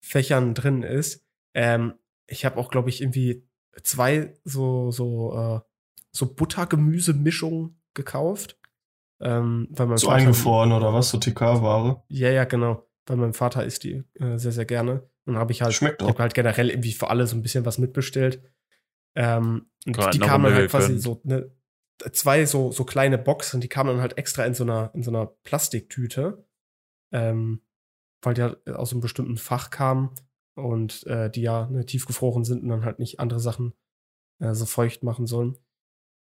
Fächern 0.00 0.54
drin 0.54 0.82
ist. 0.82 1.24
Ähm, 1.54 1.94
ich 2.26 2.44
habe 2.44 2.56
auch, 2.58 2.70
glaube 2.70 2.88
ich, 2.88 3.00
irgendwie 3.02 3.46
zwei 3.82 4.34
so, 4.44 4.90
so, 4.90 5.34
äh, 5.36 5.60
so 6.12 6.32
Buttergemüse-Mischungen 6.34 7.80
gekauft. 7.94 8.58
Ähm, 9.20 9.68
weil 9.70 9.86
mein 9.86 9.98
So 9.98 10.06
Vater- 10.06 10.18
eingefroren 10.18 10.72
oder 10.72 10.92
was? 10.92 11.10
So 11.10 11.18
TK-Ware. 11.18 12.02
ja, 12.08 12.30
ja, 12.30 12.44
genau. 12.44 12.86
Weil 13.06 13.16
mein 13.18 13.32
Vater 13.34 13.64
isst 13.64 13.84
die 13.84 14.02
äh, 14.14 14.38
sehr, 14.38 14.52
sehr 14.52 14.64
gerne. 14.64 15.08
Und 15.26 15.36
habe 15.38 15.52
ich 15.52 15.62
halt, 15.62 15.72
Schmeckt 15.72 16.02
ich 16.02 16.08
habe 16.08 16.18
halt 16.18 16.34
generell 16.34 16.70
irgendwie 16.70 16.92
für 16.92 17.08
alle 17.08 17.26
so 17.26 17.36
ein 17.36 17.42
bisschen 17.42 17.64
was 17.64 17.78
mitbestellt. 17.78 18.42
Ähm, 19.14 19.70
und 19.86 19.96
Gerade 19.96 20.10
die 20.10 20.18
kamen 20.18 20.52
halt 20.52 20.70
quasi 20.70 20.94
gegönnt. 20.94 21.02
so 21.02 21.20
ne, 21.24 21.50
zwei 22.12 22.44
so, 22.44 22.72
so 22.72 22.84
kleine 22.84 23.16
Boxen, 23.16 23.60
die 23.60 23.68
kamen 23.68 23.90
dann 23.90 24.00
halt 24.00 24.18
extra 24.18 24.44
in 24.44 24.54
so 24.54 24.64
einer, 24.64 24.90
in 24.94 25.02
so 25.02 25.10
einer 25.10 25.26
Plastiktüte. 25.26 26.46
Ähm, 27.12 27.62
weil 28.24 28.34
die 28.34 28.42
halt 28.42 28.68
aus 28.68 28.92
einem 28.92 29.00
bestimmten 29.00 29.36
Fach 29.36 29.70
kamen 29.70 30.10
und 30.56 31.06
äh, 31.06 31.30
die 31.30 31.42
ja 31.42 31.66
ne, 31.66 31.84
tiefgefroren 31.84 32.44
sind 32.44 32.62
und 32.62 32.68
dann 32.68 32.84
halt 32.84 32.98
nicht 32.98 33.20
andere 33.20 33.40
Sachen 33.40 33.74
äh, 34.40 34.54
so 34.54 34.66
feucht 34.66 35.02
machen 35.02 35.26
sollen. 35.26 35.58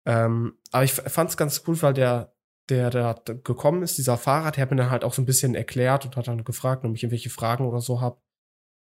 Ähm, 0.06 0.58
aber 0.72 0.84
ich 0.84 0.94
fand 0.94 1.30
es 1.30 1.38
ganz 1.38 1.64
cool, 1.68 1.82
weil 1.82 1.94
der, 1.94 2.34
der 2.70 2.90
da 2.90 3.14
gekommen 3.14 3.84
ist, 3.84 3.98
dieser 3.98 4.18
Fahrer, 4.18 4.52
der 4.52 4.64
hat 4.64 4.72
mir 4.72 4.78
dann 4.78 4.92
halt 4.92 5.04
auch 5.04 5.14
so 5.14 5.22
ein 5.22 5.26
bisschen 5.26 5.56
erklärt 5.56 6.06
und 6.06 6.16
hat 6.16 6.28
dann 6.28 6.44
gefragt, 6.44 6.86
ob 6.86 6.96
ich 6.96 7.04
irgendwelche 7.04 7.30
Fragen 7.30 7.68
oder 7.68 7.82
so 7.82 8.02
habe. 8.02 8.22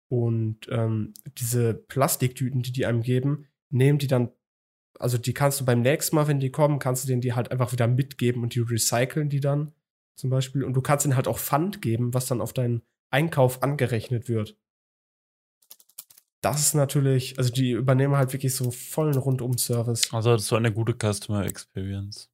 Und 0.07 0.67
ähm, 0.69 1.13
diese 1.37 1.73
Plastiktüten, 1.73 2.61
die 2.61 2.71
die 2.71 2.85
einem 2.85 3.01
geben, 3.01 3.47
nehmen 3.69 3.97
die 3.99 4.07
dann, 4.07 4.31
also 4.99 5.17
die 5.17 5.33
kannst 5.33 5.59
du 5.59 5.65
beim 5.65 5.81
nächsten 5.81 6.15
Mal, 6.15 6.27
wenn 6.27 6.39
die 6.39 6.51
kommen, 6.51 6.79
kannst 6.79 7.03
du 7.03 7.07
denen 7.07 7.21
die 7.21 7.33
halt 7.33 7.51
einfach 7.51 7.71
wieder 7.71 7.87
mitgeben 7.87 8.43
und 8.43 8.55
die 8.55 8.59
recyceln 8.59 9.29
die 9.29 9.39
dann 9.39 9.73
zum 10.15 10.29
Beispiel. 10.29 10.63
Und 10.63 10.73
du 10.73 10.81
kannst 10.81 11.05
ihnen 11.05 11.15
halt 11.15 11.27
auch 11.27 11.39
Pfand 11.39 11.81
geben, 11.81 12.13
was 12.13 12.27
dann 12.27 12.41
auf 12.41 12.53
deinen 12.53 12.81
Einkauf 13.09 13.63
angerechnet 13.63 14.29
wird. 14.29 14.57
Das 16.41 16.61
ist 16.61 16.75
natürlich, 16.75 17.37
also 17.39 17.51
die 17.51 17.71
übernehmen 17.71 18.15
halt 18.15 18.31
wirklich 18.31 18.55
so 18.55 18.69
vollen 18.69 19.17
Rundum-Service. 19.17 20.13
Also 20.13 20.31
hattest 20.31 20.51
du 20.51 20.55
eine 20.55 20.71
gute 20.71 20.93
Customer 20.93 21.43
Experience. 21.43 22.29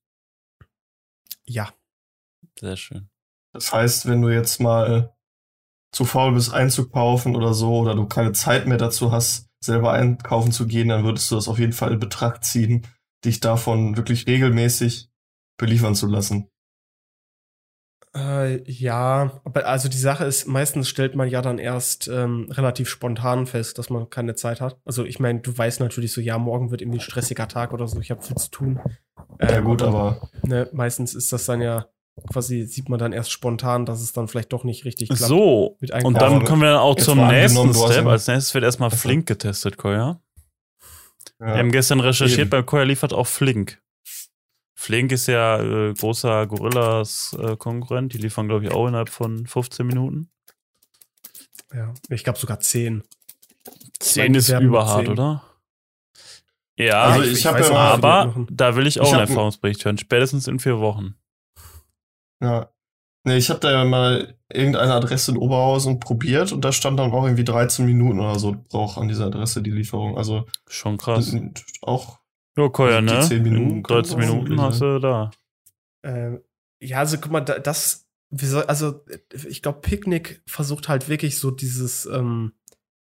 Ja. 1.46 1.74
Sehr 2.60 2.76
schön. 2.76 3.10
Das 3.54 3.72
heißt, 3.72 4.08
wenn 4.08 4.22
du 4.22 4.30
jetzt 4.30 4.60
mal 4.60 5.16
zu 5.92 6.06
faul 6.06 6.34
bist, 6.34 6.54
einzukaufen 6.54 7.36
oder 7.36 7.54
so, 7.54 7.80
oder 7.80 7.96
du 7.96 8.06
keine 8.06 8.32
Zeit 8.32 8.68
mehr 8.68 8.78
dazu 8.78 9.12
hast, 9.12 9.50
selber 9.64 9.92
einkaufen 9.92 10.52
zu 10.52 10.68
gehen, 10.68 10.90
dann 10.90 11.04
würdest 11.04 11.30
du 11.32 11.36
das 11.36 11.48
auf 11.48 11.60
jeden 11.60 11.74
Fall 11.74 11.92
in 11.92 12.00
Betracht 12.00 12.44
ziehen, 12.44 12.88
dich 13.26 13.40
davon 13.40 13.98
wirklich 13.98 14.26
regelmäßig 14.28 15.10
beliefern 15.58 15.96
zu 15.96 16.08
lassen. 16.08 16.48
Äh, 18.14 18.70
ja, 18.70 19.40
aber 19.46 19.66
also 19.68 19.88
die 19.88 19.98
Sache 19.98 20.26
ist, 20.26 20.46
meistens 20.46 20.90
stellt 20.90 21.16
man 21.16 21.30
ja 21.30 21.42
dann 21.42 21.60
erst 21.60 22.10
ähm, 22.10 22.48
relativ 22.50 22.90
spontan 22.90 23.48
fest, 23.48 23.78
dass 23.78 23.90
man 23.90 24.10
keine 24.10 24.36
Zeit 24.36 24.60
hat. 24.60 24.82
Also 24.84 25.06
ich 25.06 25.20
meine, 25.20 25.40
du 25.40 25.58
weißt 25.58 25.80
natürlich 25.80 26.12
so, 26.12 26.20
ja, 26.20 26.38
morgen 26.38 26.72
wird 26.72 26.82
irgendwie 26.82 26.98
ein 26.98 27.02
stressiger 27.02 27.48
Tag 27.48 27.72
oder 27.72 27.88
so, 27.88 28.02
ich 28.02 28.12
habe 28.12 28.22
viel 28.22 28.36
zu 28.36 28.52
tun. 28.52 28.80
Ja 29.40 29.58
Ähm, 29.58 29.64
gut, 29.64 29.82
aber 29.82 30.30
ne, 30.44 30.68
meistens 30.74 31.16
ist 31.16 31.32
das 31.32 31.46
dann 31.46 31.62
ja 31.62 31.86
quasi, 32.32 32.64
sieht 32.66 32.90
man 32.90 33.00
dann 33.00 33.14
erst 33.14 33.32
spontan, 33.32 33.86
dass 33.86 34.02
es 34.02 34.14
dann 34.14 34.28
vielleicht 34.28 34.52
doch 34.54 34.64
nicht 34.64 34.86
richtig 34.86 35.10
klappt. 35.10 35.24
So, 35.24 35.78
mit 35.80 35.92
und 36.04 36.14
dann 36.20 36.44
kommen 36.46 36.62
wir 36.62 36.70
dann 36.72 36.80
auch 36.80 36.96
zum 36.96 37.26
nächsten 37.28 37.74
Step. 37.74 38.06
Als 38.06 38.28
nächstes 38.28 38.54
wird 38.54 38.64
erstmal. 38.64 38.92
Flink 38.92 39.26
getestet, 39.28 39.78
Koya. 39.78 40.22
Ja. 41.40 41.46
Wir 41.48 41.54
haben 41.58 41.72
gestern 41.72 42.00
recherchiert, 42.00 42.40
Eben. 42.42 42.50
bei 42.50 42.62
Koya 42.64 42.84
liefert 42.84 43.14
auch 43.14 43.28
Flink. 43.28 43.82
Flink 44.76 45.12
ist 45.12 45.28
ja 45.28 45.60
äh, 45.62 45.94
großer 45.94 46.48
Gorillas-Konkurrent. 46.48 48.14
Die 48.14 48.18
liefern, 48.18 48.48
glaube 48.48 48.66
ich, 48.66 48.72
auch 48.72 48.88
innerhalb 48.88 49.10
von 49.10 49.46
15 49.46 49.86
Minuten. 49.86 50.30
Ja, 51.74 51.94
ich 52.10 52.24
glaube 52.24 52.40
sogar 52.40 52.60
10. 52.60 53.04
10 54.00 54.34
ist 54.36 54.50
überhart, 54.50 55.04
10. 55.06 55.12
oder? 55.12 55.44
Ja, 56.78 57.04
Also 57.04 57.24
ich- 57.24 57.34
ich, 57.34 57.40
ich 57.40 57.46
habe 57.46 57.64
aber 57.76 58.46
da 58.50 58.76
will 58.76 58.88
ich 58.88 59.00
auch 59.00 59.06
Ich 59.08 59.14
einen 59.14 59.28
Erfahrungsbericht 59.28 59.86
hören. 59.86 59.98
Spätestens 60.00 60.48
in 60.48 60.60
vier 60.60 60.80
Wochen. 60.80 61.16
Ja. 62.42 62.70
Nee, 63.24 63.38
ich 63.38 63.52
habe 63.52 63.60
da 63.60 63.72
ja 63.72 63.86
mal 63.86 64.36
irgendeine 64.52 64.94
Adresse 64.94 65.32
in 65.32 65.38
Oberhausen 65.38 66.00
probiert 66.00 66.52
und 66.52 66.66
da 66.66 66.72
stand 66.72 67.00
dann 67.00 67.12
auch 67.12 67.24
irgendwie 67.24 67.44
13 67.44 67.86
Minuten 67.86 68.20
oder 68.20 68.40
so 68.40 68.56
braucht 68.70 68.98
an 68.98 69.08
dieser 69.08 69.28
Adresse 69.28 69.62
die 69.62 69.70
Lieferung. 69.70 70.18
Also 70.18 70.46
Schon 70.68 70.98
krass. 70.98 71.36
auch 71.84 72.20
Ja, 72.58 72.68
Koya, 72.70 72.98
Also 72.98 73.08
die 73.08 73.20
ne? 73.20 73.22
10 73.22 73.44
Minuten 73.44 73.70
In 73.78 73.84
können 73.84 74.04
13 74.04 74.16
auch 74.16 74.18
Minuten 74.42 74.60
hast 74.62 74.82
du 74.82 75.00
da. 75.00 75.30
Ähm, 76.04 76.42
ja, 76.82 76.98
also 76.98 77.18
guck 77.20 77.32
mal, 77.32 77.42
da- 77.42 77.60
das, 77.60 78.08
also 78.68 79.06
ich 79.48 79.62
glaube, 79.62 79.82
Picknick 79.82 80.42
versucht 80.48 80.90
halt 80.90 81.08
wirklich 81.08 81.38
so 81.38 81.52
dieses, 81.52 82.08
ähm, 82.08 82.54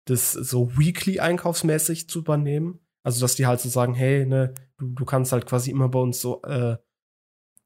das 0.06 0.32
so 0.32 0.78
weekly 0.78 1.20
einkaufsmäßig 1.20 2.08
zu 2.10 2.20
übernehmen. 2.20 2.80
Also, 3.04 3.22
dass 3.22 3.36
die 3.36 3.46
halt 3.48 3.60
so 3.60 3.70
sagen, 3.70 3.94
hey, 3.96 4.26
ne, 4.26 4.54
du, 4.78 4.88
du 4.94 5.06
kannst 5.06 5.32
halt 5.32 5.46
quasi 5.46 5.72
immer 5.72 5.90
bei 5.90 6.00
uns 6.00 6.22
so, 6.22 6.42
äh, 6.44 6.78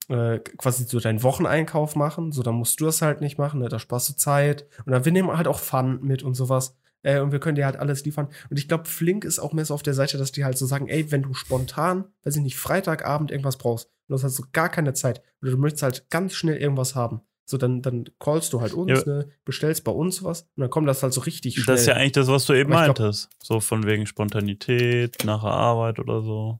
äh, 0.10 0.39
quasi 0.57 0.84
so 0.84 0.99
deinen 0.99 1.24
Wocheneinkauf 1.24 1.95
machen. 1.95 2.32
So, 2.32 2.43
dann 2.43 2.55
musst 2.55 2.80
du 2.82 2.86
das 2.86 3.01
halt 3.01 3.22
nicht 3.22 3.38
machen, 3.38 3.62
ne, 3.62 3.70
da 3.70 3.80
sparst 3.80 4.10
du 4.10 4.14
Zeit. 4.16 4.68
Und 4.86 4.91
dann, 4.91 5.05
wir 5.05 5.12
nehmen 5.12 5.36
halt 5.38 5.47
auch 5.47 5.60
Pfand 5.60 6.03
mit 6.03 6.22
und 6.24 6.34
sowas. 6.36 6.76
Äh, 7.01 7.22
und 7.22 7.32
wir 7.32 7.39
können 7.39 7.55
dir 7.55 7.66
halt 7.66 7.78
alles 7.78 8.03
liefern. 8.03 8.28
Und 8.49 8.60
ich 8.60 8.68
glaube, 8.68 8.84
Flink 8.86 9.24
ist 9.24 9.39
auch 9.39 9.53
mehr 9.53 9.64
so 9.64 9.74
auf 9.74 9.84
der 9.84 9.93
Seite, 9.93 10.18
dass 10.18 10.34
die 10.34 10.43
halt 10.43 10.57
so 10.57 10.66
sagen, 10.66 10.89
ey, 10.89 11.12
wenn 11.12 11.22
du 11.24 11.34
spontan, 11.34 12.03
weiß 12.26 12.36
ich 12.36 12.41
nicht, 12.41 12.57
Freitagabend 12.57 13.32
irgendwas 13.32 13.57
brauchst, 13.57 13.88
und 13.88 13.93
du 14.10 14.14
hast 14.16 14.24
halt 14.24 14.34
so 14.34 14.43
gar 14.51 14.68
keine 14.68 14.91
Zeit, 14.93 15.22
oder 15.41 15.51
du 15.51 15.57
möchtest 15.57 15.84
halt 15.84 16.10
ganz 16.10 16.34
schnell 16.34 16.57
irgendwas 16.57 16.95
haben, 16.95 17.22
so 17.45 17.57
dann, 17.57 17.82
dann 17.82 18.03
callst 18.20 18.51
du 18.51 18.60
halt 18.60 18.74
uns, 18.74 19.05
Ja. 19.05 19.14
ne, 19.14 19.30
bestellst 19.45 19.86
bei 19.86 19.91
uns 19.93 20.24
was 20.26 20.41
und 20.41 20.62
dann 20.62 20.70
kommt 20.70 20.89
das 20.89 21.01
halt 21.01 21.14
so 21.14 21.22
richtig 21.22 21.55
schnell. 21.55 21.76
Das 21.76 21.82
ist 21.82 21.88
ja 21.88 21.93
eigentlich 21.93 22.12
das, 22.12 22.28
was 22.28 22.45
du 22.45 22.53
eben 22.53 22.74
Aber 22.74 22.82
ich 22.82 22.86
glaub- 22.88 22.99
meintest. 22.99 23.30
So 23.41 23.60
von 23.62 23.86
wegen 23.86 24.05
Spontanität, 24.05 25.24
nach 25.24 25.41
der 25.43 25.51
Arbeit 25.51 25.99
oder 25.99 26.22
so. 26.22 26.60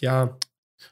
ja. 0.00 0.36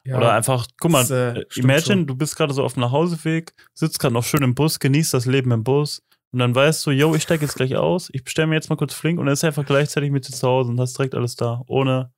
Ja. 0.05 0.17
Oder 0.17 0.33
einfach, 0.33 0.67
guck 0.81 0.91
mal, 0.91 1.01
Das, 1.01 1.11
äh, 1.11 1.41
äh, 1.41 1.47
imagine, 1.57 1.83
schon. 1.83 2.07
du 2.07 2.15
bist 2.17 2.37
gerade 2.37 2.53
so 2.53 2.65
auf 2.65 2.75
dem 2.75 2.81
Nachhauseweg, 2.81 3.55
sitzt 3.75 3.99
gerade 3.99 4.15
noch 4.15 4.25
schön 4.25 4.43
im 4.43 4.55
Bus, 4.55 4.79
genießt 4.79 5.15
das 5.15 5.27
Leben 5.27 5.51
im 5.53 5.65
Bus 5.65 6.03
und 6.33 6.41
dann 6.41 6.55
weißt 6.55 6.87
du, 6.87 6.91
yo, 6.91 7.15
ich 7.15 7.23
steige 7.23 7.45
jetzt 7.45 7.55
gleich 7.55 7.77
aus, 7.77 8.11
ich 8.13 8.25
bestelle 8.25 8.49
mir 8.49 8.55
jetzt 8.55 8.69
mal 8.69 8.77
kurz 8.77 8.95
Flink 8.95 9.19
und 9.19 9.27
dann 9.27 9.33
ist 9.33 9.43
er 9.43 9.49
einfach 9.49 9.67
gleichzeitig 9.67 10.11
mit 10.11 10.29
dir 10.29 10.33
zu 10.33 10.47
Hause 10.47 10.71
und 10.71 10.81
hast 10.81 10.99
direkt 10.99 11.15
alles 11.15 11.37
da, 11.37 11.63
ohne 11.67 12.13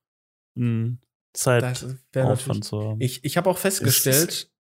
einen 0.56 1.00
das 1.32 1.42
Zeitaufwand 1.42 1.98
wäre 2.12 2.28
natürlich. 2.28 2.62
zu 2.64 2.82
haben. 2.82 3.00
Ich, 3.00 3.24
ich 3.24 3.36
habe 3.36 3.50
auch 3.50 3.58
festgestellt, 3.58 4.50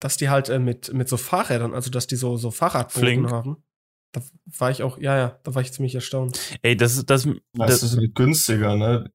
dass 0.00 0.16
die 0.16 0.28
halt 0.28 0.50
äh, 0.50 0.58
mit, 0.58 0.92
mit 0.92 1.08
so 1.08 1.16
Fahrrädern, 1.16 1.74
also 1.74 1.90
dass 1.90 2.06
die 2.06 2.16
so, 2.16 2.36
so 2.36 2.50
Fahrradbogen 2.50 3.08
Flink. 3.08 3.30
haben. 3.30 3.64
Da 4.12 4.22
war 4.58 4.70
ich 4.70 4.82
auch, 4.82 4.98
ja, 4.98 5.16
ja, 5.16 5.40
da 5.42 5.54
war 5.54 5.62
ich 5.62 5.72
ziemlich 5.72 5.94
erstaunt. 5.94 6.38
Ey, 6.62 6.76
das 6.76 6.96
ist, 6.96 7.10
das, 7.10 7.24
das, 7.54 7.80
das, 7.80 7.82
ist 7.82 8.14
günstiger, 8.14 8.76
ne? 8.76 9.10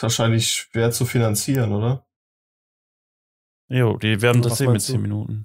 Ist 0.00 0.02
wahrscheinlich 0.02 0.50
schwer 0.50 0.90
zu 0.92 1.04
finanzieren, 1.04 1.72
oder? 1.72 2.06
jo, 3.68 3.98
die 3.98 4.22
werden 4.22 4.40
das 4.40 4.56
sehen 4.56 4.68
mit 4.68 4.76
meinst 4.76 4.88
du? 4.88 4.92
10 4.94 5.02
Minuten. 5.02 5.44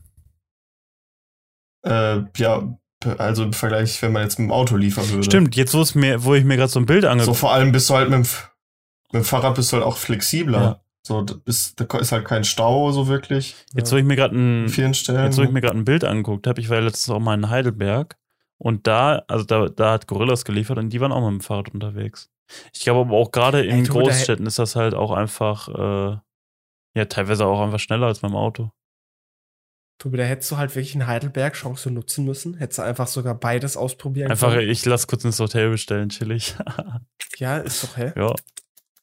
Äh, 1.84 2.22
ja, 2.38 2.78
also 3.18 3.44
im 3.44 3.52
Vergleich, 3.52 4.02
wenn 4.02 4.14
man 4.14 4.24
jetzt 4.24 4.40
mit 4.40 4.48
dem 4.48 4.54
Auto 4.54 4.78
liefern 4.78 5.10
würde. 5.10 5.26
Stimmt, 5.26 5.58
jetzt 5.58 5.74
wo 5.74 5.82
es 5.82 5.94
mir, 5.94 6.24
wo 6.24 6.36
ich 6.36 6.46
mir 6.46 6.56
gerade 6.56 6.72
so 6.72 6.80
ein 6.80 6.86
Bild 6.86 7.04
So 7.04 7.10
angeguckt 7.10 7.38
vor 7.38 7.52
allem 7.52 7.74
bist 7.74 7.90
du 7.90 7.96
halt 7.96 8.10
mit 8.10 8.20
dem, 8.20 8.30
mit 9.12 9.24
dem 9.24 9.26
Fahrrad 9.26 9.56
bist 9.56 9.74
du 9.74 9.76
halt 9.76 9.86
auch 9.86 9.98
flexibler. 9.98 10.62
Ja. 10.62 10.82
So, 11.04 11.22
da, 11.22 11.34
bist, 11.34 11.78
da 11.82 12.00
ist 12.00 12.14
halt 12.14 12.24
kein 12.24 12.46
Stau 12.46 12.94
so 12.94 13.10
wirklich 13.10 13.58
Jetzt, 13.74 13.92
wo 13.92 13.98
ich 13.98 14.06
mir 14.06 14.16
gerade 14.16 14.38
ein, 14.38 14.70
vielen 14.70 14.94
Stellen. 14.94 15.26
Jetzt, 15.26 15.38
wo 15.38 15.42
ich 15.42 15.52
mir 15.52 15.60
gerade 15.60 15.78
ein 15.78 15.84
Bild 15.84 16.06
angeguckt 16.06 16.48
habe, 16.48 16.62
ich 16.62 16.70
war 16.70 16.78
ja 16.78 16.84
letztens 16.84 17.14
auch 17.14 17.20
mal 17.20 17.34
in 17.34 17.50
Heidelberg 17.50 18.16
und 18.58 18.88
da, 18.88 19.22
also 19.28 19.44
da, 19.44 19.68
da 19.68 19.92
hat 19.92 20.08
Gorillas 20.08 20.46
geliefert 20.46 20.78
und 20.78 20.92
die 20.92 21.02
waren 21.02 21.12
auch 21.12 21.30
mit 21.30 21.42
dem 21.42 21.42
Fahrrad 21.42 21.74
unterwegs. 21.74 22.32
Ich 22.74 22.82
glaube 22.82 23.02
aber 23.02 23.18
auch 23.18 23.32
gerade 23.32 23.64
in 23.66 23.78
Ey, 23.80 23.84
du, 23.84 23.94
da 23.94 24.00
hä- 24.00 24.04
Großstädten 24.04 24.46
ist 24.46 24.60
das 24.60 24.76
halt 24.76 24.94
auch 24.94 25.12
einfach, 25.12 25.68
äh, 25.70 26.18
ja, 26.98 27.06
teilweise 27.06 27.46
auch 27.46 27.62
einfach 27.62 27.80
schneller 27.80 28.08
als 28.08 28.22
dem 28.22 28.36
Auto. 28.36 28.72
Tobi, 29.98 30.18
da 30.18 30.24
hättest 30.24 30.52
du 30.52 30.58
halt 30.58 30.76
wirklich 30.76 30.94
in 30.94 31.08
Heidelberg 31.08 31.54
Chance 31.54 31.90
nutzen 31.90 32.26
müssen. 32.26 32.56
Hättest 32.56 32.80
du 32.80 32.84
einfach 32.84 33.08
sogar 33.08 33.34
beides 33.36 33.78
ausprobieren 33.78 34.30
Einfach, 34.30 34.54
können. 34.54 34.70
ich 34.70 34.84
lass 34.86 35.08
kurz 35.08 35.24
ins 35.24 35.40
Hotel 35.40 35.70
bestellen, 35.70 36.10
chillig. 36.10 36.56
Ja, 37.38 37.58
ist 37.58 37.84
doch, 37.84 37.98
hä? 37.98 38.14
ja, 38.16 38.34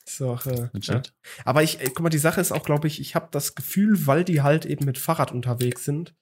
Ist 0.07 0.21
doch, 0.21 0.47
äh, 0.47 0.71
ja. 0.81 1.03
Aber 1.45 1.63
ich, 1.63 1.81
äh, 1.81 1.87
guck 1.87 2.01
mal, 2.01 2.09
die 2.09 2.17
Sache 2.19 2.41
ist 2.41 2.51
auch, 2.53 2.63
glaube 2.63 2.87
ich, 2.89 2.99
ich 3.01 3.15
habe 3.15 3.29
das 3.31 3.55
Gefühl, 3.55 4.07
weil 4.07 4.25
die 4.25 4.41
halt 4.41 4.65
eben 4.65 4.87
mit 4.87 4.97
Fahrrad 4.97 5.33
unterwegs 5.33 5.85
sind, 5.85 6.15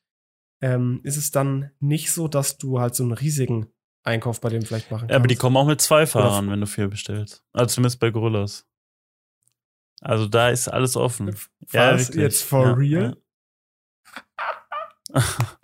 ähm, 0.61 1.01
ist 1.05 1.17
es 1.17 1.31
dann 1.31 1.71
nicht 1.79 2.11
so, 2.11 2.27
dass 2.27 2.59
du 2.59 2.81
halt 2.81 2.97
so 2.97 3.05
einen 3.05 3.13
riesigen 3.13 3.73
Einkauf 4.03 4.41
bei 4.41 4.49
denen 4.49 4.65
vielleicht 4.65 4.91
machen 4.91 5.01
kannst. 5.03 5.11
Ja, 5.11 5.17
aber 5.17 5.27
die 5.29 5.37
kommen 5.37 5.57
auch 5.57 5.67
mit 5.67 5.81
zwei 5.81 6.07
Fahrern, 6.07 6.51
wenn 6.51 6.61
du 6.61 6.67
viel 6.67 6.89
bestellst. 6.89 7.43
Also 7.53 7.75
zumindest 7.75 8.01
bei 8.01 8.11
Gorillas. 8.11 8.67
Also 10.01 10.27
da 10.27 10.49
ist 10.49 10.69
alles 10.69 10.97
offen. 10.97 11.35
Ja, 11.73 11.93
Was? 11.93 12.01
wirklich. 12.09 12.23
Jetzt 12.23 12.43
for 12.45 12.67
Ja, 12.69 12.73
real? 12.73 13.17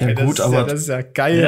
ja, 0.01 0.12
das 0.14 0.24
gut, 0.26 0.41
aber, 0.41 0.55
Ja, 0.55 0.64
das 0.64 0.80
ist 0.80 0.89
ja 0.89 1.03
geil. 1.03 1.39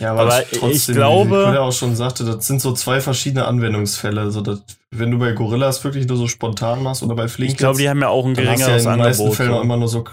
Ja. 0.00 0.04
ja, 0.04 0.12
aber, 0.12 0.22
aber 0.22 0.42
ich 0.52 0.58
trotzdem, 0.58 0.94
glaube- 0.96 1.30
wie 1.30 1.34
Kollege 1.44 1.60
auch 1.60 1.72
schon 1.72 1.94
sagte, 1.94 2.24
das 2.24 2.46
sind 2.46 2.60
so 2.60 2.72
zwei 2.72 3.00
verschiedene 3.00 3.46
Anwendungsfälle. 3.46 4.30
So, 4.32 4.40
dass, 4.40 4.62
wenn 4.90 5.10
du 5.12 5.18
bei 5.18 5.32
Gorillas 5.32 5.84
wirklich 5.84 6.06
nur 6.08 6.16
so 6.16 6.26
spontan 6.26 6.82
machst 6.82 7.02
oder 7.04 7.14
bei 7.14 7.28
Flink, 7.28 7.52
Ich 7.52 7.56
glaube, 7.58 7.78
die 7.78 7.88
haben 7.88 8.00
ja 8.00 8.08
auch 8.08 8.26
ein 8.26 8.34
du 8.34 8.42
ja 8.42 8.46
geringeres 8.54 8.84
in 8.84 8.90
den 8.90 8.98
meisten 8.98 9.22
Angebot. 9.22 9.36
Fällen 9.36 9.52
auch 9.52 9.62
immer 9.62 9.76
nur 9.76 9.88
so. 9.88 10.04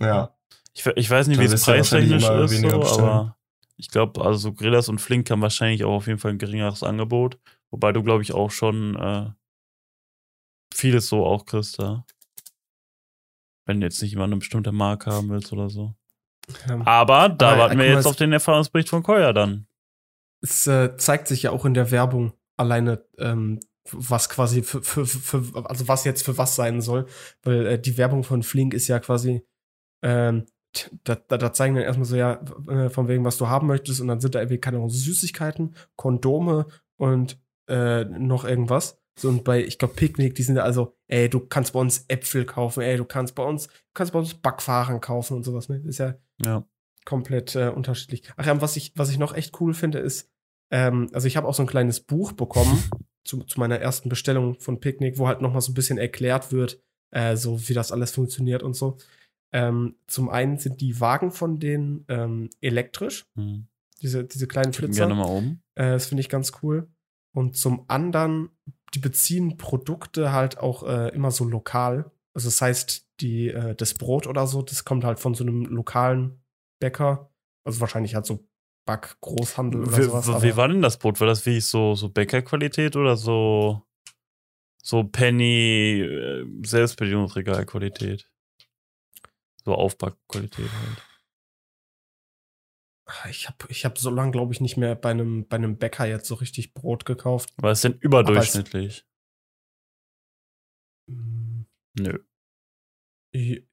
Ja, 0.00 0.34
Ich, 0.74 0.84
ich 0.86 1.08
weiß 1.10 1.28
nicht, 1.28 1.38
wie 1.40 1.44
es 1.44 1.64
ja 1.66 1.72
preistechnisch 1.74 2.22
ist, 2.24 2.60
so, 2.60 2.68
aber 3.02 3.36
ich 3.82 3.88
glaube, 3.88 4.24
also 4.24 4.38
so 4.38 4.52
Grillas 4.52 4.88
und 4.88 5.00
Flink 5.00 5.28
haben 5.28 5.42
wahrscheinlich 5.42 5.82
auch 5.82 5.94
auf 5.96 6.06
jeden 6.06 6.20
Fall 6.20 6.30
ein 6.30 6.38
geringeres 6.38 6.84
Angebot. 6.84 7.36
Wobei 7.72 7.90
du, 7.92 8.04
glaube 8.04 8.22
ich, 8.22 8.32
auch 8.32 8.52
schon 8.52 8.94
äh, 8.94 9.30
vieles 10.72 11.08
so 11.08 11.26
auch 11.26 11.44
kriegst 11.46 11.80
da. 11.80 12.06
Wenn 13.66 13.80
du 13.80 13.86
jetzt 13.86 14.00
nicht 14.00 14.12
immer 14.12 14.22
eine 14.22 14.36
bestimmte 14.36 14.70
Marke 14.70 15.10
haben 15.10 15.30
willst 15.30 15.52
oder 15.52 15.68
so. 15.68 15.96
Ähm, 16.68 16.82
Aber 16.82 17.28
da 17.28 17.50
Aber, 17.50 17.58
warten 17.62 17.78
wir 17.78 17.88
mal, 17.88 17.92
jetzt 17.96 18.06
auf 18.06 18.14
den 18.14 18.32
Erfahrungsbericht 18.32 18.88
von 18.88 19.02
Koya 19.02 19.32
dann. 19.32 19.66
es 20.42 20.64
äh, 20.68 20.96
zeigt 20.96 21.26
sich 21.26 21.42
ja 21.42 21.50
auch 21.50 21.64
in 21.64 21.74
der 21.74 21.90
Werbung 21.90 22.34
alleine, 22.56 23.04
ähm, 23.18 23.58
was 23.90 24.28
quasi 24.28 24.62
für, 24.62 24.80
für, 24.84 25.06
für, 25.06 25.66
also 25.66 25.88
was 25.88 26.04
jetzt 26.04 26.24
für 26.24 26.38
was 26.38 26.54
sein 26.54 26.80
soll. 26.80 27.06
Weil 27.42 27.66
äh, 27.66 27.80
die 27.80 27.98
Werbung 27.98 28.22
von 28.22 28.44
Flink 28.44 28.74
ist 28.74 28.86
ja 28.86 29.00
quasi, 29.00 29.44
ähm, 30.04 30.46
da, 31.04 31.16
da, 31.16 31.38
da 31.38 31.52
zeigen 31.52 31.74
dann 31.74 31.84
erstmal 31.84 32.06
so, 32.06 32.16
ja, 32.16 32.40
äh, 32.68 32.88
von 32.88 33.08
wegen, 33.08 33.24
was 33.24 33.38
du 33.38 33.48
haben 33.48 33.66
möchtest, 33.66 34.00
und 34.00 34.08
dann 34.08 34.20
sind 34.20 34.34
da 34.34 34.40
irgendwie, 34.40 34.58
keine 34.58 34.78
Ahnung, 34.78 34.90
Süßigkeiten, 34.90 35.74
Kondome 35.96 36.66
und 36.96 37.38
äh, 37.68 38.04
noch 38.04 38.44
irgendwas. 38.44 38.98
So, 39.18 39.28
und 39.28 39.44
bei, 39.44 39.62
ich 39.62 39.78
glaube, 39.78 39.94
Picknick, 39.94 40.34
die 40.34 40.42
sind 40.42 40.56
ja 40.56 40.62
also, 40.62 40.96
ey, 41.08 41.28
du 41.28 41.40
kannst 41.40 41.74
bei 41.74 41.80
uns 41.80 42.06
Äpfel 42.08 42.46
kaufen, 42.46 42.80
ey, 42.82 42.96
du 42.96 43.04
kannst 43.04 43.34
bei 43.34 43.42
uns, 43.44 43.68
kannst 43.92 44.12
bei 44.14 44.18
uns 44.18 44.34
Backfahren 44.34 45.00
kaufen 45.00 45.36
und 45.36 45.44
sowas, 45.44 45.68
ne? 45.68 45.82
Ist 45.86 45.98
ja 45.98 46.14
Ja. 46.44 46.64
komplett 47.04 47.54
äh, 47.54 47.68
unterschiedlich. 47.68 48.22
Ach 48.36 48.46
ja, 48.46 48.52
und 48.52 48.62
was 48.62 48.76
ich, 48.76 48.92
was 48.96 49.10
ich 49.10 49.18
noch 49.18 49.34
echt 49.34 49.60
cool 49.60 49.74
finde, 49.74 49.98
ist, 49.98 50.30
ähm, 50.70 51.08
also 51.12 51.26
ich 51.28 51.36
habe 51.36 51.46
auch 51.46 51.54
so 51.54 51.62
ein 51.62 51.66
kleines 51.68 52.00
Buch 52.00 52.32
bekommen 52.32 52.82
zu, 53.24 53.42
zu 53.44 53.60
meiner 53.60 53.78
ersten 53.78 54.08
Bestellung 54.08 54.58
von 54.60 54.80
Picknick, 54.80 55.18
wo 55.18 55.28
halt 55.28 55.42
noch 55.42 55.52
mal 55.52 55.60
so 55.60 55.72
ein 55.72 55.74
bisschen 55.74 55.98
erklärt 55.98 56.50
wird, 56.50 56.80
äh, 57.10 57.36
so 57.36 57.68
wie 57.68 57.74
das 57.74 57.92
alles 57.92 58.12
funktioniert 58.12 58.62
und 58.62 58.74
so. 58.74 58.96
Ähm, 59.52 59.96
zum 60.06 60.28
einen 60.30 60.58
sind 60.58 60.80
die 60.80 61.00
Wagen 61.00 61.30
von 61.30 61.58
denen 61.58 62.04
ähm, 62.08 62.48
elektrisch, 62.60 63.26
Hm. 63.36 63.66
diese, 64.00 64.24
diese 64.24 64.46
kleinen 64.46 64.72
Flitzer. 64.72 65.06
gerne 65.06 65.14
mal 65.14 65.24
um. 65.28 65.60
Äh, 65.74 65.92
das 65.92 66.06
finde 66.06 66.20
ich 66.22 66.28
ganz 66.28 66.52
cool. 66.62 66.88
Und 67.34 67.56
zum 67.56 67.84
anderen, 67.88 68.50
die 68.94 68.98
beziehen 68.98 69.56
Produkte 69.56 70.32
halt 70.32 70.58
auch 70.58 70.82
äh, 70.84 71.08
immer 71.14 71.30
so 71.30 71.44
lokal. 71.44 72.10
Also 72.34 72.48
das 72.48 72.60
heißt, 72.62 73.06
die, 73.20 73.48
äh, 73.48 73.74
das 73.74 73.94
Brot 73.94 74.26
oder 74.26 74.46
so, 74.46 74.62
das 74.62 74.84
kommt 74.84 75.04
halt 75.04 75.20
von 75.20 75.34
so 75.34 75.44
einem 75.44 75.64
lokalen 75.66 76.42
Bäcker. 76.80 77.30
Also 77.64 77.80
wahrscheinlich 77.80 78.14
halt 78.14 78.26
so 78.26 78.46
Backgroßhandel 78.86 79.82
oder 79.82 79.96
Wie, 79.98 80.02
sowas. 80.02 80.42
wie 80.42 80.56
war 80.56 80.68
denn 80.68 80.82
das 80.82 80.98
Brot? 80.98 81.20
War 81.20 81.26
das 81.28 81.46
wie 81.46 81.60
so, 81.60 81.94
so 81.94 82.08
Bäckerqualität 82.08 82.96
oder 82.96 83.16
so, 83.16 83.82
so 84.82 85.04
Penny 85.04 86.00
äh, 86.00 86.44
Selbstbedienungsregalqualität? 86.66 88.28
So 89.64 89.74
Aufbackqualität 89.74 90.70
halt. 90.70 91.02
Ich 93.30 93.48
habe 93.48 93.58
ich 93.68 93.84
hab 93.84 93.98
so 93.98 94.10
lange, 94.10 94.30
glaube 94.30 94.52
ich, 94.52 94.60
nicht 94.60 94.76
mehr 94.76 94.94
bei 94.94 95.10
einem, 95.10 95.46
bei 95.46 95.56
einem 95.56 95.76
Bäcker 95.76 96.06
jetzt 96.06 96.26
so 96.26 96.34
richtig 96.36 96.72
Brot 96.72 97.04
gekauft. 97.04 97.52
War 97.56 97.72
es 97.72 97.82
denn 97.82 97.98
überdurchschnittlich? 97.98 99.04
Mm, 101.08 101.62
Nö. 101.98 102.18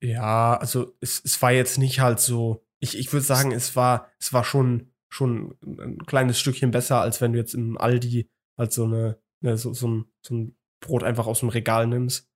Ja, 0.01 0.57
also 0.57 0.95
es, 0.99 1.21
es 1.23 1.41
war 1.41 1.51
jetzt 1.51 1.77
nicht 1.77 1.99
halt 1.99 2.19
so. 2.19 2.65
Ich, 2.79 2.97
ich 2.97 3.11
würde 3.11 3.25
sagen, 3.25 3.51
es 3.51 3.75
war, 3.75 4.09
es 4.19 4.31
war 4.33 4.43
schon 4.43 4.93
schon 5.09 5.57
ein 5.63 5.97
kleines 6.05 6.39
Stückchen 6.39 6.71
besser, 6.71 7.01
als 7.01 7.19
wenn 7.19 7.33
du 7.33 7.39
jetzt 7.39 7.55
im 7.55 7.77
Aldi 7.77 8.29
halt 8.57 8.71
so 8.71 8.85
eine, 8.85 9.19
ne, 9.41 9.57
so, 9.57 9.73
so, 9.73 9.87
ein, 9.87 10.11
so 10.25 10.35
ein 10.35 10.57
Brot 10.81 11.03
einfach 11.03 11.27
aus 11.27 11.39
dem 11.39 11.49
Regal 11.49 11.87
nimmst. 11.87 12.29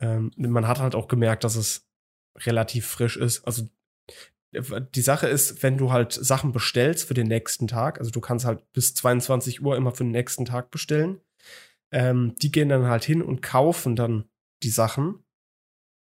Ähm, 0.00 0.30
man 0.36 0.68
hat 0.68 0.78
halt 0.78 0.94
auch 0.94 1.08
gemerkt, 1.08 1.44
dass 1.44 1.56
es 1.56 1.88
relativ 2.36 2.86
frisch 2.86 3.16
ist. 3.16 3.46
Also 3.46 3.68
die 4.52 5.00
Sache 5.00 5.26
ist, 5.26 5.62
wenn 5.62 5.76
du 5.76 5.90
halt 5.90 6.12
Sachen 6.12 6.52
bestellst 6.52 7.08
für 7.08 7.14
den 7.14 7.26
nächsten 7.26 7.66
Tag, 7.66 7.98
also 7.98 8.10
du 8.10 8.20
kannst 8.20 8.44
halt 8.44 8.72
bis 8.72 8.94
22 8.94 9.62
Uhr 9.62 9.76
immer 9.76 9.92
für 9.92 10.04
den 10.04 10.12
nächsten 10.12 10.44
Tag 10.44 10.70
bestellen, 10.70 11.20
ähm, 11.90 12.34
die 12.40 12.52
gehen 12.52 12.68
dann 12.68 12.86
halt 12.86 13.04
hin 13.04 13.22
und 13.22 13.42
kaufen 13.42 13.96
dann 13.96 14.24
die 14.62 14.70
Sachen. 14.70 15.24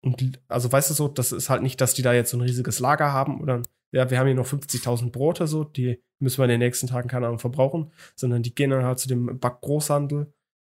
Und 0.01 0.39
also 0.47 0.71
weißt 0.71 0.89
du 0.89 0.93
so, 0.93 1.07
das 1.07 1.31
ist 1.31 1.49
halt 1.49 1.61
nicht, 1.61 1.81
dass 1.81 1.93
die 1.93 2.03
da 2.03 2.13
jetzt 2.13 2.31
so 2.31 2.37
ein 2.37 2.41
riesiges 2.41 2.79
Lager 2.79 3.11
haben 3.11 3.41
oder 3.41 3.61
ja, 3.91 4.09
wir 4.09 4.19
haben 4.19 4.27
hier 4.27 4.35
noch 4.35 4.47
50.000 4.47 5.11
Brote 5.11 5.47
so, 5.47 5.63
die 5.63 6.01
müssen 6.19 6.39
wir 6.39 6.45
in 6.45 6.51
den 6.51 6.59
nächsten 6.59 6.87
Tagen 6.87 7.07
keine 7.07 7.27
Ahnung 7.27 7.39
verbrauchen, 7.39 7.91
sondern 8.15 8.43
die 8.43 8.53
gehen 8.53 8.69
dann 8.69 8.83
halt 8.83 8.99
zu 8.99 9.07
dem 9.07 9.39
Backgroßhandel 9.39 10.33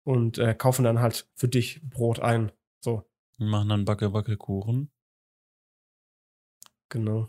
und 0.05 0.39
äh, 0.39 0.55
kaufen 0.55 0.85
dann 0.85 1.01
halt 1.01 1.29
für 1.35 1.49
dich 1.49 1.81
Brot 1.89 2.21
ein. 2.21 2.53
So. 2.81 3.05
Die 3.39 3.45
machen 3.45 3.69
dann 3.69 3.85
Backe-Backe-Kuchen. 3.85 4.91
Genau. 6.91 7.29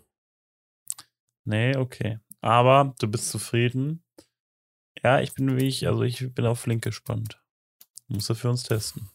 Nee, 1.45 1.75
okay. 1.75 2.19
Aber 2.41 2.93
du 2.99 3.07
bist 3.07 3.29
zufrieden. 3.29 4.03
Ja, 5.03 5.19
ich 5.21 5.33
bin 5.33 5.57
wie 5.57 5.67
ich, 5.67 5.87
also 5.87 6.03
ich 6.03 6.33
bin 6.33 6.45
auf 6.45 6.59
Flink 6.61 6.83
gespannt. 6.83 7.41
Muss 8.07 8.29
er 8.29 8.35
für 8.35 8.49
uns 8.49 8.63
testen. 8.63 9.09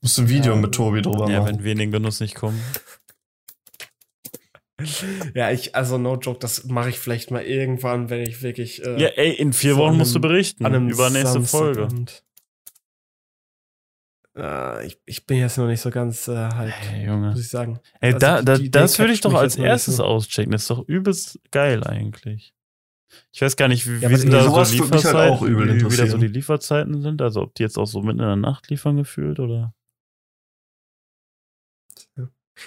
Musst 0.00 0.18
ein 0.18 0.28
Video 0.28 0.54
Ja, 0.54 0.60
mit 0.60 0.74
Tobi 0.74 1.00
drüber 1.02 1.30
Ja, 1.30 1.40
machen. 1.40 1.56
wenn 1.58 1.64
wir 1.64 1.72
in 1.72 1.78
den 1.78 1.90
Genuss 1.90 2.20
nicht 2.20 2.34
kommen. 2.34 2.60
Ja, 5.34 5.52
ich, 5.52 5.74
also 5.76 5.98
no 5.98 6.16
joke, 6.16 6.40
das 6.40 6.64
mache 6.64 6.90
ich 6.90 6.98
vielleicht 6.98 7.30
mal 7.30 7.42
irgendwann, 7.44 8.10
wenn 8.10 8.20
ich 8.22 8.42
wirklich 8.42 8.84
äh, 8.84 9.00
Ja, 9.00 9.08
ey, 9.10 9.32
in 9.32 9.52
vier 9.52 9.74
so 9.74 9.78
Wochen 9.78 9.92
an 9.92 9.98
musst 9.98 10.14
du 10.14 10.18
einem- 10.18 10.22
berichten. 10.28 10.66
an 10.66 10.74
einem 10.74 10.88
Über 10.90 11.10
nächste 11.10 11.42
Folge. 11.42 11.82
Samstagabend. 11.82 12.23
Äh, 14.36 14.86
ich, 14.86 15.00
ich 15.06 15.26
bin 15.26 15.38
jetzt 15.38 15.58
noch 15.58 15.66
nicht 15.66 15.80
so 15.80 15.90
ganz 15.90 16.26
äh, 16.28 16.34
halt, 16.36 16.74
Ey, 16.92 17.06
Junge. 17.06 17.30
muss 17.30 17.40
ich 17.40 17.48
sagen. 17.48 17.78
Ey, 18.00 18.14
Also 18.14 18.18
da, 18.18 18.42
da, 18.42 18.58
die 18.58 18.70
das 18.70 18.98
würde 18.98 19.12
ich 19.12 19.20
doch 19.20 19.34
als 19.34 19.56
erstes 19.56 19.96
so. 19.96 20.04
auschecken. 20.04 20.52
Das 20.52 20.62
ist 20.62 20.70
doch 20.70 20.86
übelst 20.88 21.38
geil 21.50 21.84
eigentlich. 21.84 22.52
Ich 23.32 23.42
weiß 23.42 23.56
gar 23.56 23.68
nicht, 23.68 23.86
wie, 23.86 23.98
Ja, 24.00 24.10
wie 24.10 24.16
sind 24.16 24.32
da 24.32 24.42
so 24.42 24.56
halt 24.56 24.70
Lieferzeiten, 24.72 25.32
auch 25.32 25.42
übel 25.42 25.74
wie, 25.76 25.92
wie 25.92 25.96
da 25.96 26.06
so 26.06 26.18
die 26.18 26.26
Lieferzeiten 26.26 27.00
sind. 27.00 27.22
Also 27.22 27.42
ob 27.42 27.54
die 27.54 27.62
jetzt 27.62 27.78
auch 27.78 27.86
so 27.86 28.00
mitten 28.02 28.20
in 28.20 28.26
der 28.26 28.36
Nacht 28.36 28.68
liefern 28.70 28.96
gefühlt 28.96 29.38
oder. 29.38 29.72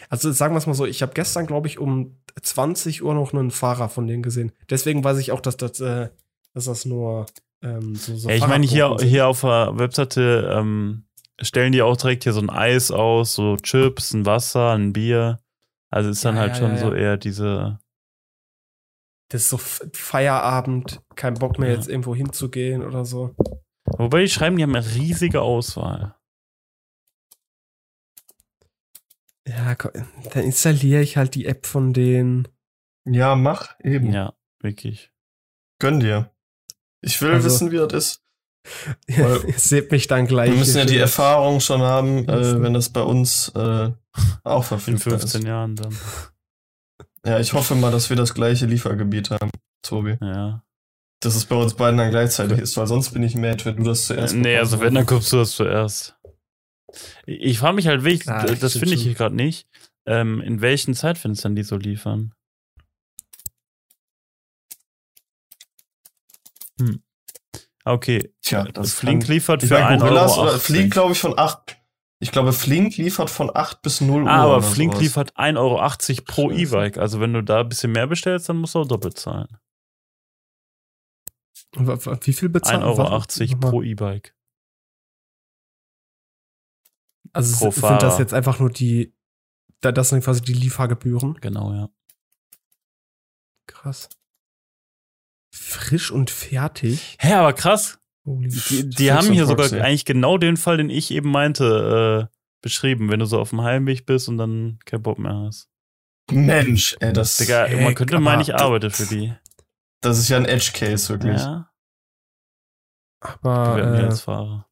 Also 0.09 0.31
sagen 0.31 0.53
wir 0.53 0.57
es 0.59 0.67
mal 0.67 0.73
so, 0.73 0.85
ich 0.85 1.01
habe 1.01 1.13
gestern, 1.13 1.47
glaube 1.47 1.67
ich, 1.67 1.79
um 1.79 2.17
20 2.41 3.03
Uhr 3.03 3.13
noch 3.13 3.33
einen 3.33 3.51
Fahrer 3.51 3.89
von 3.89 4.05
denen 4.07 4.21
gesehen. 4.21 4.51
Deswegen 4.69 5.03
weiß 5.03 5.17
ich 5.17 5.31
auch, 5.31 5.39
dass 5.39 5.57
das, 5.57 5.79
äh, 5.79 6.09
dass 6.53 6.65
das 6.65 6.85
nur 6.85 7.25
ähm, 7.61 7.95
so, 7.95 8.15
so 8.17 8.29
Ja, 8.29 8.35
ich 8.35 8.47
meine, 8.47 8.65
hier, 8.65 8.93
sind. 8.97 9.07
hier 9.07 9.27
auf 9.27 9.41
der 9.41 9.77
Webseite 9.77 10.53
ähm, 10.53 11.06
stellen 11.41 11.71
die 11.71 11.81
auch 11.81 11.97
direkt 11.97 12.23
hier 12.23 12.33
so 12.33 12.41
ein 12.41 12.49
Eis 12.49 12.91
aus, 12.91 13.33
so 13.35 13.57
Chips, 13.57 14.13
ein 14.13 14.25
Wasser, 14.25 14.71
ein 14.73 14.93
Bier. 14.93 15.39
Also 15.89 16.09
ist 16.09 16.23
dann 16.25 16.35
Ja, 16.35 16.41
halt 16.41 16.53
ja, 16.53 16.59
schon 16.59 16.71
ja, 16.71 16.77
so 16.77 16.93
ja. 16.93 16.99
eher 16.99 17.17
diese. 17.17 17.79
Das 19.29 19.41
ist 19.43 19.49
so 19.49 19.57
Feierabend, 19.57 21.01
kein 21.15 21.33
Bock 21.35 21.59
mehr 21.59 21.69
Ja. 21.69 21.75
jetzt 21.75 21.89
irgendwo 21.89 22.15
hinzugehen 22.15 22.83
oder 22.83 23.05
so. 23.05 23.35
Wobei 23.85 24.21
die 24.21 24.29
schreiben, 24.29 24.57
die 24.57 24.63
haben 24.63 24.75
eine 24.75 24.85
riesige 24.95 25.41
Auswahl. 25.41 26.15
Ja, 29.47 29.75
dann 29.75 30.43
installiere 30.43 31.01
ich 31.01 31.15
halt 31.17 31.35
die 31.35 31.45
App 31.45 31.65
von 31.65 31.93
denen. 31.93 32.47
Ja, 33.05 33.35
mach 33.35 33.75
eben. 33.81 34.11
Ja, 34.11 34.33
wirklich. 34.59 35.11
Gönn 35.79 35.99
dir. 36.01 36.31
Ich 37.01 37.21
will 37.21 37.31
Also- 37.31 37.45
wissen, 37.47 37.71
wie 37.71 37.77
das 37.77 37.93
ist. 37.93 38.23
Ihr 39.07 39.41
seht 39.55 39.91
mich 39.91 40.07
dann 40.07 40.27
gleich. 40.27 40.51
Wir 40.51 40.57
müssen 40.57 40.77
ja 40.77 40.85
die. 40.85 40.97
Erfahrung 40.97 41.59
schon 41.59 41.81
haben, 41.81 42.27
äh, 42.27 42.61
wenn 42.61 42.73
das 42.73 42.89
bei 42.89 43.01
uns 43.01 43.49
äh, 43.55 43.91
auch 44.43 44.61
In 44.63 44.67
verfügbar 44.67 45.19
15 45.19 45.41
ist. 45.41 45.47
Jahren 45.47 45.75
dann. 45.75 45.95
Ja, 47.25 47.39
ich 47.39 47.53
hoffe 47.53 47.75
mal, 47.75 47.91
dass 47.91 48.09
wir 48.09 48.17
das 48.17 48.33
gleiche 48.33 48.65
Liefergebiet 48.65 49.31
haben, 49.31 49.51
Tobi. 49.81 50.17
Ja. 50.21 50.63
Dass 51.19 51.35
es 51.35 51.45
bei 51.45 51.55
uns 51.55 51.73
beiden 51.73 51.97
dann 51.97 52.11
gleichzeitig 52.11 52.59
ist, 52.59 52.77
weil 52.77 52.87
sonst 52.87 53.11
bin 53.11 53.23
ich 53.23 53.35
mad, 53.35 53.65
wenn 53.65 53.77
du 53.77 53.83
das 53.83 54.07
zuerst 54.07 54.35
nee, 54.35 54.53
bekommst. 54.53 54.73
also 54.73 54.85
wenn, 54.85 54.93
dann 54.93 55.05
kommst 55.05 55.33
du 55.33 55.37
das 55.37 55.51
zuerst. 55.51 56.15
Ich, 57.25 57.41
ich 57.41 57.59
frage 57.59 57.75
mich 57.75 57.87
halt 57.87 58.03
wirklich, 58.03 58.29
Ah, 58.29 58.45
das 58.45 58.73
finde 58.77 58.95
ich 58.95 59.03
hier 59.03 59.13
gerade 59.13 59.35
nicht, 59.35 59.67
ähm, 60.05 60.41
in 60.41 60.61
welchen 60.61 60.93
Zeitfenstern 60.93 61.55
die 61.55 61.63
so 61.63 61.75
liefern. 61.75 62.33
Hm. 66.79 67.01
Okay, 67.93 68.33
Tja, 68.41 68.63
das 68.65 68.93
Flink 68.93 69.23
kann- 69.23 69.31
liefert 69.33 69.63
Ich 69.63 69.69
für 69.69 69.75
meine, 69.75 69.87
1 69.87 70.01
Gorillas 70.01 70.31
Euro. 70.37 70.49
oder 70.49 70.59
Flink, 70.59 70.93
glaube 70.93 71.13
ich, 71.13 71.19
von 71.19 71.37
8. 71.37 71.77
Ich 72.19 72.31
glaube, 72.31 72.51
Flink 72.53 72.97
liefert 72.97 73.29
von 73.29 73.51
8 73.55 73.81
bis 73.83 74.01
0 74.01 74.23
Uhr. 74.23 74.29
Ah, 74.29 74.43
aber 74.43 74.61
Flink 74.63 74.93
sowas. 74.93 75.03
liefert 75.03 75.37
1,80 75.37 75.57
Euro 75.57 76.23
pro. 76.25 76.51
E-Bike. 76.51 76.97
Also 76.97 77.19
wenn 77.19 77.33
du 77.33 77.43
da 77.43 77.59
ein 77.61 77.69
bisschen 77.69 77.91
mehr 77.91 78.07
bestellst, 78.07 78.49
dann 78.49 78.57
musst 78.57 78.73
du 78.75 78.79
auch 78.79 78.87
doppelt 78.87 79.17
zahlen. 79.19 79.47
Wie 81.75 82.33
viel 82.33 82.49
bezahlt 82.49 82.81
1,80 82.83 83.51
Euro 83.51 83.59
pro 83.71 83.83
E-Bike. 83.83 84.33
Also 87.33 87.55
pro 87.57 87.71
sind 87.71 87.83
das 87.83 87.99
Fahrer. 88.13 88.19
jetzt 88.19 88.33
einfach 88.33 88.59
nur 88.59 88.71
die, 88.71 89.13
da- 89.81 89.91
das 89.91 90.09
sind 90.09 90.23
quasi 90.23 90.41
die 90.41 90.53
Liefergebühren. 90.53 91.35
Genau, 91.35 91.71
ja. 91.73 91.89
Krass. 93.67 94.09
Frisch 95.57 96.11
und 96.11 96.29
fertig. 96.29 97.17
Hä, 97.19 97.33
aber 97.33 97.53
krass. 97.53 97.99
Holy 98.25 98.49
Die, 98.49 98.89
die 98.89 99.11
haben 99.11 99.31
hier 99.31 99.45
sogar 99.45 99.67
Proxy. 99.67 99.81
eigentlich 99.81 100.05
genau 100.05 100.37
den 100.37 100.57
Fall, 100.57 100.77
den 100.77 100.89
ich 100.89 101.11
eben 101.11 101.31
meinte, 101.31 102.29
äh, 102.31 102.35
beschrieben, 102.61 103.09
wenn 103.09 103.19
du 103.19 103.25
so 103.25 103.39
auf 103.39 103.51
dem 103.51 103.61
Heimweg 103.61 104.05
bist 104.05 104.27
und 104.29 104.37
dann 104.37 104.79
keinen 104.85 105.03
Bock 105.03 105.17
mehr 105.19 105.33
hast. 105.45 105.69
Mensch, 106.31 106.97
ey, 106.99 107.13
das, 107.13 107.37
Digga, 107.37 107.65
Heck, 107.65 107.81
man 107.81 107.95
könnte 107.95 108.19
meinen, 108.19 108.41
ich 108.41 108.53
arbeite 108.53 108.89
für 108.89 109.05
die. 109.05 109.33
das 110.01 110.19
ist 110.19 110.27
ja 110.29 110.37
ein 110.37 110.45
Edge-Case, 110.45 111.07
wirklich. 111.09 111.39
Ja, 111.39 111.71
Aber 113.21 113.77
äh, 113.79 114.03
als 114.05 114.21
Fahrer. 114.21 114.67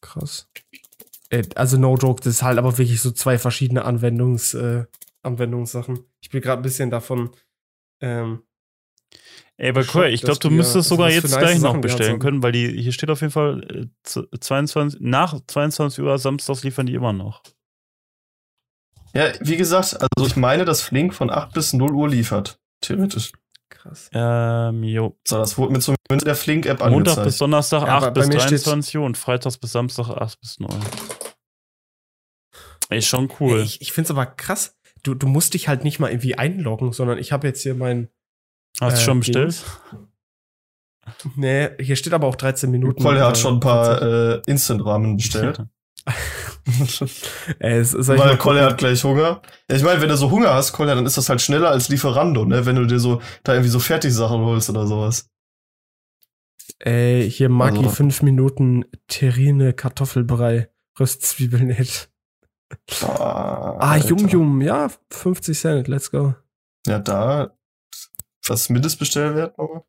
krass. 0.00 0.48
Äh, 1.30 1.44
Also 1.54 1.76
no 1.78 1.96
joke, 1.96 2.22
das 2.22 2.34
ist 2.34 2.42
halt 2.42 2.58
aber 2.58 2.76
wirklich 2.78 3.00
so 3.00 3.10
zwei 3.10 3.38
verschiedene 3.38 3.84
Anwendungs, 3.84 4.54
äh, 4.54 4.84
Anwendungssachen. 5.22 6.00
Ich 6.20 6.30
bin 6.30 6.40
gerade 6.42 6.60
ein 6.60 6.62
bisschen 6.62 6.90
davon. 6.90 7.30
Ähm, 8.00 8.42
Ey, 9.60 9.70
aber 9.70 9.84
cool, 9.92 10.06
ich 10.06 10.22
glaube, 10.22 10.38
du 10.38 10.50
müsstest 10.50 10.88
sogar 10.88 11.10
jetzt 11.10 11.24
nice 11.24 11.38
gleich 11.38 11.54
noch 11.56 11.70
Sachen 11.70 11.80
bestellen 11.80 12.18
können, 12.20 12.42
weil 12.44 12.52
die, 12.52 12.80
hier 12.80 12.92
steht 12.92 13.10
auf 13.10 13.20
jeden 13.22 13.32
Fall, 13.32 13.62
äh, 13.70 13.86
z- 14.04 14.28
22, 14.40 15.00
nach 15.02 15.38
22 15.48 16.04
Uhr 16.04 16.16
samstags 16.18 16.62
liefern 16.62 16.86
die 16.86 16.94
immer 16.94 17.12
noch. 17.12 17.42
Ja, 19.14 19.32
wie 19.40 19.56
gesagt, 19.56 19.96
also 20.00 20.26
ich 20.28 20.36
meine, 20.36 20.64
dass 20.64 20.82
Flink 20.82 21.12
von 21.12 21.28
8 21.30 21.52
bis 21.54 21.72
0 21.72 21.92
Uhr 21.92 22.08
liefert. 22.08 22.60
Theoretisch. 22.82 23.32
krass. 23.68 24.08
Ähm, 24.12 24.84
jo. 24.84 25.18
So, 25.26 25.38
das 25.38 25.58
wurde 25.58 25.78
zumindest 25.80 25.98
in 26.10 26.18
der 26.20 26.34
Flink-App 26.36 26.78
Montag 26.80 27.04
bis 27.04 27.16
angezeigt. 27.18 27.40
Donnerstag 27.40 27.82
Ja, 27.86 27.96
aber 27.96 28.06
8 28.08 28.14
bei 28.14 28.20
bis 28.20 28.28
mir 28.28 28.40
steht- 28.40 28.64
23 28.66 28.96
Uhr 28.98 29.04
und 29.06 29.18
freitags 29.18 29.58
bis 29.58 29.72
Samstag 29.72 30.08
8 30.10 30.40
bis 30.40 30.60
9. 30.60 30.70
Ey, 32.90 33.02
schon 33.02 33.30
cool. 33.40 33.60
Ich, 33.62 33.80
ich 33.80 33.92
finde 33.92 34.06
es 34.06 34.10
aber 34.12 34.26
krass. 34.26 34.76
Du, 35.02 35.14
du 35.14 35.26
musst 35.26 35.54
dich 35.54 35.68
halt 35.68 35.84
nicht 35.84 35.98
mal 35.98 36.10
irgendwie 36.10 36.36
einloggen, 36.36 36.92
sondern 36.92 37.18
ich 37.18 37.32
habe 37.32 37.46
jetzt 37.46 37.62
hier 37.62 37.74
mein. 37.74 38.08
Hast 38.80 38.96
du 38.98 39.00
äh, 39.00 39.04
schon 39.04 39.20
bestellt? 39.20 39.64
Nee, 41.36 41.70
hier 41.80 41.96
steht 41.96 42.12
aber 42.12 42.26
auch 42.26 42.36
13 42.36 42.70
Minuten. 42.70 43.02
Kolja 43.02 43.26
hat 43.26 43.36
äh, 43.36 43.40
schon 43.40 43.54
ein 43.54 43.60
paar 43.60 44.02
äh, 44.02 44.42
Instant-Ramen 44.46 45.16
bestellt. 45.16 45.62
Ey, 47.58 47.82
Weil 47.82 48.36
gucken? 48.36 48.60
hat 48.60 48.78
gleich 48.78 49.02
Hunger. 49.04 49.40
Ja, 49.70 49.76
ich 49.76 49.82
meine, 49.82 50.00
wenn 50.02 50.08
du 50.10 50.16
so 50.16 50.30
Hunger 50.30 50.52
hast, 50.54 50.72
Kolja, 50.72 50.94
dann 50.94 51.06
ist 51.06 51.16
das 51.16 51.28
halt 51.28 51.40
schneller 51.40 51.70
als 51.70 51.88
Lieferando, 51.88 52.44
ne? 52.44 52.66
Wenn 52.66 52.76
du 52.76 52.84
dir 52.86 53.00
so 53.00 53.20
da 53.42 53.52
irgendwie 53.54 53.70
so 53.70 53.78
Fertigsachen 53.80 54.40
holst 54.40 54.68
oder 54.70 54.86
sowas. 54.86 55.28
Ey, 56.78 57.28
hier 57.30 57.48
Maki 57.48 57.78
Also- 57.78 57.88
5 57.90 58.22
Minuten 58.22 58.84
Terrine 59.08 59.72
Kartoffelbrei. 59.72 60.68
Röstzwiebeln 61.00 61.68
nicht. 61.68 62.10
Ah, 63.02 63.76
Alter. 63.78 64.08
Yum 64.08 64.28
Yum, 64.28 64.60
ja, 64.60 64.88
50 65.10 65.58
Cent, 65.58 65.88
let's 65.88 66.10
go. 66.10 66.34
Ja, 66.86 66.98
da. 66.98 67.56
Was 68.48 68.68
Mindestbestellwert 68.70 69.56
nochmal? 69.58 69.84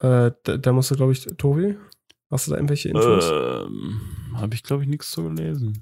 Äh, 0.00 0.32
da, 0.42 0.56
da 0.58 0.72
musst 0.72 0.90
du, 0.90 0.96
glaube 0.96 1.12
ich, 1.12 1.24
Tobi, 1.38 1.78
hast 2.30 2.46
du 2.46 2.50
da 2.50 2.56
irgendwelche 2.58 2.90
Infos? 2.90 3.24
Ähm, 3.32 4.00
habe 4.34 4.54
ich, 4.54 4.62
glaube 4.62 4.82
ich, 4.82 4.88
nichts 4.88 5.10
zu 5.10 5.22
gelesen. 5.24 5.80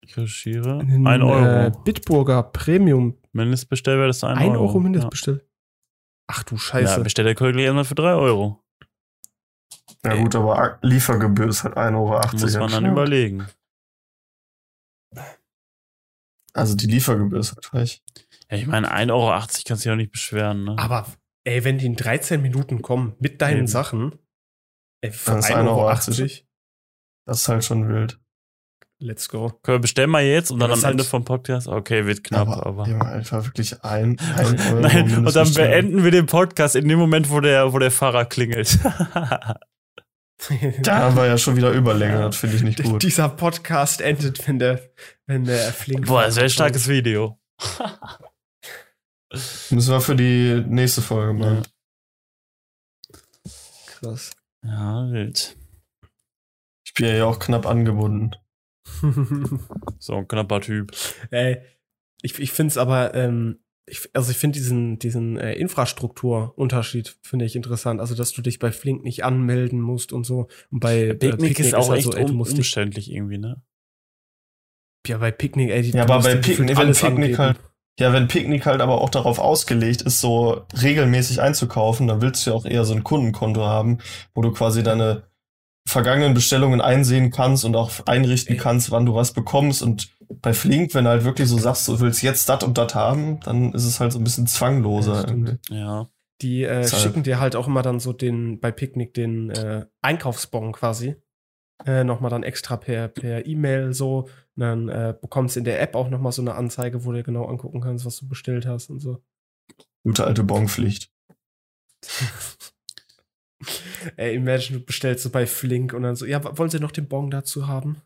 Ich 0.00 0.16
recherchiere. 0.16 0.80
In, 0.80 1.06
1 1.06 1.22
Euro. 1.22 1.66
Äh, 1.66 1.72
Bitburger 1.84 2.42
Premium, 2.42 3.16
Mindestbestellwert 3.32 4.10
ist 4.10 4.24
1 4.24 4.38
1 4.40 4.50
Euro. 4.54 4.66
Euro, 4.66 4.80
Mindestbestell. 4.80 5.44
Ach 6.26 6.42
du 6.42 6.56
Ja, 6.56 6.60
Scheiße. 6.60 6.96
ja 6.96 7.02
bestellt 7.02 7.28
der 7.28 7.34
Kollege 7.34 7.62
erstmal 7.62 7.84
für 7.84 7.94
3 7.94 8.14
Euro. 8.14 8.64
Ja, 10.04 10.14
gut, 10.16 10.34
aber 10.34 10.78
Liefergebühr 10.82 11.48
ist 11.48 11.64
halt 11.64 11.76
1,80 11.76 11.94
Euro. 11.96 12.36
Muss 12.38 12.54
man 12.56 12.70
dann 12.70 12.84
Ja. 12.86 12.92
überlegen. 12.92 13.46
Also 16.58 16.74
die 16.76 16.86
Liefergebühr 16.86 17.40
ist 17.40 17.54
halt 17.54 17.64
frech. 17.64 18.02
Ja, 18.50 18.56
ich 18.58 18.66
meine, 18.66 18.92
1,80 18.92 19.10
Euro 19.12 19.30
kannst 19.30 19.68
du 19.70 19.74
dich 19.74 19.90
auch 19.90 19.96
nicht 19.96 20.12
beschweren, 20.12 20.64
ne? 20.64 20.74
Aber, 20.78 21.06
ey, 21.44 21.64
wenn 21.64 21.78
die 21.78 21.86
in 21.86 21.96
13 21.96 22.40
Minuten 22.42 22.82
kommen 22.82 23.14
mit 23.20 23.40
deinen 23.42 23.58
Eben. 23.58 23.66
Sachen, 23.66 24.18
ey, 25.02 25.10
für 25.12 25.30
Dann 25.32 25.38
ist 25.40 25.50
1,80 25.50 25.66
Euro, 25.68 25.88
1,80. 25.88 26.44
Das 27.26 27.40
ist 27.42 27.48
halt 27.48 27.64
schon 27.64 27.88
wild. 27.88 28.18
let's 29.00 29.28
go. 29.28 29.50
Können 29.62 29.76
wir 29.76 29.80
bestellen 29.80 30.10
mal 30.10 30.24
jetzt 30.24 30.50
und 30.50 30.58
Ja, 30.60 30.66
dann 30.66 30.72
am 30.72 30.78
ist 30.78 30.84
Ende 30.84 31.02
halt- 31.04 31.10
vom 31.10 31.24
Podcast? 31.24 31.68
Okay, 31.68 32.06
wird 32.06 32.24
knapp, 32.24 32.48
aber. 32.48 32.66
aber, 32.66 32.88
Junge, 32.88 33.04
einfach 33.06 33.44
wirklich 33.44 33.84
ein, 33.84 34.18
ein 34.36 34.58
Euro. 34.70 34.80
Nein, 34.80 35.02
und 35.02 35.10
dann 35.12 35.24
Mindestbestellung. 35.24 35.70
beenden 35.70 36.04
wir 36.04 36.10
den 36.10 36.26
Podcast 36.26 36.74
in 36.74 36.88
dem 36.88 36.98
Moment, 36.98 37.30
wo 37.30 37.40
der, 37.40 37.72
wo 37.72 37.78
der 37.78 37.90
Fahrer 37.92 38.24
klingelt. 38.24 38.78
Da 40.82 40.98
haben 40.98 41.16
wir 41.16 41.26
ja 41.26 41.36
schon 41.36 41.56
wieder 41.56 41.72
Überlänge, 41.72 42.20
das 42.20 42.36
finde 42.36 42.56
ich 42.56 42.62
nicht 42.62 42.82
gut. 42.82 43.02
Dieser 43.02 43.28
Podcast 43.28 44.00
endet, 44.00 44.46
wenn 44.46 44.58
der, 44.58 44.80
wenn 45.26 45.44
der 45.44 45.72
Flink. 45.72 46.06
Boah, 46.06 46.22
ein 46.22 46.50
starkes 46.50 46.88
Video. 46.88 47.40
Müssen 49.70 49.92
wir 49.92 50.00
für 50.00 50.16
die 50.16 50.62
nächste 50.66 51.02
Folge 51.02 51.32
machen. 51.32 51.62
Krass. 53.86 54.30
Ja, 54.62 55.10
wild. 55.10 55.56
Ich 56.84 56.94
bin 56.94 57.06
ja 57.06 57.24
auch 57.24 57.38
knapp 57.38 57.66
angebunden. 57.66 58.32
So 59.98 60.14
ein 60.14 60.28
knapper 60.28 60.60
Typ. 60.60 60.92
Ey, 61.30 61.60
ich, 62.22 62.38
ich 62.38 62.52
finde 62.52 62.70
es 62.70 62.78
aber, 62.78 63.14
ähm, 63.14 63.58
ich, 63.90 64.08
also 64.14 64.30
ich 64.30 64.36
finde 64.36 64.58
diesen, 64.58 64.98
diesen 64.98 65.36
äh, 65.38 65.54
Infrastrukturunterschied 65.54 67.16
finde 67.22 67.44
ich 67.44 67.56
interessant. 67.56 68.00
Also, 68.00 68.14
dass 68.14 68.32
du 68.32 68.42
dich 68.42 68.58
bei 68.58 68.72
Flink 68.72 69.02
nicht 69.04 69.24
anmelden 69.24 69.80
musst 69.80 70.12
und 70.12 70.24
so. 70.24 70.48
Und 70.70 70.80
bei 70.80 71.08
äh, 71.08 71.14
Picknick 71.14 71.58
ist 71.58 71.74
auch 71.74 71.88
halt 71.90 72.00
echt 72.00 72.14
ey, 72.14 72.24
um, 72.24 72.36
musst 72.36 72.52
dich, 72.52 72.58
umständlich 72.58 73.10
irgendwie, 73.10 73.38
ne? 73.38 73.62
Ja, 75.06 75.18
bei 75.18 75.30
Picknick, 75.30 75.70
ey, 75.70 75.82
die, 75.82 75.90
Ja, 75.92 76.02
aber 76.02 76.20
bei 76.20 76.34
Picknick- 76.36 76.76
wenn 76.76 76.92
Picknick 76.92 77.04
angeben. 77.04 77.38
halt- 77.38 77.56
Ja, 77.98 78.12
wenn 78.12 78.28
Picknick 78.28 78.66
halt 78.66 78.80
aber 78.80 79.00
auch 79.00 79.08
darauf 79.10 79.38
ausgelegt 79.38 80.02
ist, 80.02 80.20
so 80.20 80.66
regelmäßig 80.82 81.40
einzukaufen, 81.40 82.06
dann 82.06 82.20
willst 82.20 82.46
du 82.46 82.50
ja 82.50 82.56
auch 82.56 82.64
eher 82.66 82.84
so 82.84 82.94
ein 82.94 83.02
Kundenkonto 83.04 83.62
haben, 83.62 83.98
wo 84.34 84.42
du 84.42 84.52
quasi 84.52 84.82
deine 84.82 85.24
vergangenen 85.88 86.34
Bestellungen 86.34 86.80
einsehen 86.82 87.30
kannst 87.30 87.64
und 87.64 87.74
auch 87.74 87.90
einrichten 88.06 88.54
Ey. 88.56 88.60
kannst, 88.60 88.90
wann 88.90 89.06
du 89.06 89.14
was 89.14 89.32
bekommst. 89.32 89.82
Und 89.82 90.10
bei 90.28 90.52
Flink, 90.52 90.94
wenn 90.94 91.04
du 91.04 91.10
halt 91.10 91.24
wirklich 91.24 91.48
so 91.48 91.58
sagst, 91.58 91.88
du 91.88 92.00
willst 92.00 92.22
jetzt 92.22 92.48
das 92.48 92.62
und 92.64 92.76
das 92.78 92.94
haben, 92.94 93.40
dann 93.40 93.72
ist 93.72 93.84
es 93.84 94.00
halt 94.00 94.12
so 94.12 94.18
ein 94.18 94.24
bisschen 94.24 94.46
zwangloser. 94.46 95.26
Ja. 95.70 96.10
Die 96.42 96.62
äh, 96.62 96.76
halt- 96.76 96.90
schicken 96.90 97.22
dir 97.22 97.40
halt 97.40 97.56
auch 97.56 97.66
immer 97.66 97.82
dann 97.82 97.98
so 98.00 98.12
den, 98.12 98.60
bei 98.60 98.70
Picknick 98.70 99.14
den 99.14 99.50
äh, 99.50 99.86
Einkaufsbon 100.02 100.72
quasi. 100.72 101.16
Äh, 101.84 102.04
nochmal 102.04 102.30
dann 102.30 102.42
extra 102.42 102.76
per 102.76 103.08
per 103.08 103.46
E-Mail 103.46 103.92
so. 103.92 104.28
Und 104.56 104.60
dann 104.60 104.88
äh, 104.88 105.14
bekommst 105.20 105.56
du 105.56 105.60
in 105.60 105.64
der 105.64 105.80
App 105.80 105.94
auch 105.94 106.08
nochmal 106.08 106.32
so 106.32 106.42
eine 106.42 106.54
Anzeige, 106.54 107.04
wo 107.04 107.12
du 107.12 107.18
dir 107.18 107.22
genau 107.22 107.46
angucken 107.46 107.80
kannst, 107.80 108.04
was 108.04 108.16
du 108.16 108.28
bestellt 108.28 108.66
hast 108.66 108.90
und 108.90 109.00
so. 109.00 109.22
Gute 110.02 110.24
alte 110.24 110.42
Bonpflicht. 110.44 111.12
Ey, 114.16 114.34
imagine, 114.36 114.78
du 114.78 114.84
bestellst 114.84 115.24
so 115.24 115.30
bei 115.30 115.46
Flink 115.46 115.92
und 115.92 116.02
dann 116.02 116.14
so, 116.16 116.24
ja, 116.26 116.56
wollen 116.56 116.70
Sie 116.70 116.78
noch 116.80 116.92
den 116.92 117.08
Bon 117.08 117.30
dazu 117.30 117.66
haben? 117.66 118.02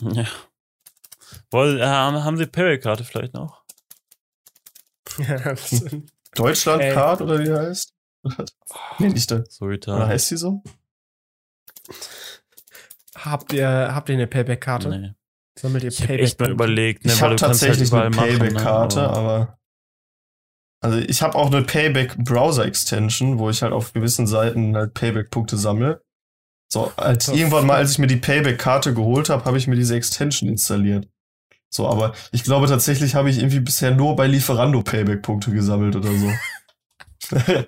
ja. 0.00 0.26
Woll, 1.50 1.80
äh, 1.80 1.84
haben 1.86 2.36
Sie 2.36 2.46
Payback-Karte 2.46 3.04
vielleicht 3.04 3.34
noch? 3.34 3.62
Ja, 5.18 5.36
das- 5.38 5.84
Deutschlandcard 6.34 7.20
oder 7.20 7.38
wie 7.38 7.44
die 7.44 7.52
heißt? 7.52 7.92
nee, 8.98 9.08
nicht 9.08 9.30
da. 9.30 9.42
So 9.48 9.66
Oder 9.66 10.06
heißt 10.06 10.30
die 10.30 10.36
so? 10.36 10.62
habt 13.16 13.52
ihr, 13.52 13.68
habt 13.68 14.08
ihr 14.08 14.14
eine 14.14 14.26
Payback-Karte? 14.26 14.88
Nee. 14.88 15.12
Sammelt 15.58 15.84
ihr 15.84 15.90
Ich 15.90 16.00
hab 16.00 16.06
Payback? 16.08 16.24
echt 16.24 16.40
mal 16.40 16.50
überlegt, 16.50 17.04
ne, 17.04 17.12
ich 17.12 17.20
habe 17.20 17.30
halt 17.30 17.40
tatsächlich 17.40 17.88
überall 17.88 18.06
eine 18.06 18.16
ne, 18.16 18.22
Payback-Karte, 18.22 19.02
aber- 19.02 19.16
aber 19.18 19.58
also 20.80 20.98
ich 20.98 21.22
habe 21.22 21.36
auch 21.36 21.46
eine 21.52 21.62
Payback-Browser-Extension, 21.62 23.38
wo 23.38 23.50
ich 23.50 23.62
halt 23.62 23.72
auf 23.72 23.92
gewissen 23.92 24.26
Seiten 24.26 24.74
halt 24.76 24.94
Payback-Punkte 24.94 25.56
sammle. 25.56 26.02
So, 26.72 26.90
als 26.96 27.28
irgendwann 27.28 27.66
mal, 27.66 27.76
als 27.76 27.92
ich 27.92 27.98
mir 27.98 28.06
die 28.06 28.16
Payback-Karte 28.16 28.94
geholt 28.94 29.28
habe, 29.28 29.44
habe 29.44 29.58
ich 29.58 29.66
mir 29.68 29.76
diese 29.76 29.94
Extension 29.94 30.48
installiert. 30.48 31.06
So, 31.74 31.88
aber 31.88 32.12
ich 32.32 32.44
glaube 32.44 32.66
tatsächlich 32.66 33.14
habe 33.14 33.30
ich 33.30 33.38
irgendwie 33.38 33.60
bisher 33.60 33.92
nur 33.92 34.14
bei 34.14 34.26
Lieferando 34.26 34.82
Payback-Punkte 34.82 35.50
gesammelt 35.52 35.96
oder 35.96 36.10
so. 36.12 36.30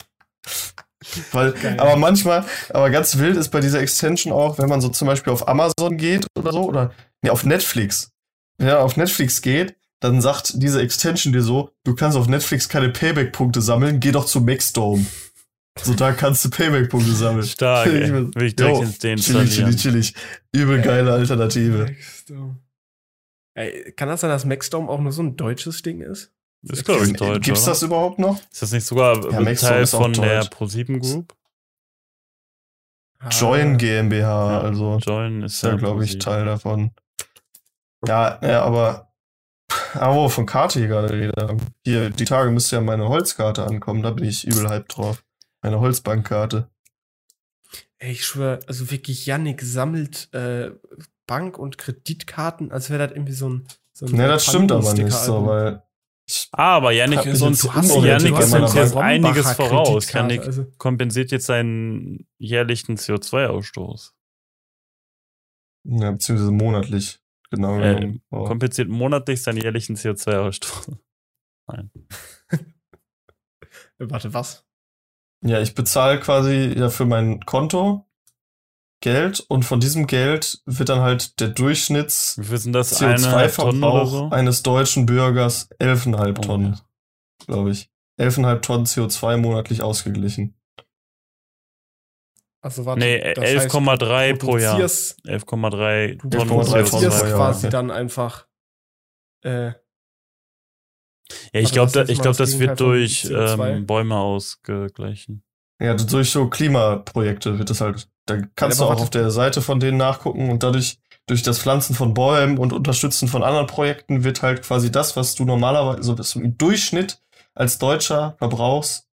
Weil, 1.33 1.53
Geil. 1.53 1.79
aber 1.79 1.97
manchmal, 1.97 2.45
aber 2.71 2.91
ganz 2.91 3.19
wild 3.19 3.37
ist 3.37 3.51
bei 3.51 3.61
dieser 3.61 3.81
Extension 3.81 4.33
auch, 4.33 4.59
wenn 4.59 4.69
man 4.69 4.81
so 4.81 4.89
zum 4.89 5.07
Beispiel 5.07 5.33
auf 5.33 5.47
Amazon 5.49 5.97
geht 5.97 6.27
oder 6.39 6.53
so, 6.53 6.65
oder 6.65 6.93
nee, 7.23 7.31
auf 7.31 7.45
Netflix. 7.45 8.11
Wenn 8.59 8.69
man 8.69 8.77
auf 8.79 8.97
Netflix 8.97 9.43
geht, 9.43 9.77
dann 10.01 10.21
sagt 10.21 10.53
diese 10.63 10.81
Extension 10.83 11.33
dir 11.33 11.43
so, 11.43 11.71
du 11.85 11.95
kannst 11.95 12.17
auf 12.17 12.27
Netflix 12.27 12.69
keine 12.69 12.89
Payback-Punkte 12.91 13.61
sammeln, 13.63 14.01
geh 14.01 14.13
doch 14.13 14.25
zu 14.27 14.41
Maxdome. 14.41 15.05
So, 15.83 15.93
da 15.95 16.13
kannst 16.13 16.45
du 16.45 16.51
Payback-Punkte 16.51 17.13
sammeln. 17.13 17.47
Stark, 17.47 17.87
ey. 17.89 18.13
Will 18.35 18.47
ich 18.47 18.57
direkt 18.57 18.77
Jo, 18.77 18.83
ins 18.83 18.99
Chillig, 18.99 19.01
deinstallieren. 19.25 19.51
chillig, 19.51 19.77
chillig. 19.83 20.15
Übel 20.53 20.81
geile 20.83 21.13
Alternative. 21.13 21.87
Maxdome. 21.87 22.59
Ey, 23.55 23.93
kann 23.93 24.09
das 24.09 24.21
sein, 24.21 24.31
dass 24.31 24.45
Maxdome 24.45 24.89
auch 24.89 25.01
nur 25.01 25.13
so 25.13 25.23
ein 25.23 25.37
deutsches 25.37 25.83
Ding 25.83 26.01
ist? 26.01 26.33
Ist, 26.63 26.85
glaube 26.85 27.05
ich, 27.07 27.13
deutsch, 27.13 27.45
Gibt's 27.45 27.63
oder? 27.65 27.73
das 27.73 27.83
überhaupt 27.83 28.19
noch? 28.19 28.41
Ist 28.51 28.63
das 28.63 28.73
nicht 28.73 28.85
sogar 28.87 29.17
Ja, 29.31 29.39
ein 29.39 29.45
Maxdome 29.45 29.73
Teil 29.73 29.87
von 29.87 30.13
der. 30.15 30.45
Pro7 30.45 30.99
Group? 30.99 31.35
Ah, 33.19 33.29
Join 33.29 33.79
GmbH, 33.79 34.53
Ja, 34.53 34.61
also. 34.61 34.99
Join 34.99 35.43
ist 35.43 35.55
Ist 35.55 35.63
ja, 35.63 35.77
glaube 35.77 36.05
ich, 36.05 36.13
Pro7. 36.15 36.19
Teil 36.21 36.45
davon. 36.47 36.91
Ja, 38.07 38.39
ja, 38.43 38.63
aber. 38.63 39.13
Aber 39.95 40.15
wo 40.15 40.29
von 40.29 40.47
Karte 40.47 40.79
hier 40.79 40.89
gerade 40.89 41.11
rede. 41.13 41.57
Hier, 41.85 42.11
die 42.11 42.25
Tage 42.25 42.51
müsste 42.51 42.77
ja 42.77 42.83
meine 42.83 43.09
Holzkarte 43.09 43.65
ankommen, 43.65 44.03
da 44.03 44.11
bin 44.11 44.25
ich 44.25 44.45
übel 44.47 44.69
hype 44.69 44.89
drauf. 44.89 45.25
Meine 45.63 45.81
Holzbankkarte. 45.81 46.69
Ey, 47.99 48.13
ich 48.13 48.27
schwöre, 48.27 48.59
also 48.67 48.91
wirklich, 48.91 49.25
Yannick 49.27 49.63
sammelt 49.63 50.29
äh, 50.35 50.73
Bank- 51.27 51.59
und 51.59 51.79
Kreditkarten, 51.79 52.71
als 52.73 52.91
wäre 52.91 53.07
das 53.07 53.17
irgendwie 53.17 53.33
so 53.33 53.49
ein. 53.49 53.69
So 53.93 54.07
ein 54.07 54.13
Ne, 54.13 54.27
das 54.27 54.45
stimmt 54.47 54.73
aber 54.73 54.93
nicht 54.95 55.13
so, 55.13 55.47
weil. 55.47 55.83
Ah, 56.53 56.77
aber 56.77 56.93
Yannick 56.93 57.25
mich 57.25 57.35
ist 57.35 57.43
uns, 57.43 57.63
jetzt 57.63 57.95
Yannick 57.97 58.39
ist 58.39 58.55
uns 58.55 58.97
einiges 58.97 59.53
voraus. 59.53 60.11
Yannick 60.11 60.41
Also, 60.41 60.67
kompensiert 60.79 61.31
jetzt 61.33 61.47
seinen 61.47 62.27
jährlichen 62.39 62.97
CO2-Ausstoß. 62.97 64.13
ja, 65.85 66.11
beziehungsweise 66.11 66.51
monatlich. 66.51 67.21
Genau. 67.51 67.79
Äh. 67.79 68.19
Oh. 68.31 68.45
Kompensiert 68.45 68.89
monatlich 68.89 69.43
seinen 69.43 69.59
jährlichen 69.59 69.97
CO2-Ausstoß. 69.97 70.97
äh, 71.73 71.85
warte, 73.99 74.33
was? 74.33 74.65
Ja, 75.45 75.61
ich 75.61 75.75
bezahle 75.75 76.21
quasi 76.21 76.73
ja 76.75 76.89
für 76.89 77.05
mein 77.05 77.41
Konto 77.41 78.07
Geld 79.05 79.41
und 79.49 79.65
von 79.65 79.79
diesem 79.81 80.07
Geld 80.07 80.61
wird 80.67 80.89
dann 80.89 81.01
halt 81.01 81.39
der 81.39 81.49
Durchschnitts 81.49 82.39
Wie 82.39 82.45
viel 82.45 82.59
sind 82.59 82.73
das? 82.73 83.01
Eine 83.03 83.15
Tonnen 83.17 83.35
oder 83.35 83.45
CO2-Verbrauch 83.45 84.07
so? 84.11 84.29
eines 84.31 84.63
deutschen 84.63 85.05
Bürgers 85.07 85.69
11,5 85.79 86.31
Oh, 86.39 86.41
Tonnen, 86.41 86.73
ja. 86.73 86.81
glaube 87.47 87.71
ich. 87.71 87.91
11,5 88.19 88.61
Tonnen 88.63 88.87
CO2 88.87 89.37
monatlich 89.37 89.83
ausgeglichen. 89.83 90.59
Also 92.63 92.87
warte. 92.87 93.01
Nee, 93.01 93.35
das 93.35 93.45
heißt, 93.45 93.71
11,3 93.75 94.33
du 94.33 94.39
pro 94.39 94.57
Jahr. 94.57 94.79
produzierst- 94.79 95.17
11,3 95.27 96.17
Du 96.23 96.29
Tonnen 96.31 96.51
11,3 96.51 96.89
produzierst 96.89 96.91
Tonnen 96.91 96.91
pro 96.91 96.97
CO2. 96.99 97.29
Jahr, 97.29 97.37
quasi 97.37 97.67
okay. 97.67 97.73
dann 97.73 97.91
einfach. 97.91 98.47
Äh, 99.45 99.67
Ja, 99.67 99.75
ich 101.53 101.65
Warte, 101.65 101.73
glaube, 101.75 101.93
da, 101.93 102.03
ich 102.13 102.19
mal 102.19 102.23
glaub, 102.23 102.37
das 102.39 102.59
wird 102.59 102.81
durch 102.81 103.25
CO2? 103.25 103.69
ähm, 103.77 103.87
Bäume 103.87 104.17
ausgeglichen. 104.17 105.43
Ja, 105.81 105.95
durch 105.95 106.31
so 106.31 106.49
Klimaprojekte 106.49 107.59
wird 107.59 107.71
das 107.71 107.81
halt, 107.81 108.09
da 108.27 108.39
kannst 108.55 108.81
du 108.81 108.85
auch 108.85 109.01
auf 109.01 109.11
der 109.11 109.31
Seite 109.31 109.61
von 109.61 109.81
denen 109.81 109.99
nachgucken 109.99 110.51
und 110.51 110.63
dadurch, 110.63 110.99
durch 111.27 111.43
das 111.43 111.59
Pflanzen 111.59 111.95
von 111.95 112.13
Bäumen 112.13 112.59
und 112.59 112.73
Unterstützen 112.73 113.29
von 113.29 113.43
anderen 113.43 113.67
Projekten 113.67 114.25
wird 114.25 114.43
halt 114.43 114.63
quasi 114.63 114.93
das, 114.93 115.17
was 115.17 115.35
du 115.35 115.45
normalerweise, 115.45 116.03
so 116.03 116.19
was 116.19 116.33
du 116.33 116.41
im 116.41 116.59
Durchschnitt 116.59 117.23
als 117.55 117.79
Deutscher 117.79 118.37
verbrauchst, 118.39 119.09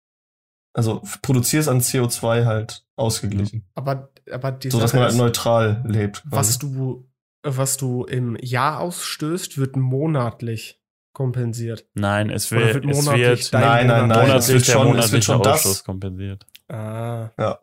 also 0.72 1.02
produzierst 1.22 1.68
an 1.68 1.80
CO2 1.80 2.44
halt 2.44 2.86
ausgeglichen. 2.96 3.66
aber, 3.74 4.10
aber 4.30 4.52
die 4.52 4.70
So 4.70 4.78
dass 4.78 4.92
man 4.92 5.04
halt 5.04 5.16
neutral 5.16 5.82
lebt. 5.86 6.22
was 6.24 6.58
quasi. 6.58 6.58
du, 6.60 7.08
was 7.42 7.76
du 7.76 8.04
im 8.04 8.36
Jahr 8.40 8.80
ausstößt, 8.80 9.58
wird 9.58 9.76
monatlich 9.76 10.80
kompensiert. 11.16 11.88
Nein, 11.94 12.28
es 12.28 12.50
wird, 12.50 12.74
wird 12.84 12.84
es 12.94 13.06
wird 13.06 13.54
dein 13.54 13.60
Nein, 13.62 13.86
nein, 13.86 14.00
Monat- 14.02 14.08
nein, 14.08 14.20
es 14.20 14.26
monatlich 14.28 14.48
wird 14.54 14.68
der 14.68 14.72
schon, 14.72 14.98
es 14.98 15.12
wird 15.12 15.24
schon 15.24 15.40
Ausschuss 15.40 15.72
das. 15.78 15.84
kompensiert. 15.84 16.46
Ah. 16.68 17.30
Ja. 17.38 17.58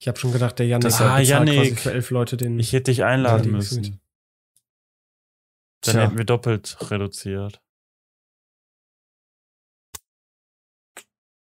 Ich 0.00 0.06
habe 0.06 0.16
schon 0.18 0.32
gedacht, 0.32 0.58
der 0.60 0.66
Yannick 0.68 0.84
Deshalb- 0.84 1.10
Ah, 1.10 1.18
Yannick. 1.18 1.80
für 1.80 1.92
elf 1.92 2.10
Leute 2.10 2.36
den. 2.36 2.58
Ich 2.60 2.72
hätte 2.72 2.92
dich 2.92 3.02
einladen 3.02 3.42
die 3.42 3.48
müssen. 3.50 3.82
gefühlt. 3.82 4.00
Dann 5.82 5.92
Tja. 5.94 6.02
hätten 6.04 6.18
wir 6.18 6.24
doppelt 6.24 6.76
reduziert. 6.92 7.60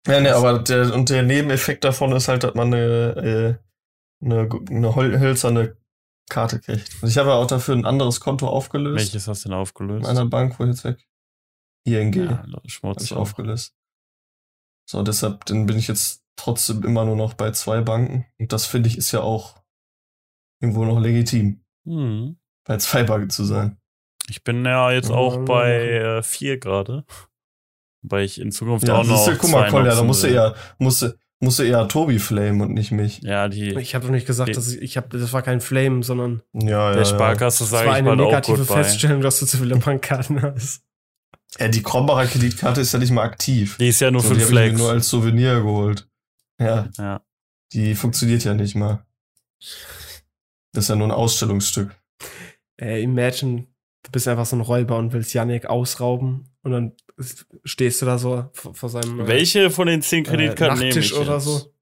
Ja, 0.07 0.19
ne, 0.19 0.35
aber 0.35 0.59
der, 0.59 0.93
und 0.93 1.09
der 1.09 1.23
Nebeneffekt 1.23 1.83
davon 1.83 2.11
ist 2.13 2.27
halt, 2.27 2.43
dass 2.43 2.55
man 2.55 2.73
eine, 2.73 3.59
äh, 4.21 4.25
eine, 4.25 4.49
eine 4.69 4.95
hölzerne 4.95 5.77
Karte 6.29 6.59
kriegt. 6.59 7.01
Und 7.01 7.09
ich 7.09 7.17
habe 7.17 7.29
ja 7.29 7.35
auch 7.35 7.47
dafür 7.47 7.75
ein 7.75 7.85
anderes 7.85 8.19
Konto 8.19 8.47
aufgelöst. 8.47 8.97
Welches 9.13 9.27
hast 9.27 9.45
du 9.45 9.49
denn 9.49 9.57
aufgelöst? 9.57 10.03
In 10.05 10.09
einer 10.09 10.25
Bank, 10.25 10.59
wo 10.59 10.65
jetzt 10.65 10.83
weg. 10.83 11.05
ING 11.85 12.13
ja, 12.13 12.37
habe 12.39 12.61
Schmutz. 12.69 13.03
ich 13.03 13.13
aufgelöst. 13.13 13.75
So, 14.89 15.01
deshalb 15.03 15.45
dann 15.45 15.65
bin 15.65 15.77
ich 15.77 15.87
jetzt 15.87 16.23
trotzdem 16.35 16.83
immer 16.83 17.05
nur 17.05 17.15
noch 17.15 17.33
bei 17.33 17.51
zwei 17.51 17.81
Banken. 17.81 18.25
Und 18.39 18.51
das 18.53 18.65
finde 18.65 18.89
ich 18.89 18.97
ist 18.97 19.11
ja 19.11 19.21
auch 19.21 19.61
irgendwo 20.61 20.85
noch 20.85 20.99
legitim, 20.99 21.63
Hm. 21.85 22.37
bei 22.65 22.77
zwei 22.77 23.03
Banken 23.03 23.29
zu 23.29 23.43
sein. 23.43 23.77
Ich 24.29 24.43
bin 24.45 24.63
ja 24.65 24.91
jetzt 24.91 25.09
Ja, 25.09 25.15
auch 25.15 25.35
ja, 25.35 25.41
bei 25.41 25.71
ja. 25.91 26.17
äh, 26.19 26.23
vier 26.23 26.57
gerade. 26.57 27.05
Weil 28.01 28.23
ich 28.23 28.39
in 28.39 28.51
Zukunft 28.51 28.87
Ja, 28.87 28.95
auch 28.95 29.03
noch. 29.05 29.17
siehst 29.25 29.27
du, 29.27 29.37
guck 29.37 29.51
mal, 29.51 29.69
Kolja, 29.69 29.93
da 29.95 30.03
musst 30.03 30.23
du 30.23 30.27
eher, 30.27 30.55
musst 30.77 31.01
du, 31.01 31.17
musst 31.43 31.59
du 31.59 31.63
eher 31.63 31.87
Tobi 31.87 32.19
flamen 32.19 32.61
und 32.61 32.73
nicht 32.73 32.91
mich. 32.91 33.21
Ja, 33.21 33.47
die. 33.49 33.77
Ich 33.79 33.93
habe 33.95 34.05
doch 34.05 34.11
nicht 34.11 34.25
gesagt, 34.27 34.49
Die- 34.49 34.53
dass 34.53 34.71
ich, 34.73 34.81
ich 34.81 34.97
habe, 34.97 35.17
das 35.17 35.33
war 35.33 35.41
kein 35.41 35.61
Flame, 35.61 36.03
sondern 36.03 36.41
Ja, 36.53 36.89
ja. 36.91 36.95
der 36.95 37.05
Sparkasse 37.05 37.65
sage 37.65 37.87
war 37.87 37.93
ich 37.93 37.99
eine 37.99 38.09
bald 38.09 38.19
auch 38.21 38.25
negative 38.25 38.57
gut 38.59 38.67
bei. 38.67 38.83
Feststellung, 38.83 39.21
dass 39.21 39.39
du 39.39 39.45
zu 39.45 39.57
viele 39.57 39.75
Bankkarten 39.77 40.41
hast. 40.41 40.83
Ja. 41.59 41.65
ja, 41.65 41.71
die 41.71 41.83
Krombacher 41.83 42.27
Kreditkarte 42.27 42.81
ist 42.81 42.93
ja 42.93 42.99
nicht 42.99 43.11
mal 43.11 43.23
aktiv. 43.23 43.77
Die 43.79 43.89
ist 43.89 43.99
ja 44.01 44.09
nur 44.11 44.21
So, 44.21 44.29
für 44.29 44.33
die 44.35 44.39
mir 44.41 44.47
Flex. 44.47 44.77
nur 44.79 44.89
als 44.91 45.09
Souvenir 45.09 45.61
geholt. 45.61 46.07
Ja, 46.59 46.89
Ja. 46.97 47.21
die 47.73 47.93
funktioniert 47.95 48.43
ja 48.43 48.53
nicht 48.53 48.75
mal. 48.75 49.05
Das 50.71 50.85
ist 50.85 50.89
ja 50.89 50.95
nur 50.95 51.07
ein 51.07 51.11
Ausstellungsstück. 51.11 51.91
Äh, 52.81 53.03
imagine, 53.03 53.67
du 54.03 54.11
bist 54.11 54.27
einfach 54.27 54.45
so 54.45 54.55
ein 54.55 54.61
Räuber 54.61 54.97
und 54.97 55.13
willst 55.13 55.33
Yannick 55.33 55.67
ausrauben 55.67 56.49
und 56.63 56.71
dann 56.71 56.91
stehst 57.63 58.01
du 58.01 58.05
da 58.05 58.17
so 58.17 58.49
vor, 58.53 58.73
vor 58.73 58.89
seinem 58.89 59.21
äh, 59.21 59.27
Welche 59.27 59.69
von 59.69 59.87
den 59.87 60.01
zehn 60.01 60.25
äh, 60.25 60.27
Kreditkarten 60.27 60.79
nehme 60.79 60.89
Nachttisch 60.89 61.11
ich 61.11 61.17
oder 61.17 61.35
jetzt? 61.35 61.45
so. 61.45 61.73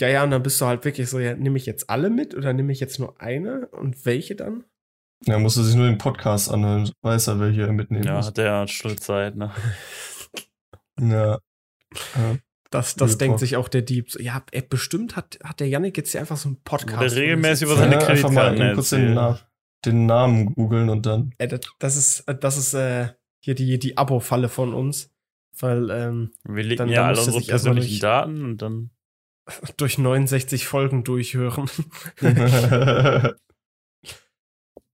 Ja, 0.00 0.08
ja, 0.08 0.24
und 0.24 0.30
dann 0.30 0.42
bist 0.42 0.60
du 0.60 0.66
halt 0.66 0.84
wirklich 0.84 1.08
so, 1.08 1.18
ja, 1.18 1.34
nehme 1.34 1.56
ich 1.56 1.66
jetzt 1.66 1.88
alle 1.90 2.10
mit 2.10 2.34
oder 2.34 2.52
nehme 2.52 2.72
ich 2.72 2.80
jetzt 2.80 2.98
nur 2.98 3.20
eine 3.20 3.68
und 3.68 4.04
welche 4.06 4.34
dann? 4.34 4.64
Ja, 5.26 5.38
musst 5.38 5.56
du 5.56 5.62
sich 5.62 5.74
nur 5.74 5.86
den 5.86 5.98
Podcast 5.98 6.50
anhören. 6.50 6.90
Weiß 7.02 7.26
er, 7.28 7.38
welche 7.40 7.62
er 7.62 7.72
mitnehmen 7.72 8.04
Ja, 8.04 8.16
muss. 8.16 8.28
hat 8.28 8.38
der 8.38 8.52
hat 8.60 8.70
Schuldzeit, 8.70 9.36
ne? 9.36 9.52
Ja. 11.00 11.38
ja. 12.14 12.36
Das, 12.70 12.94
das 12.94 13.18
denkt 13.18 13.32
Talk. 13.34 13.40
sich 13.40 13.56
auch 13.56 13.68
der 13.68 13.82
Dieb. 13.82 14.10
So, 14.10 14.20
ja, 14.20 14.42
ey, 14.52 14.62
bestimmt 14.62 15.16
hat, 15.16 15.38
hat 15.42 15.60
der 15.60 15.68
Yannick 15.68 15.96
jetzt 15.96 16.12
hier 16.12 16.20
einfach 16.20 16.36
so 16.36 16.50
einen 16.50 16.62
Podcast. 16.62 17.16
Der 17.16 17.22
regelmäßig 17.22 17.66
über 17.66 17.74
er 17.74 17.78
seine 17.78 17.94
ja, 17.94 18.06
einfach 18.06 18.30
mal 18.30 18.54
Kreditkarten 18.54 18.74
kurz 18.74 18.90
den, 18.90 19.38
den 19.86 20.06
Namen 20.06 20.54
googeln 20.54 20.88
und 20.88 21.04
dann. 21.06 21.34
Ey, 21.38 21.48
das, 21.48 21.60
das 21.78 21.96
ist, 21.96 22.24
das 22.40 22.56
ist 22.56 22.74
äh, 22.74 23.08
hier 23.40 23.54
die, 23.54 23.78
die 23.78 23.96
Abo-Falle 23.98 24.48
von 24.48 24.72
uns. 24.74 25.10
Weil 25.58 25.90
ähm, 25.90 26.32
Wir 26.44 26.62
legen 26.62 26.78
Dann- 26.78 26.88
ja 26.88 26.96
dann 27.02 27.06
alle 27.08 27.18
unsere 27.18 27.40
persönlichen 27.44 27.88
durch- 27.88 28.00
Daten 28.00 28.44
und 28.44 28.58
dann. 28.62 28.90
durch 29.76 29.98
69 29.98 30.66
Folgen 30.66 31.02
durchhören. 31.04 31.68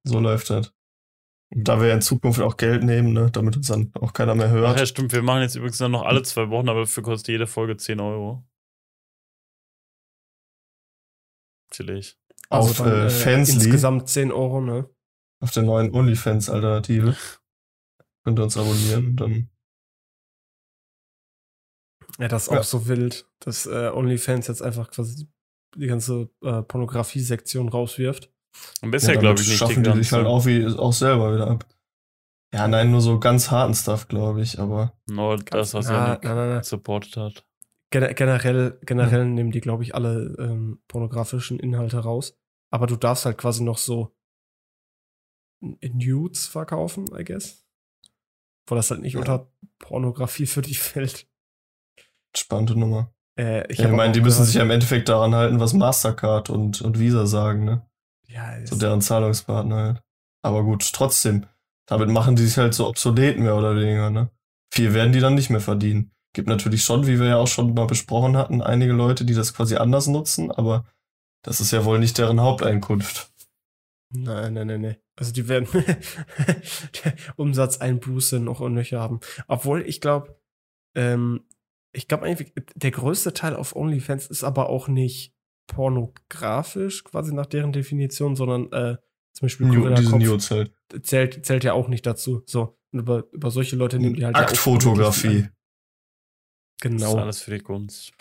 so 0.05 0.18
läuft 0.20 0.51
das. 0.51 0.72
Und 1.55 1.68
da 1.68 1.80
wir 1.80 1.92
in 1.92 2.01
Zukunft 2.03 2.40
auch 2.40 2.57
Geld 2.57 2.82
nehmen, 2.82 3.12
ne, 3.12 3.30
damit 3.30 3.57
uns 3.57 3.68
dann 3.68 3.92
auch 4.01 4.12
keiner 4.12 4.34
mehr 4.34 4.47
Ach 4.49 4.53
hört. 4.53 4.80
ja, 4.80 4.86
stimmt. 4.86 5.12
Wir 5.12 5.22
machen 5.22 5.42
jetzt 5.42 5.55
übrigens 5.55 5.78
dann 5.78 5.92
noch 5.92 6.03
alle 6.03 6.22
zwei 6.22 6.49
Wochen, 6.51 6.68
aber 6.68 6.80
dafür 6.80 7.03
kostet 7.05 7.28
jede 7.28 7.47
Folge 7.47 7.76
10 7.76 8.01
Euro. 8.01 8.44
Chillig. 11.70 12.18
auf 12.49 12.68
Also 12.80 12.84
dann, 12.84 13.07
äh, 13.07 13.11
Fansly, 13.11 13.55
Insgesamt 13.55 14.09
10 14.09 14.32
Euro, 14.32 14.61
ne? 14.61 14.88
auf 15.40 15.51
der 15.53 15.62
neuen 15.64 15.92
OnlyFans-Alternative. 15.94 17.16
Könnt 18.27 18.41
ihr 18.41 18.43
uns 18.43 18.57
abonnieren 18.57 19.07
und 19.07 19.16
dann. 19.16 19.51
Ja, 22.18 22.27
das 22.27 22.49
ist 22.49 22.53
Ja. 22.53 22.59
auch 22.59 22.64
so 22.64 22.89
wild, 22.89 23.31
dass 23.39 23.66
äh, 23.66 23.89
OnlyFans 23.95 24.49
jetzt 24.49 24.62
einfach 24.62 24.91
quasi 24.91 25.29
die 25.77 25.87
ganze 25.87 26.29
äh, 26.43 26.62
Pornografie-Sektion 26.62 27.68
rauswirft. 27.68 28.33
Und 28.83 28.91
bisher 28.91 29.14
ja, 29.14 29.20
glaube 29.20 29.41
ich 29.41 29.47
nicht 29.47 29.59
schaffen 29.59 29.85
die 29.85 29.93
die 29.93 29.99
sich 29.99 30.11
halt 30.11 30.27
auch, 30.27 30.45
wie, 30.45 30.66
auch 30.66 30.93
selber 30.93 31.35
wieder 31.35 31.49
ab. 31.49 31.68
Ja, 32.53 32.66
nein, 32.66 32.91
nur 32.91 33.01
so 33.01 33.20
ganz 33.20 33.53
harten 33.53 33.74
Stuff, 33.74 34.09
glaube 34.09 34.43
ich, 34.43 34.59
aber. 34.59 34.99
Nur 35.09 35.37
das, 35.37 35.72
was 35.74 35.87
na, 35.87 36.09
Janik 36.09 36.24
na, 36.24 36.35
na, 36.35 36.62
supportet 36.64 37.16
hat. 37.16 37.47
Gen 37.91 38.12
generell, 38.16 38.81
generell 38.83 39.24
nehmen 39.27 39.53
die, 39.53 39.61
glaube 39.61 39.85
ich, 39.85 39.95
alle 39.95 40.35
ähm, 40.41 40.83
pornografischen 40.89 41.61
Inhalte 41.61 41.99
raus. 41.99 42.37
Aber 42.72 42.89
du 42.89 42.97
darfst 42.97 43.24
halt 43.24 43.39
quasi 43.39 43.62
noch 43.62 43.79
so 43.79 44.16
Nudes 45.61 46.49
verkaufen, 46.49 47.05
I 47.16 47.22
guess. 47.22 47.66
Wo 48.67 48.75
das 48.75 48.91
halt 48.91 49.03
nicht 49.03 49.14
Ja. 49.14 49.21
unter 49.21 49.49
Pornografie 49.79 50.47
für 50.47 50.62
dich 50.62 50.81
fällt. 50.81 51.27
Spannende 52.37 52.79
Nummer. 52.79 53.12
Äh, 53.39 53.71
Ich, 53.73 53.79
ja, 53.79 53.87
ich 53.87 53.95
meine, 53.95 54.12
die 54.12 54.21
müssen 54.21 54.45
sich 54.45 54.55
ja 54.57 54.62
im 54.62 54.71
Endeffekt 54.71 55.09
daran 55.09 55.35
halten, 55.35 55.61
was 55.61 55.73
Mastercard 55.73 56.51
und, 56.51 56.81
und 56.83 56.99
Visa 56.99 57.27
sagen, 57.27 57.64
ne? 57.64 57.87
Ja, 58.29 58.55
So 58.67 58.77
deren 58.77 59.01
Zahlungspartner 59.01 59.77
halt. 59.77 60.03
Aber 60.43 60.62
gut, 60.64 60.91
trotzdem. 60.93 61.47
Damit 61.87 62.09
machen 62.09 62.35
die 62.35 62.45
sich 62.45 62.57
halt 62.59 62.75
so 62.75 62.89
obsolet 62.89 63.39
mehr 63.39 63.57
oder 63.57 63.77
weniger, 63.77 64.11
ne? 64.11 64.31
Viel 64.73 64.93
werden 64.95 65.12
die 65.12 65.21
dann 65.21 65.35
nicht 65.37 65.51
mehr 65.51 65.61
verdienen. 65.61 66.11
Gibt 66.35 66.49
natürlich 66.49 66.83
schon, 66.83 67.07
wie 67.07 67.19
wir 67.21 67.27
ja 67.27 67.37
auch 67.37 67.47
schon 67.47 67.73
mal 67.75 67.87
besprochen 67.87 68.37
hatten, 68.37 68.61
einige 68.61 68.93
Leute, 68.93 69.25
die 69.25 69.35
das 69.35 69.55
quasi 69.55 69.77
anders 69.77 70.07
nutzen, 70.09 70.51
aber 70.51 70.85
das 71.43 71.61
ist 71.61 71.71
ja 71.71 71.85
wohl 71.85 71.99
nicht 72.01 72.19
deren 72.19 72.41
Haupteinkunft. 72.41 73.31
Nein, 74.11 74.55
nein, 74.55 74.67
nein, 74.69 74.81
nein. 74.83 74.97
Also 75.17 75.33
die 75.33 75.49
werden 75.49 75.67
Umsatzeinbuße 77.37 78.41
noch 78.41 78.61
und 78.61 78.75
nöcher 78.75 79.01
haben. 79.01 79.21
Obwohl, 79.49 79.83
ich 79.87 80.01
glaube, 80.01 80.39
ähm, 80.95 81.45
ich 81.93 82.09
glaube 82.09 82.25
eigentlich, 82.27 82.53
der 82.75 82.91
größte 82.91 83.33
Teil 83.33 83.57
auf 83.57 83.75
OnlyFans 83.75 84.27
ist 84.27 84.45
aber 84.45 84.69
auch 84.69 84.89
nicht 84.89 85.35
pornografisch, 85.67 87.05
quasi 87.05 87.35
nach 87.35 87.47
deren 87.47 87.73
Definition, 87.73 88.37
sondern 88.37 88.71
äh, 88.73 88.97
zum 89.33 89.47
Beispiel 89.47 89.67
New, 89.67 89.89
diese 89.95 90.11
Kopf 90.11 90.21
News 90.23 90.51
halt. 90.51 90.73
zählt, 91.03 91.45
zählt 91.45 91.65
ja 91.65 91.73
auch 91.73 91.89
nicht 91.89 92.07
dazu. 92.07 92.43
So, 92.47 92.79
und 92.93 93.01
über, 93.01 93.25
über 93.33 93.51
solche 93.51 93.77
Leute 93.77 93.99
nehmen 93.99 94.15
die 94.15 94.25
halt 94.25 94.37
ja 94.37 94.43
auch 94.45 94.49
Aktfotografie. 94.49 95.29
wirklich 95.29 95.45
an. 95.45 95.51
Das 95.51 96.93
ist 96.93 97.09
Genau. 97.09 97.17
alles 97.17 97.41
für 97.41 97.51
die 97.53 97.61
Kunst. 97.61 98.13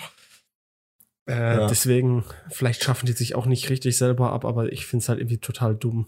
Äh, 1.27 1.57
Ja. 1.57 1.67
Deswegen, 1.67 2.23
vielleicht 2.49 2.83
schaffen 2.83 3.05
die 3.05 3.13
sich 3.13 3.35
auch 3.35 3.45
nicht 3.45 3.69
richtig 3.69 3.97
selber 3.97 4.31
ab, 4.31 4.45
aber 4.45 4.71
ich 4.71 4.85
finde 4.85 5.03
es 5.03 5.09
halt 5.09 5.19
irgendwie 5.19 5.39
total 5.39 5.75
dumm. 5.75 6.07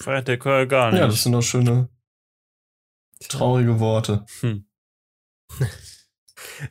Feiert 0.00 0.28
der 0.28 0.38
Kerl 0.38 0.66
gar 0.66 0.90
nicht. 0.90 1.00
Ja, 1.00 1.06
das 1.06 1.22
sind 1.22 1.32
doch 1.32 1.42
schöne, 1.42 1.88
traurige 3.28 3.78
Worte. 3.80 4.24
hm. 4.40 4.66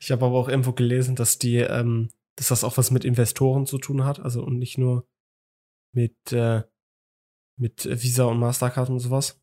Ich 0.02 0.12
habe 0.12 0.26
aber 0.26 0.36
auch 0.36 0.50
irgendwo 0.50 0.74
gelesen, 0.74 1.16
dass 1.16 1.38
die, 1.38 1.58
ähm, 1.58 2.10
dass 2.36 2.50
das 2.50 2.64
auch 2.66 2.78
was 2.78 2.92
mit 2.92 3.06
Investoren 3.06 3.66
zu 3.66 3.78
tun 3.78 4.04
hat, 4.04 4.20
also 4.20 4.44
und 4.44 4.58
nicht 4.58 4.78
nur 4.78 5.08
mit, 5.94 6.18
äh, 6.34 6.64
mit 7.58 7.86
Visa 7.86 8.26
und 8.26 8.40
Mastercard 8.40 8.90
und 8.90 9.00
sowas. 9.00 9.42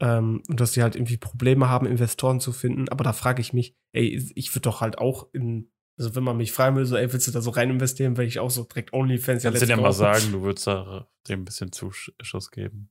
Ähm, 0.00 0.42
und 0.48 0.58
dass 0.58 0.72
die 0.72 0.82
halt 0.82 0.96
irgendwie 0.96 1.18
Probleme 1.18 1.68
haben, 1.68 1.86
Investoren 1.86 2.40
zu 2.40 2.52
finden. 2.52 2.88
Aber 2.88 3.04
da 3.04 3.12
frage 3.12 3.40
ich 3.40 3.52
mich, 3.52 3.76
ey, 3.92 4.32
ich 4.34 4.50
würde 4.52 4.62
doch 4.62 4.80
halt 4.80 4.98
auch 4.98 5.28
in, 5.32 5.70
also 5.96 6.14
wenn 6.14 6.24
man 6.24 6.36
mich 6.36 6.52
fragen 6.52 6.76
will, 6.76 6.84
so, 6.84 6.96
ey, 6.96 7.12
willst 7.12 7.26
du 7.28 7.30
da 7.30 7.40
so 7.40 7.50
rein 7.50 7.70
investieren, 7.70 8.16
weil 8.16 8.26
ich 8.26 8.40
auch 8.40 8.50
so 8.50 8.64
direkt 8.64 8.92
OnlyFans 8.92 9.44
Kannst 9.44 9.62
du 9.62 9.66
let's 9.66 9.76
dir 9.76 9.80
mal 9.80 9.92
sagen, 9.92 10.24
du 10.32 10.42
würdest 10.42 10.66
da 10.66 11.08
dem 11.28 11.42
ein 11.42 11.44
bisschen 11.44 11.72
Zuschuss 11.72 12.50
geben. 12.50 12.90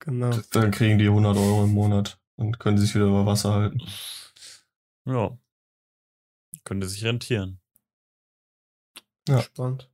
Genau. 0.00 0.30
Dann 0.52 0.70
kriegen 0.70 0.98
die 0.98 1.06
100 1.06 1.36
Euro 1.36 1.64
im 1.64 1.72
Monat 1.72 2.20
und 2.36 2.58
können 2.60 2.78
sich 2.78 2.94
wieder 2.94 3.06
über 3.06 3.26
Wasser 3.26 3.52
halten. 3.52 3.80
Ja. 5.06 5.36
Könnte 6.64 6.86
sich 6.86 7.04
rentieren. 7.04 7.60
Ja. 9.26 9.42
Spannend. 9.42 9.90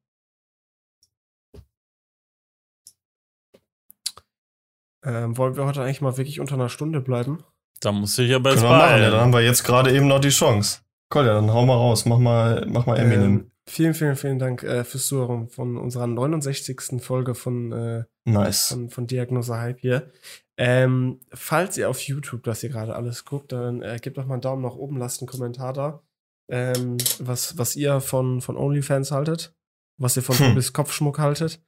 Ähm, 5.05 5.37
wollen 5.37 5.57
wir 5.57 5.65
heute 5.65 5.83
eigentlich 5.83 6.01
mal 6.01 6.17
wirklich 6.17 6.41
unter 6.41 6.55
einer 6.55 6.69
Stunde 6.69 7.01
bleiben? 7.01 7.45
Da 7.81 7.93
muss 7.93 8.19
ich 8.19 8.35
aber 8.35 8.53
jetzt 8.53 8.63
machen, 8.63 9.01
ja, 9.01 9.11
dann 9.11 9.21
haben 9.21 9.33
wir 9.33 9.43
jetzt 9.43 9.65
gerade 9.65 9.95
eben 9.95 10.09
noch 10.09 10.21
die 10.21 10.31
Chance. 10.31 10.81
Kolja, 11.15 11.35
dann 11.35 11.53
hau 11.53 11.65
mal 11.65 11.77
raus, 11.77 12.07
mach 12.07 12.19
mal, 12.19 12.67
mach 12.69 12.87
mal 12.87 12.99
Eminem. 12.99 13.23
Ähm, 13.23 13.51
vielen, 13.69 13.95
vielen, 13.95 14.17
vielen 14.17 14.41
Dank 14.41 14.65
äh, 14.65 14.83
fürs 14.83 15.07
Zuhören 15.07 15.49
von 15.49 15.77
unserer 15.77 16.09
69. 16.09 17.01
Folge 17.01 17.37
von, 17.37 17.71
äh, 17.71 18.05
nice. 18.25 18.71
von, 18.71 18.91
von 18.91 19.07
Diagnose 19.07 19.57
Hype 19.57 19.79
hier. 19.79 20.11
Ähm, 20.57 21.21
falls 21.33 21.79
ihr 21.79 21.89
auf 21.89 22.01
YouTube 22.01 22.43
das 22.43 22.63
hier 22.63 22.71
gerade 22.71 22.97
alles 22.97 23.25
guckt, 23.25 23.53
dann 23.53 23.81
äh, 23.81 24.01
gebt 24.03 24.19
doch 24.19 24.27
mal 24.27 24.35
einen 24.35 24.43
Daumen 24.43 24.63
nach 24.63 24.75
oben, 24.75 24.97
lasst 24.97 25.21
einen 25.21 25.29
Kommentar 25.29 25.73
da, 25.73 26.03
ähm, 26.51 26.97
was, 27.21 27.57
was 27.59 27.77
ihr 27.77 28.01
von, 28.01 28.41
von 28.41 28.57
OnlyFans 28.57 29.13
haltet, 29.13 29.55
was 29.99 30.17
ihr 30.17 30.23
von 30.25 30.37
Hm. 30.37 30.49
Tobis 30.49 30.73
Kopfschmuck 30.73 31.21
haltet. 31.21 31.63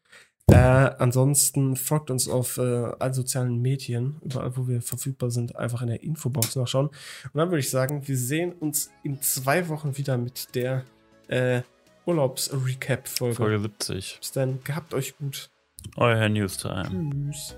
Äh, 0.49 0.57
ansonsten 0.57 1.75
folgt 1.75 2.11
uns 2.11 2.29
auf 2.29 2.59
äh, 2.59 2.63
allen 2.63 3.15
sozialen 3.15 3.61
Medien, 3.61 4.17
überall 4.23 4.57
wo 4.57 4.69
wir 4.69 4.81
verfügbar 4.81 5.31
sind, 5.31 5.57
einfach 5.57 5.83
in 5.83 5.89
der 5.89 6.03
Infobox 6.03 6.55
nachschauen. 6.55 6.87
Und 6.87 7.35
dann 7.35 7.51
würde 7.51 7.59
ich 7.59 7.71
sagen, 7.71 8.07
wir 8.07 8.17
sehen 8.17 8.53
uns 8.53 8.91
in 9.03 9.21
zwei 9.23 9.69
Wochen 9.69 9.97
wieder 9.97 10.17
mit 10.19 10.55
der 10.55 10.85
äh, 11.29 11.63
Urlaubs-Recap-Folge. 12.07 13.35
Folge 13.35 13.61
70. 13.61 14.19
Bis 14.21 14.33
dann, 14.33 14.63
gehabt 14.63 14.95
euch 14.95 15.19
gut. 15.19 15.51
Euer 15.97 16.29
News 16.29 16.59
Time. 16.59 17.11
Tschüss. 17.31 17.57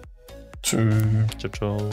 Tschüss. 0.62 0.95
Ciao, 1.39 1.53
ciao. 1.53 1.91